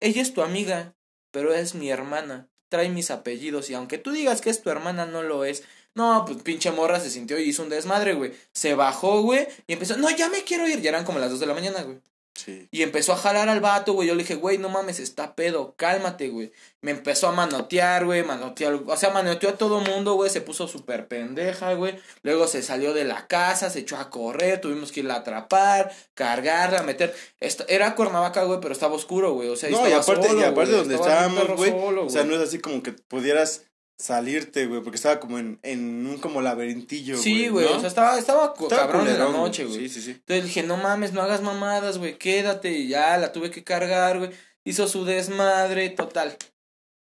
ella 0.00 0.22
es 0.22 0.32
tu 0.32 0.40
amiga, 0.42 0.94
pero 1.30 1.52
es 1.52 1.74
mi 1.74 1.90
hermana. 1.90 2.48
Trae 2.70 2.88
mis 2.88 3.10
apellidos 3.10 3.68
y 3.70 3.74
aunque 3.74 3.98
tú 3.98 4.12
digas 4.12 4.40
que 4.40 4.50
es 4.50 4.62
tu 4.62 4.70
hermana, 4.70 5.04
no 5.06 5.22
lo 5.22 5.44
es. 5.44 5.64
No, 5.98 6.24
pues 6.24 6.40
pinche 6.44 6.70
morra 6.70 7.00
se 7.00 7.10
sintió 7.10 7.38
y 7.40 7.48
hizo 7.48 7.64
un 7.64 7.68
desmadre, 7.70 8.14
güey. 8.14 8.32
Se 8.52 8.74
bajó, 8.74 9.22
güey, 9.22 9.48
y 9.66 9.72
empezó, 9.72 9.96
no, 9.96 10.08
ya 10.10 10.28
me 10.28 10.44
quiero 10.44 10.68
ir. 10.68 10.80
Ya 10.80 10.90
eran 10.90 11.04
como 11.04 11.18
las 11.18 11.30
2 11.30 11.40
de 11.40 11.46
la 11.46 11.54
mañana, 11.54 11.82
güey. 11.82 11.98
Sí. 12.34 12.68
Y 12.70 12.82
empezó 12.84 13.12
a 13.12 13.16
jalar 13.16 13.48
al 13.48 13.58
vato, 13.58 13.94
güey. 13.94 14.06
Yo 14.06 14.14
le 14.14 14.22
dije, 14.22 14.36
güey, 14.36 14.58
no 14.58 14.68
mames, 14.68 15.00
está 15.00 15.34
pedo, 15.34 15.74
cálmate, 15.76 16.28
güey. 16.28 16.52
Me 16.82 16.92
empezó 16.92 17.26
a 17.26 17.32
manotear, 17.32 18.04
güey, 18.04 18.22
manotear. 18.22 18.74
O 18.86 18.96
sea, 18.96 19.10
manoteó 19.10 19.48
a 19.48 19.56
todo 19.58 19.80
mundo, 19.80 20.14
güey. 20.14 20.30
Se 20.30 20.40
puso 20.40 20.68
súper 20.68 21.08
pendeja, 21.08 21.74
güey. 21.74 21.98
Luego 22.22 22.46
se 22.46 22.62
salió 22.62 22.94
de 22.94 23.02
la 23.02 23.26
casa, 23.26 23.70
se 23.70 23.80
echó 23.80 23.96
a 23.96 24.08
correr. 24.08 24.60
Tuvimos 24.60 24.92
que 24.92 25.00
irla 25.00 25.14
a 25.14 25.18
atrapar, 25.18 25.92
cargarla, 26.14 26.84
meter. 26.84 27.12
Esta- 27.40 27.64
era 27.68 27.96
Cuernavaca, 27.96 28.44
güey, 28.44 28.60
pero 28.60 28.72
estaba 28.72 28.94
oscuro, 28.94 29.32
güey. 29.32 29.48
O 29.48 29.56
sea, 29.56 29.68
No, 29.70 29.88
y 29.88 29.92
aparte, 29.92 30.28
solo, 30.28 30.40
y 30.40 30.44
aparte 30.44 30.72
donde 30.72 30.94
estábamos, 30.94 31.48
güey. 31.56 31.72
O 31.72 32.08
sea, 32.08 32.22
no 32.22 32.36
es 32.36 32.40
así 32.40 32.60
como 32.60 32.84
que 32.84 32.92
pudieras 32.92 33.62
salirte, 33.98 34.66
güey, 34.66 34.80
porque 34.82 34.96
estaba 34.96 35.18
como 35.18 35.38
en, 35.38 35.58
en 35.62 36.06
un 36.06 36.18
como 36.18 36.40
laberintillo, 36.40 37.14
güey. 37.14 37.24
Sí, 37.24 37.48
güey. 37.48 37.66
¿no? 37.66 37.76
O 37.76 37.80
sea, 37.80 37.88
estaba, 37.88 38.18
estaba, 38.18 38.54
cabrón 38.54 39.08
en 39.08 39.18
la 39.18 39.24
culerón, 39.26 39.32
noche, 39.32 39.64
güey. 39.64 39.80
Sí, 39.80 39.88
sí, 39.88 40.02
sí. 40.02 40.10
Entonces 40.12 40.44
dije, 40.44 40.62
no 40.62 40.76
mames, 40.76 41.12
no 41.12 41.20
hagas 41.20 41.42
mamadas, 41.42 41.98
güey, 41.98 42.16
quédate. 42.16 42.70
Y 42.70 42.88
ya 42.88 43.16
la 43.18 43.32
tuve 43.32 43.50
que 43.50 43.64
cargar, 43.64 44.18
güey. 44.18 44.30
Hizo 44.64 44.86
su 44.86 45.04
desmadre, 45.04 45.90
total. 45.90 46.36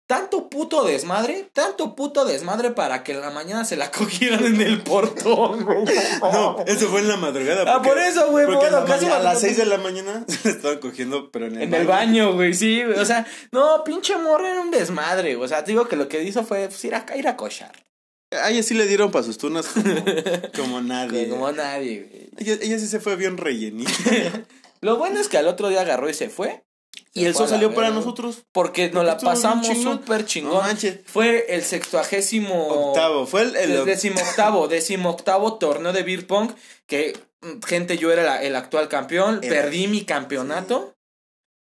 Tanto 0.06 0.50
puto 0.50 0.84
desmadre, 0.84 1.50
tanto 1.54 1.96
puto 1.96 2.26
desmadre 2.26 2.72
para 2.72 3.04
que 3.04 3.14
en 3.14 3.22
la 3.22 3.32
mañana 3.32 3.64
se 3.64 3.78
la 3.78 3.90
cogieran 3.98 4.44
en 4.46 4.60
el 4.62 4.84
portón, 4.84 5.64
güey. 5.64 5.86
No, 6.22 6.58
eso 6.68 6.90
fue 6.90 7.00
en 7.00 7.08
la 7.08 7.16
madrugada. 7.16 7.74
Ah, 7.74 7.82
por 7.82 7.98
eso, 7.98 8.30
güey, 8.30 8.46
Porque 8.46 8.70
bueno, 8.70 8.86
casi 8.86 9.06
a 9.06 9.10
la- 9.12 9.20
las 9.20 9.40
6 9.40 9.58
de 9.58 9.66
la 9.66 9.78
mañana 9.78 10.26
se 10.28 10.50
la 10.50 10.56
estaban 10.56 10.80
cogiendo, 10.80 11.32
pero 11.32 11.48
en 11.48 11.56
el 11.56 11.62
En 11.64 11.74
el 11.74 11.88
baño, 11.88 12.34
güey, 12.34 12.54
sí, 12.54 12.84
güey. 12.84 13.00
O 13.00 13.06
sea, 13.06 13.26
no, 13.54 13.84
pinche 13.86 14.18
morra 14.18 14.52
era 14.52 14.62
un 14.62 14.72
desmadre. 14.72 15.38
O 15.38 15.48
sea, 15.48 15.64
te 15.64 15.72
digo 15.72 15.88
que 15.88 15.96
lo 15.96 16.10
que 16.10 16.22
hizo 16.22 16.44
fue 16.44 16.68
pues, 16.68 16.84
ir, 16.84 16.96
a, 16.96 17.06
ir 17.16 17.28
a 17.30 17.38
cochar. 17.38 17.72
A 18.32 18.50
ella 18.50 18.62
sí 18.64 18.74
le 18.74 18.88
dieron 18.88 19.10
para 19.10 19.24
sus 19.24 19.38
tunas 19.38 19.68
como, 19.68 19.96
como 20.56 20.82
nadie. 20.82 21.30
Como 21.30 21.52
nadie, 21.54 22.10
güey. 22.10 22.30
Ella, 22.38 22.60
ella 22.62 22.80
sí 22.80 22.88
se 22.88 23.00
fue 23.00 23.16
bien 23.16 23.38
rellenita. 23.38 23.92
Lo 24.82 24.98
bueno 24.98 25.20
es 25.22 25.30
que 25.30 25.38
al 25.38 25.48
otro 25.48 25.70
día 25.70 25.82
agarró 25.82 26.10
y 26.10 26.14
se 26.14 26.30
fue. 26.30 26.66
Y 27.14 27.26
el 27.26 27.36
sol 27.36 27.48
salió 27.48 27.74
para 27.74 27.90
nosotros. 27.92 28.44
Porque 28.52 28.90
nos 28.90 29.06
la 29.06 29.18
pasamos 29.18 29.68
chingón. 29.68 30.00
súper 30.00 30.22
No 30.22 30.28
chingón. 30.28 30.58
manches. 30.64 31.00
Fue 31.06 31.46
el 31.50 31.64
sextuagésimo 31.64 32.68
Octavo. 32.90 33.26
Fue 33.28 33.44
el. 33.44 33.56
el- 33.56 33.72
El 33.72 33.86
decimoctavo, 33.86 34.68
decimoctavo 34.70 35.58
torneo 35.58 35.94
de 35.94 36.04
beer 36.04 36.26
pong. 36.28 36.52
Que, 36.88 37.18
mm, 37.42 37.62
gente, 37.66 37.98
yo 37.98 38.12
era 38.12 38.24
la- 38.24 38.42
el 38.44 38.56
actual 38.56 38.88
campeón. 38.90 39.40
El- 39.44 39.50
Perdí 39.50 39.88
mi 39.88 40.06
campeonato. 40.06 40.90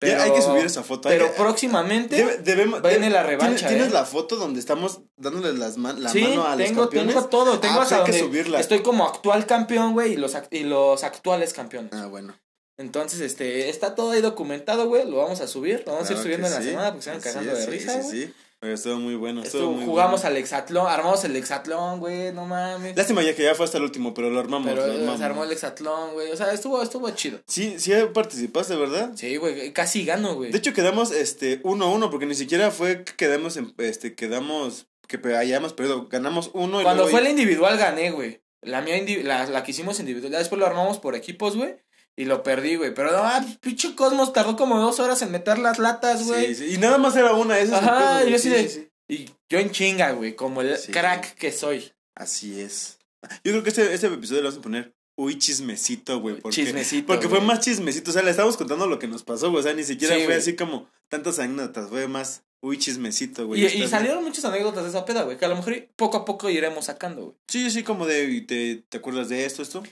Ya 0.03 0.07
Pero, 0.17 0.21
hay 0.23 0.31
que 0.31 0.41
subir 0.41 0.65
esa 0.65 0.81
foto. 0.81 1.09
Pero 1.09 1.27
que- 1.27 1.33
próximamente. 1.37 2.15
Debe- 2.15 2.37
debemos, 2.37 2.81
viene 2.81 3.07
debe- 3.07 3.13
la 3.13 3.21
revancha, 3.21 3.67
¿Tienes, 3.67 3.67
tienes 3.69 3.87
eh? 3.89 3.93
la 3.93 4.05
foto 4.05 4.35
donde 4.35 4.59
estamos 4.59 5.01
dándoles 5.15 5.59
las 5.59 5.77
man- 5.77 6.01
la 6.01 6.09
sí, 6.09 6.21
mano 6.23 6.47
a 6.47 6.55
los 6.55 6.65
tengo, 6.67 6.81
campeones? 6.83 7.13
tengo 7.13 7.27
todo. 7.29 7.59
Tengo 7.59 7.79
Ah, 7.81 7.83
hasta 7.83 7.97
hay 7.97 8.03
que 8.05 8.11
donde 8.13 8.25
subirla. 8.27 8.59
Estoy 8.59 8.81
como 8.81 9.05
actual 9.05 9.45
campeón, 9.45 9.93
güey. 9.93 10.13
Y 10.13 10.15
los, 10.17 10.35
y 10.49 10.63
los 10.63 11.03
actuales 11.03 11.53
campeones. 11.53 11.91
Ah, 11.93 12.07
bueno. 12.07 12.33
Entonces, 12.77 13.19
este, 13.21 13.69
está 13.69 13.95
todo 13.95 14.11
ahí 14.11 14.21
documentado, 14.21 14.87
güey. 14.87 15.09
Lo 15.09 15.17
vamos 15.17 15.41
a 15.41 15.47
subir. 15.47 15.83
Lo 15.85 15.93
vamos 15.93 16.09
a 16.09 16.13
ir 16.13 16.19
subiendo 16.19 16.47
en 16.47 16.53
la 16.53 16.61
sí. 16.61 16.69
semana 16.69 16.89
porque 16.91 17.03
se 17.03 17.11
van 17.11 17.19
cagando 17.21 17.51
es, 17.51 17.57
de 17.59 17.65
sí, 17.65 17.71
risa, 17.71 18.01
Sí, 18.01 18.07
güey. 18.09 18.21
sí, 18.27 18.33
Oye, 18.63 18.73
Estuvo 18.73 18.97
muy 18.97 19.15
bueno. 19.15 19.41
Estuvo 19.41 19.61
Estuvo- 19.63 19.75
muy 19.75 19.85
jugamos 19.85 20.21
bueno. 20.21 20.35
al 20.35 20.37
hexatlón, 20.41 20.87
armamos 20.87 21.23
el 21.23 21.35
hexatlón, 21.35 21.99
güey, 21.99 22.31
no 22.31 22.45
mames. 22.45 22.95
Lástima 22.95 23.23
ya 23.23 23.35
que 23.35 23.41
ya 23.43 23.55
fue 23.55 23.65
hasta 23.65 23.79
el 23.79 23.83
último, 23.83 24.13
pero 24.13 24.29
lo 24.29 24.39
armamos. 24.39 24.67
Pero 24.69 24.85
lo 24.85 24.93
eh, 24.93 24.95
armamos. 24.97 25.17
se 25.19 25.23
armó 25.25 25.43
el 25.45 25.51
hexatlón, 25.51 26.13
güey. 26.13 26.31
O 26.31 26.37
sea, 26.37 26.53
estuvo, 26.53 26.79
estuvo 26.81 27.09
chido. 27.09 27.39
Sí, 27.47 27.79
sí 27.79 27.91
participaste, 28.13 28.75
¿verdad? 28.75 29.13
Sí, 29.15 29.35
güey, 29.37 29.73
casi 29.73 30.05
gano, 30.05 30.35
güey. 30.35 30.51
De 30.51 30.59
hecho 30.59 30.73
quedamos 30.73 31.11
este 31.11 31.59
1 31.63 31.91
uno, 31.91 32.11
porque 32.11 32.27
ni 32.27 32.35
siquiera 32.35 32.69
fue 32.69 33.03
que 33.03 33.15
quedamos 33.15 33.57
en 33.57 33.73
este 33.79 34.13
quedamos 34.13 34.85
que 35.07 35.19
hayamos 35.35 35.73
perdido, 35.73 36.07
ganamos 36.07 36.51
uno 36.53 36.81
y 36.81 36.83
Cuando 36.83 37.03
luego 37.03 37.17
fue 37.17 37.23
la 37.23 37.31
individual 37.31 37.77
gané, 37.79 38.11
güey. 38.11 38.41
La 38.61 38.81
mía, 38.81 38.95
la, 39.23 39.47
la 39.47 39.63
que 39.63 39.71
hicimos 39.71 39.99
individual. 39.99 40.31
Ya 40.31 40.37
después 40.37 40.59
lo 40.59 40.67
armamos 40.67 40.99
por 40.99 41.15
equipos, 41.15 41.57
güey. 41.57 41.77
Y 42.17 42.25
lo 42.25 42.43
perdí, 42.43 42.75
güey. 42.75 42.93
Pero 42.93 43.11
no, 43.11 43.19
ah, 43.19 43.45
pinche 43.61 43.95
Cosmos 43.95 44.33
tardó 44.33 44.55
como 44.55 44.79
dos 44.79 44.99
horas 44.99 45.21
en 45.21 45.31
meter 45.31 45.57
las 45.57 45.79
latas, 45.79 46.25
güey. 46.25 46.53
Sí, 46.53 46.55
sí, 46.55 46.75
y 46.75 46.77
nada 46.77 46.97
más 46.97 47.15
era 47.15 47.33
una, 47.33 47.57
ese 47.59 47.73
es 47.73 47.81
el 47.81 47.89
Ajá, 47.89 48.23
yo 48.25 48.37
Sí, 48.37 48.49
de-. 48.49 48.91
Y 49.07 49.29
yo 49.49 49.59
en 49.59 49.71
chinga, 49.71 50.11
güey. 50.11 50.35
Como 50.35 50.61
el 50.61 50.77
crack 50.91 51.35
que 51.35 51.51
soy. 51.51 51.91
Así 52.15 52.61
es. 52.61 52.97
Yo 53.43 53.51
creo 53.51 53.63
que 53.63 53.69
este, 53.69 53.93
este 53.93 54.07
episodio 54.07 54.41
lo 54.41 54.49
vamos 54.49 54.59
a 54.59 54.63
poner 54.63 54.93
Uy, 55.21 55.37
chismecito, 55.37 56.19
güey. 56.19 56.39
Porque, 56.39 56.55
Chismecito, 56.55 57.05
Porque 57.05 57.27
fue 57.27 57.41
más 57.41 57.59
chismecito. 57.59 58.09
O 58.09 58.13
sea, 58.13 58.23
le 58.23 58.31
estábamos 58.31 58.57
contando 58.57 58.87
lo 58.87 58.97
que 58.97 59.07
nos 59.07 59.23
pasó, 59.23 59.49
güey. 59.49 59.59
O 59.59 59.63
sea, 59.63 59.73
ni 59.73 59.83
siquiera 59.83 60.15
Sí, 60.15 60.23
fue 60.23 60.35
así 60.35 60.55
como 60.55 60.89
tantas 61.09 61.37
anécdotas. 61.37 61.89
Fue 61.89 62.07
más, 62.07 62.43
uy, 62.61 62.79
chismecito, 62.79 63.45
güey. 63.45 63.63
Y, 63.63 63.67
bien. 63.67 63.89
salieron 63.89 64.23
muchas 64.23 64.45
anécdotas 64.45 64.83
de 64.83 64.89
esa 64.89 65.05
peda, 65.05 65.23
güey. 65.23 65.37
Que 65.37 65.45
a 65.45 65.49
lo 65.49 65.57
mejor 65.57 65.89
poco 65.95 66.17
a 66.17 66.25
poco 66.25 66.49
iremos 66.49 66.85
sacando, 66.85 67.21
güey. 67.23 67.35
Sí, 67.47 67.69
sí, 67.69 67.83
como 67.83 68.07
de, 68.07 68.41
¿te, 68.41 68.83
¿te 68.89 68.97
acuerdas 68.97 69.29
de 69.29 69.45
esto, 69.45 69.61
esto? 69.61 69.83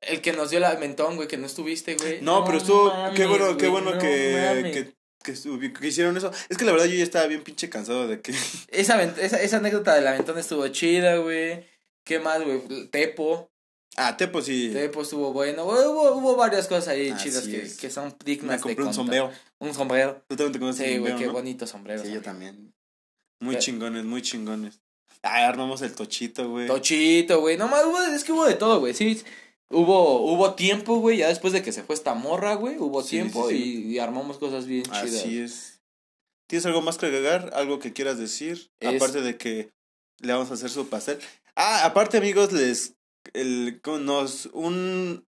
El 0.00 0.20
que 0.20 0.32
nos 0.32 0.50
dio 0.50 0.60
la 0.60 0.74
mentón, 0.76 1.16
güey, 1.16 1.26
que 1.28 1.36
no 1.36 1.46
estuviste, 1.46 1.96
güey. 1.96 2.20
No, 2.22 2.44
pero 2.44 2.58
estuvo, 2.58 2.88
mames, 2.88 3.16
qué 3.16 3.26
bueno, 3.26 3.56
qué 3.56 3.68
bueno 3.68 3.94
no 3.94 3.98
que, 3.98 4.92
que, 5.24 5.72
que, 5.72 5.86
hicieron 5.88 6.16
eso. 6.16 6.30
Es 6.48 6.56
que 6.56 6.64
la 6.64 6.72
verdad 6.72 6.86
yo 6.86 6.94
ya 6.96 7.02
estaba 7.02 7.26
bien 7.26 7.42
pinche 7.42 7.68
cansado 7.68 8.06
de 8.06 8.20
que... 8.20 8.32
Esa, 8.68 9.02
esa, 9.02 9.42
esa 9.42 9.56
anécdota 9.56 9.94
del 9.94 10.06
aventón 10.06 10.38
estuvo 10.38 10.66
chida, 10.68 11.16
güey. 11.16 11.64
¿Qué 12.04 12.20
más, 12.20 12.42
güey? 12.44 12.60
Tepo. 12.90 13.50
Ah, 13.96 14.16
Tepo 14.16 14.40
sí. 14.40 14.70
Tepo 14.72 15.02
estuvo 15.02 15.32
bueno. 15.32 15.64
Hubo, 15.64 16.12
hubo 16.12 16.36
varias 16.36 16.68
cosas 16.68 16.88
ahí 16.88 17.10
Así 17.10 17.24
chidas 17.30 17.48
que, 17.48 17.62
es. 17.62 17.76
que 17.76 17.90
son 17.90 18.06
Me 18.08 18.14
dignas 18.24 18.56
de 18.58 18.62
compré 18.62 18.84
un 18.84 18.88
contar. 18.90 18.94
sombrero. 18.94 19.32
Un 19.58 19.74
sombrero. 19.74 20.22
Tú 20.28 20.36
también 20.36 20.52
te 20.52 20.58
conoces 20.60 20.86
Sí, 20.86 20.98
güey, 20.98 21.16
qué 21.16 21.26
¿no? 21.26 21.32
bonito 21.32 21.66
sombrero. 21.66 22.02
Sí, 22.04 22.12
yo 22.12 22.22
también. 22.22 22.72
Muy 23.40 23.54
Pero- 23.56 23.64
chingones, 23.64 24.04
muy 24.04 24.22
chingones. 24.22 24.80
Ah, 25.22 25.48
armamos 25.48 25.82
el 25.82 25.92
tochito, 25.96 26.48
güey. 26.48 26.68
Tochito, 26.68 27.40
güey. 27.40 27.56
No 27.56 27.66
más, 27.66 27.84
hubo, 27.84 28.00
es 28.00 28.22
que 28.22 28.30
hubo 28.32 28.46
de 28.46 28.54
todo, 28.54 28.78
güey. 28.78 28.94
Sí, 28.94 29.20
hubo, 29.70 30.20
hubo 30.32 30.54
tiempo, 30.54 30.96
güey. 31.00 31.18
Ya 31.18 31.28
después 31.28 31.52
de 31.52 31.62
que 31.62 31.72
se 31.72 31.82
fue 31.82 31.94
esta 31.94 32.14
morra, 32.14 32.54
güey. 32.54 32.76
Hubo 32.78 33.02
Sí, 33.02 33.10
tiempo 33.10 33.48
sí, 33.48 33.54
Y, 33.56 33.60
sí. 33.82 33.88
y 33.88 33.98
armamos 33.98 34.38
cosas 34.38 34.66
bien 34.66 34.84
chidas. 34.84 35.04
Así 35.04 35.38
es. 35.40 35.80
¿Tienes 36.48 36.64
algo 36.66 36.80
más 36.82 36.96
que 36.98 37.06
agregar? 37.06 37.50
¿Algo 37.54 37.78
que 37.78 37.92
quieras 37.92 38.18
decir? 38.18 38.70
Es- 38.80 38.96
Aparte 38.96 39.20
de 39.20 39.36
que 39.36 39.70
le 40.20 40.32
vamos 40.32 40.50
a 40.50 40.54
hacer 40.54 40.70
su 40.70 40.88
pastel. 40.88 41.18
Ah, 41.56 41.84
aparte, 41.84 42.16
amigos, 42.18 42.52
les. 42.52 42.94
El, 43.34 43.80
¿cómo 43.82 43.98
nos. 43.98 44.46
Un. 44.52 45.26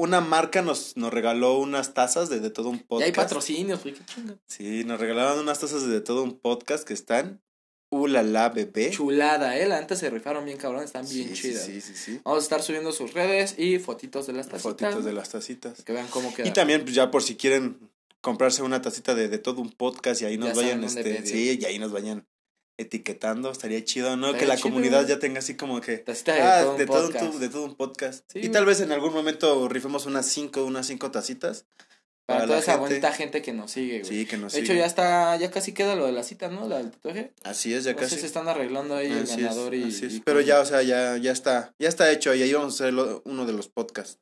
Una 0.00 0.20
marca 0.20 0.62
nos, 0.62 0.96
nos 0.96 1.12
regaló 1.12 1.58
unas 1.58 1.92
tazas 1.92 2.28
de, 2.28 2.38
de 2.38 2.50
todo 2.50 2.68
un 2.68 2.78
Ya 2.78 2.84
podcast. 2.86 3.06
hay 3.06 3.12
patrocinios, 3.12 3.82
güey. 3.82 3.94
Qué 3.94 4.04
chinga. 4.04 4.38
Sí, 4.46 4.84
nos 4.84 5.00
regalaron 5.00 5.40
unas 5.40 5.58
tazas 5.58 5.82
de, 5.82 5.88
de 5.88 6.00
todo 6.00 6.22
un 6.22 6.38
podcast 6.38 6.86
que 6.86 6.94
están. 6.94 7.42
Ulala, 7.90 8.50
bebé. 8.50 8.90
Chulada, 8.90 9.56
eh. 9.58 9.66
La 9.66 9.80
neta 9.80 9.96
se 9.96 10.10
rifaron 10.10 10.44
bien, 10.44 10.58
cabrón. 10.58 10.84
Están 10.84 11.08
bien 11.08 11.34
Sí, 11.34 11.42
chidas. 11.42 11.64
sí, 11.64 11.80
sí, 11.80 11.94
sí. 11.94 12.20
Vamos 12.24 12.40
a 12.40 12.44
estar 12.44 12.62
subiendo 12.62 12.92
sus 12.92 13.14
redes 13.14 13.54
y 13.58 13.78
fotitos 13.78 14.26
de 14.26 14.34
las 14.34 14.46
tacitas. 14.48 14.62
Fotitos 14.62 15.04
de 15.04 15.12
las 15.12 15.30
tacitas. 15.30 15.82
Que 15.84 15.92
vean 15.92 16.06
cómo 16.08 16.34
queda. 16.34 16.46
Y 16.46 16.52
también, 16.52 16.82
pues, 16.82 16.94
ya 16.94 17.10
por 17.10 17.22
si 17.22 17.36
quieren 17.36 17.78
comprarse 18.20 18.62
una 18.62 18.82
tacita 18.82 19.14
de, 19.14 19.28
de 19.28 19.38
todo 19.38 19.60
un 19.62 19.70
podcast 19.72 20.20
y 20.22 20.26
ahí 20.26 20.36
nos 20.36 20.50
Ya 20.50 20.54
vayan, 20.56 20.84
este, 20.84 21.24
sí, 21.24 21.58
y 21.60 21.64
ahí 21.64 21.78
nos 21.78 21.92
vayan 21.92 22.26
etiquetando, 22.76 23.50
estaría 23.50 23.84
chido, 23.84 24.16
¿no? 24.16 24.26
Estaría 24.26 24.38
que 24.40 24.46
la 24.46 24.56
chido, 24.56 24.68
comunidad 24.68 24.98
güey. 25.02 25.08
ya 25.08 25.18
tenga 25.18 25.38
así 25.40 25.56
como 25.56 25.80
que, 25.80 25.98
Tacita 25.98 26.34
de 26.34 26.42
ah, 26.42 26.60
todo 26.62 26.72
un 26.72 26.78
de, 26.78 26.86
todo 26.86 27.30
un, 27.30 27.40
de 27.40 27.48
todo 27.48 27.64
un 27.64 27.74
podcast. 27.74 28.24
Sí, 28.32 28.38
y 28.38 28.42
güey. 28.42 28.52
tal 28.52 28.66
vez 28.66 28.80
en 28.80 28.92
algún 28.92 29.12
momento 29.12 29.68
rifemos 29.68 30.06
unas 30.06 30.26
cinco, 30.26 30.64
unas 30.64 30.86
cinco 30.86 31.10
tacitas. 31.10 31.66
Para 32.28 32.40
para 32.40 32.46
toda 32.46 32.58
esa 32.58 32.72
gente. 32.72 32.88
bonita 32.88 33.12
gente 33.12 33.40
que 33.40 33.52
nos 33.54 33.70
sigue, 33.70 34.00
güey. 34.00 34.04
Sí, 34.04 34.26
que 34.26 34.36
nos 34.36 34.52
de 34.52 34.60
hecho, 34.60 34.74
ya 34.74 34.84
está, 34.84 35.34
ya 35.36 35.50
casi 35.50 35.72
queda 35.72 35.94
lo 35.96 36.04
de 36.04 36.12
la 36.12 36.22
cita, 36.22 36.48
¿no? 36.50 36.68
La 36.68 36.76
del 36.76 36.90
tatuaje. 36.90 37.32
Así 37.42 37.72
es, 37.72 37.84
ya 37.84 37.92
sé, 37.92 37.96
casi. 37.96 38.16
se 38.18 38.26
están 38.26 38.48
arreglando 38.48 38.94
ahí 38.96 39.06
el 39.10 39.22
Así 39.22 39.32
es, 39.32 39.40
ganador 39.44 39.74
y, 39.74 39.84
así 39.84 40.04
es. 40.06 40.14
y 40.16 40.20
Pero 40.20 40.42
ya, 40.42 40.60
o 40.60 40.64
sea, 40.66 40.82
ya, 40.82 41.16
ya 41.16 41.32
está, 41.32 41.72
ya 41.78 41.88
está 41.88 42.12
hecho 42.12 42.34
y 42.34 42.42
ahí 42.42 42.52
vamos 42.52 42.74
a 42.78 42.84
hacer 42.84 42.92
lo- 42.92 43.22
uno 43.24 43.46
de 43.46 43.54
los 43.54 43.68
podcasts. 43.68 44.18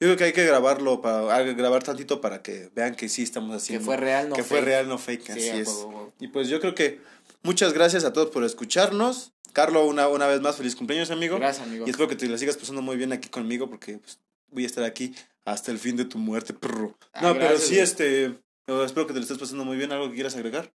Yo 0.00 0.08
creo 0.08 0.16
que 0.16 0.24
hay 0.24 0.32
que 0.32 0.44
grabarlo, 0.44 1.00
para 1.00 1.32
ah, 1.32 1.42
grabar 1.42 1.84
tantito 1.84 2.20
para 2.20 2.42
que 2.42 2.70
vean 2.74 2.96
que 2.96 3.08
sí 3.08 3.22
estamos 3.22 3.50
que 3.52 3.56
haciendo. 3.58 3.84
fue 3.86 3.96
real, 3.98 4.28
no 4.30 4.34
que 4.34 4.42
fue 4.42 4.58
fake. 4.58 4.66
real, 4.66 4.88
no 4.88 4.98
fake, 4.98 5.22
Sí, 5.24 5.30
así 5.48 5.60
es. 5.60 5.86
Y 6.18 6.26
pues 6.28 6.48
yo 6.48 6.58
creo 6.60 6.74
que 6.74 7.00
muchas 7.44 7.72
gracias 7.72 8.02
a 8.04 8.12
todos 8.12 8.30
por 8.30 8.42
escucharnos. 8.42 9.32
Carlos, 9.52 9.86
una, 9.88 10.08
una 10.08 10.26
vez 10.26 10.40
más, 10.40 10.56
feliz 10.56 10.74
cumpleaños, 10.74 11.12
amigo. 11.12 11.38
Gracias, 11.38 11.64
amigo. 11.64 11.86
Y 11.86 11.90
espero 11.90 12.08
que 12.08 12.16
te 12.16 12.26
la 12.26 12.36
sigas 12.36 12.56
pasando 12.56 12.82
muy 12.82 12.96
bien 12.96 13.12
aquí 13.12 13.28
conmigo 13.28 13.70
porque 13.70 13.98
pues, 13.98 14.18
voy 14.50 14.64
a 14.64 14.66
estar 14.66 14.82
aquí 14.82 15.14
hasta 15.44 15.70
el 15.70 15.78
fin 15.78 15.96
de 15.96 16.04
tu 16.04 16.18
muerte, 16.18 16.54
perro. 16.54 16.96
Ah, 17.12 17.22
no, 17.22 17.34
pero 17.34 17.58
sí, 17.58 17.74
güey. 17.74 17.80
este, 17.80 18.24
espero 18.84 19.06
que 19.06 19.12
te 19.12 19.18
lo 19.18 19.22
estés 19.22 19.38
pasando 19.38 19.64
muy 19.64 19.76
bien. 19.76 19.92
¿Algo 19.92 20.08
que 20.08 20.14
quieras 20.14 20.36
agregar? 20.36 20.72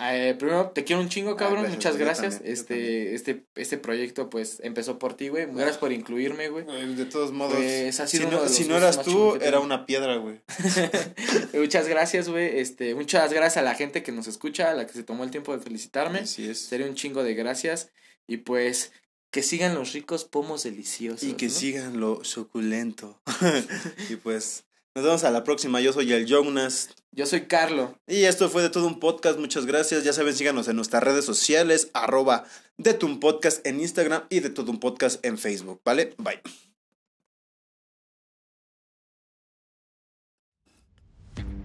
Eh, 0.00 0.36
primero, 0.38 0.70
te 0.70 0.84
quiero 0.84 1.02
un 1.02 1.08
chingo, 1.08 1.34
cabrón. 1.34 1.62
gracias, 1.62 1.76
Muchas 1.76 1.92
yo 1.94 2.04
gracias. 2.04 2.34
también, 2.36 2.52
este, 2.52 3.14
este, 3.14 3.46
este 3.56 3.78
proyecto, 3.78 4.30
pues, 4.30 4.60
empezó 4.62 4.96
por 4.98 5.14
ti, 5.14 5.28
güey. 5.28 5.46
Gracias 5.46 5.78
por 5.78 5.92
incluirme, 5.92 6.50
güey. 6.50 6.64
De 6.94 7.04
todos 7.06 7.32
modos, 7.32 7.54
Pues, 7.56 7.96
si, 8.06 8.20
no, 8.20 8.46
si 8.48 8.68
no 8.68 8.76
eras 8.76 9.02
tú, 9.02 9.34
era 9.40 9.58
una 9.58 9.86
piedra, 9.86 10.16
güey. 10.18 10.40
muchas 11.54 11.88
gracias, 11.88 12.28
güey. 12.28 12.60
Este, 12.60 12.94
muchas 12.94 13.32
gracias 13.32 13.56
a 13.56 13.62
la 13.62 13.74
gente 13.74 14.04
que 14.04 14.12
nos 14.12 14.28
escucha, 14.28 14.70
a 14.70 14.74
la 14.74 14.86
que 14.86 14.92
se 14.92 15.02
tomó 15.02 15.24
el 15.24 15.30
tiempo 15.32 15.56
de 15.56 15.62
felicitarme. 15.64 16.20
Así 16.20 16.48
es. 16.48 16.60
Sería 16.60 16.86
un 16.86 16.94
chingo 16.94 17.24
de 17.24 17.34
gracias. 17.34 17.90
Y 18.28 18.36
pues, 18.38 18.92
que 19.30 19.42
sigan 19.42 19.74
los 19.74 19.92
ricos 19.92 20.24
pomos 20.24 20.62
deliciosos. 20.62 21.22
Y 21.22 21.34
que 21.34 21.46
¿no? 21.46 21.52
sigan 21.52 22.00
lo 22.00 22.24
suculento. 22.24 23.20
y 24.08 24.16
pues, 24.16 24.64
nos 24.94 25.04
vemos 25.04 25.24
a 25.24 25.30
la 25.30 25.44
próxima. 25.44 25.80
Yo 25.80 25.92
soy 25.92 26.12
el 26.12 26.26
Jonas. 26.26 26.90
Yo 27.12 27.26
soy 27.26 27.46
Carlo. 27.46 27.98
Y 28.06 28.24
esto 28.24 28.48
fue 28.48 28.62
de 28.62 28.70
todo 28.70 28.86
un 28.86 29.00
podcast, 29.00 29.38
muchas 29.38 29.66
gracias. 29.66 30.04
Ya 30.04 30.12
saben, 30.12 30.34
síganos 30.34 30.68
en 30.68 30.76
nuestras 30.76 31.02
redes 31.02 31.24
sociales, 31.24 31.90
arroba 31.94 32.44
de 32.76 32.94
todo 32.94 33.10
un 33.10 33.20
podcast 33.20 33.66
en 33.66 33.80
Instagram 33.80 34.24
y 34.30 34.40
de 34.40 34.50
todo 34.50 34.70
un 34.70 34.78
podcast 34.78 35.24
en 35.24 35.36
Facebook, 35.36 35.80
¿vale? 35.84 36.14
Bye. 36.18 36.40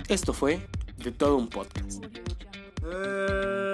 Esto 0.10 0.34
fue 0.34 0.68
de 0.98 1.12
todo 1.12 1.38
un 1.38 1.50
podcast. 1.50 2.04
Eh. 2.84 3.73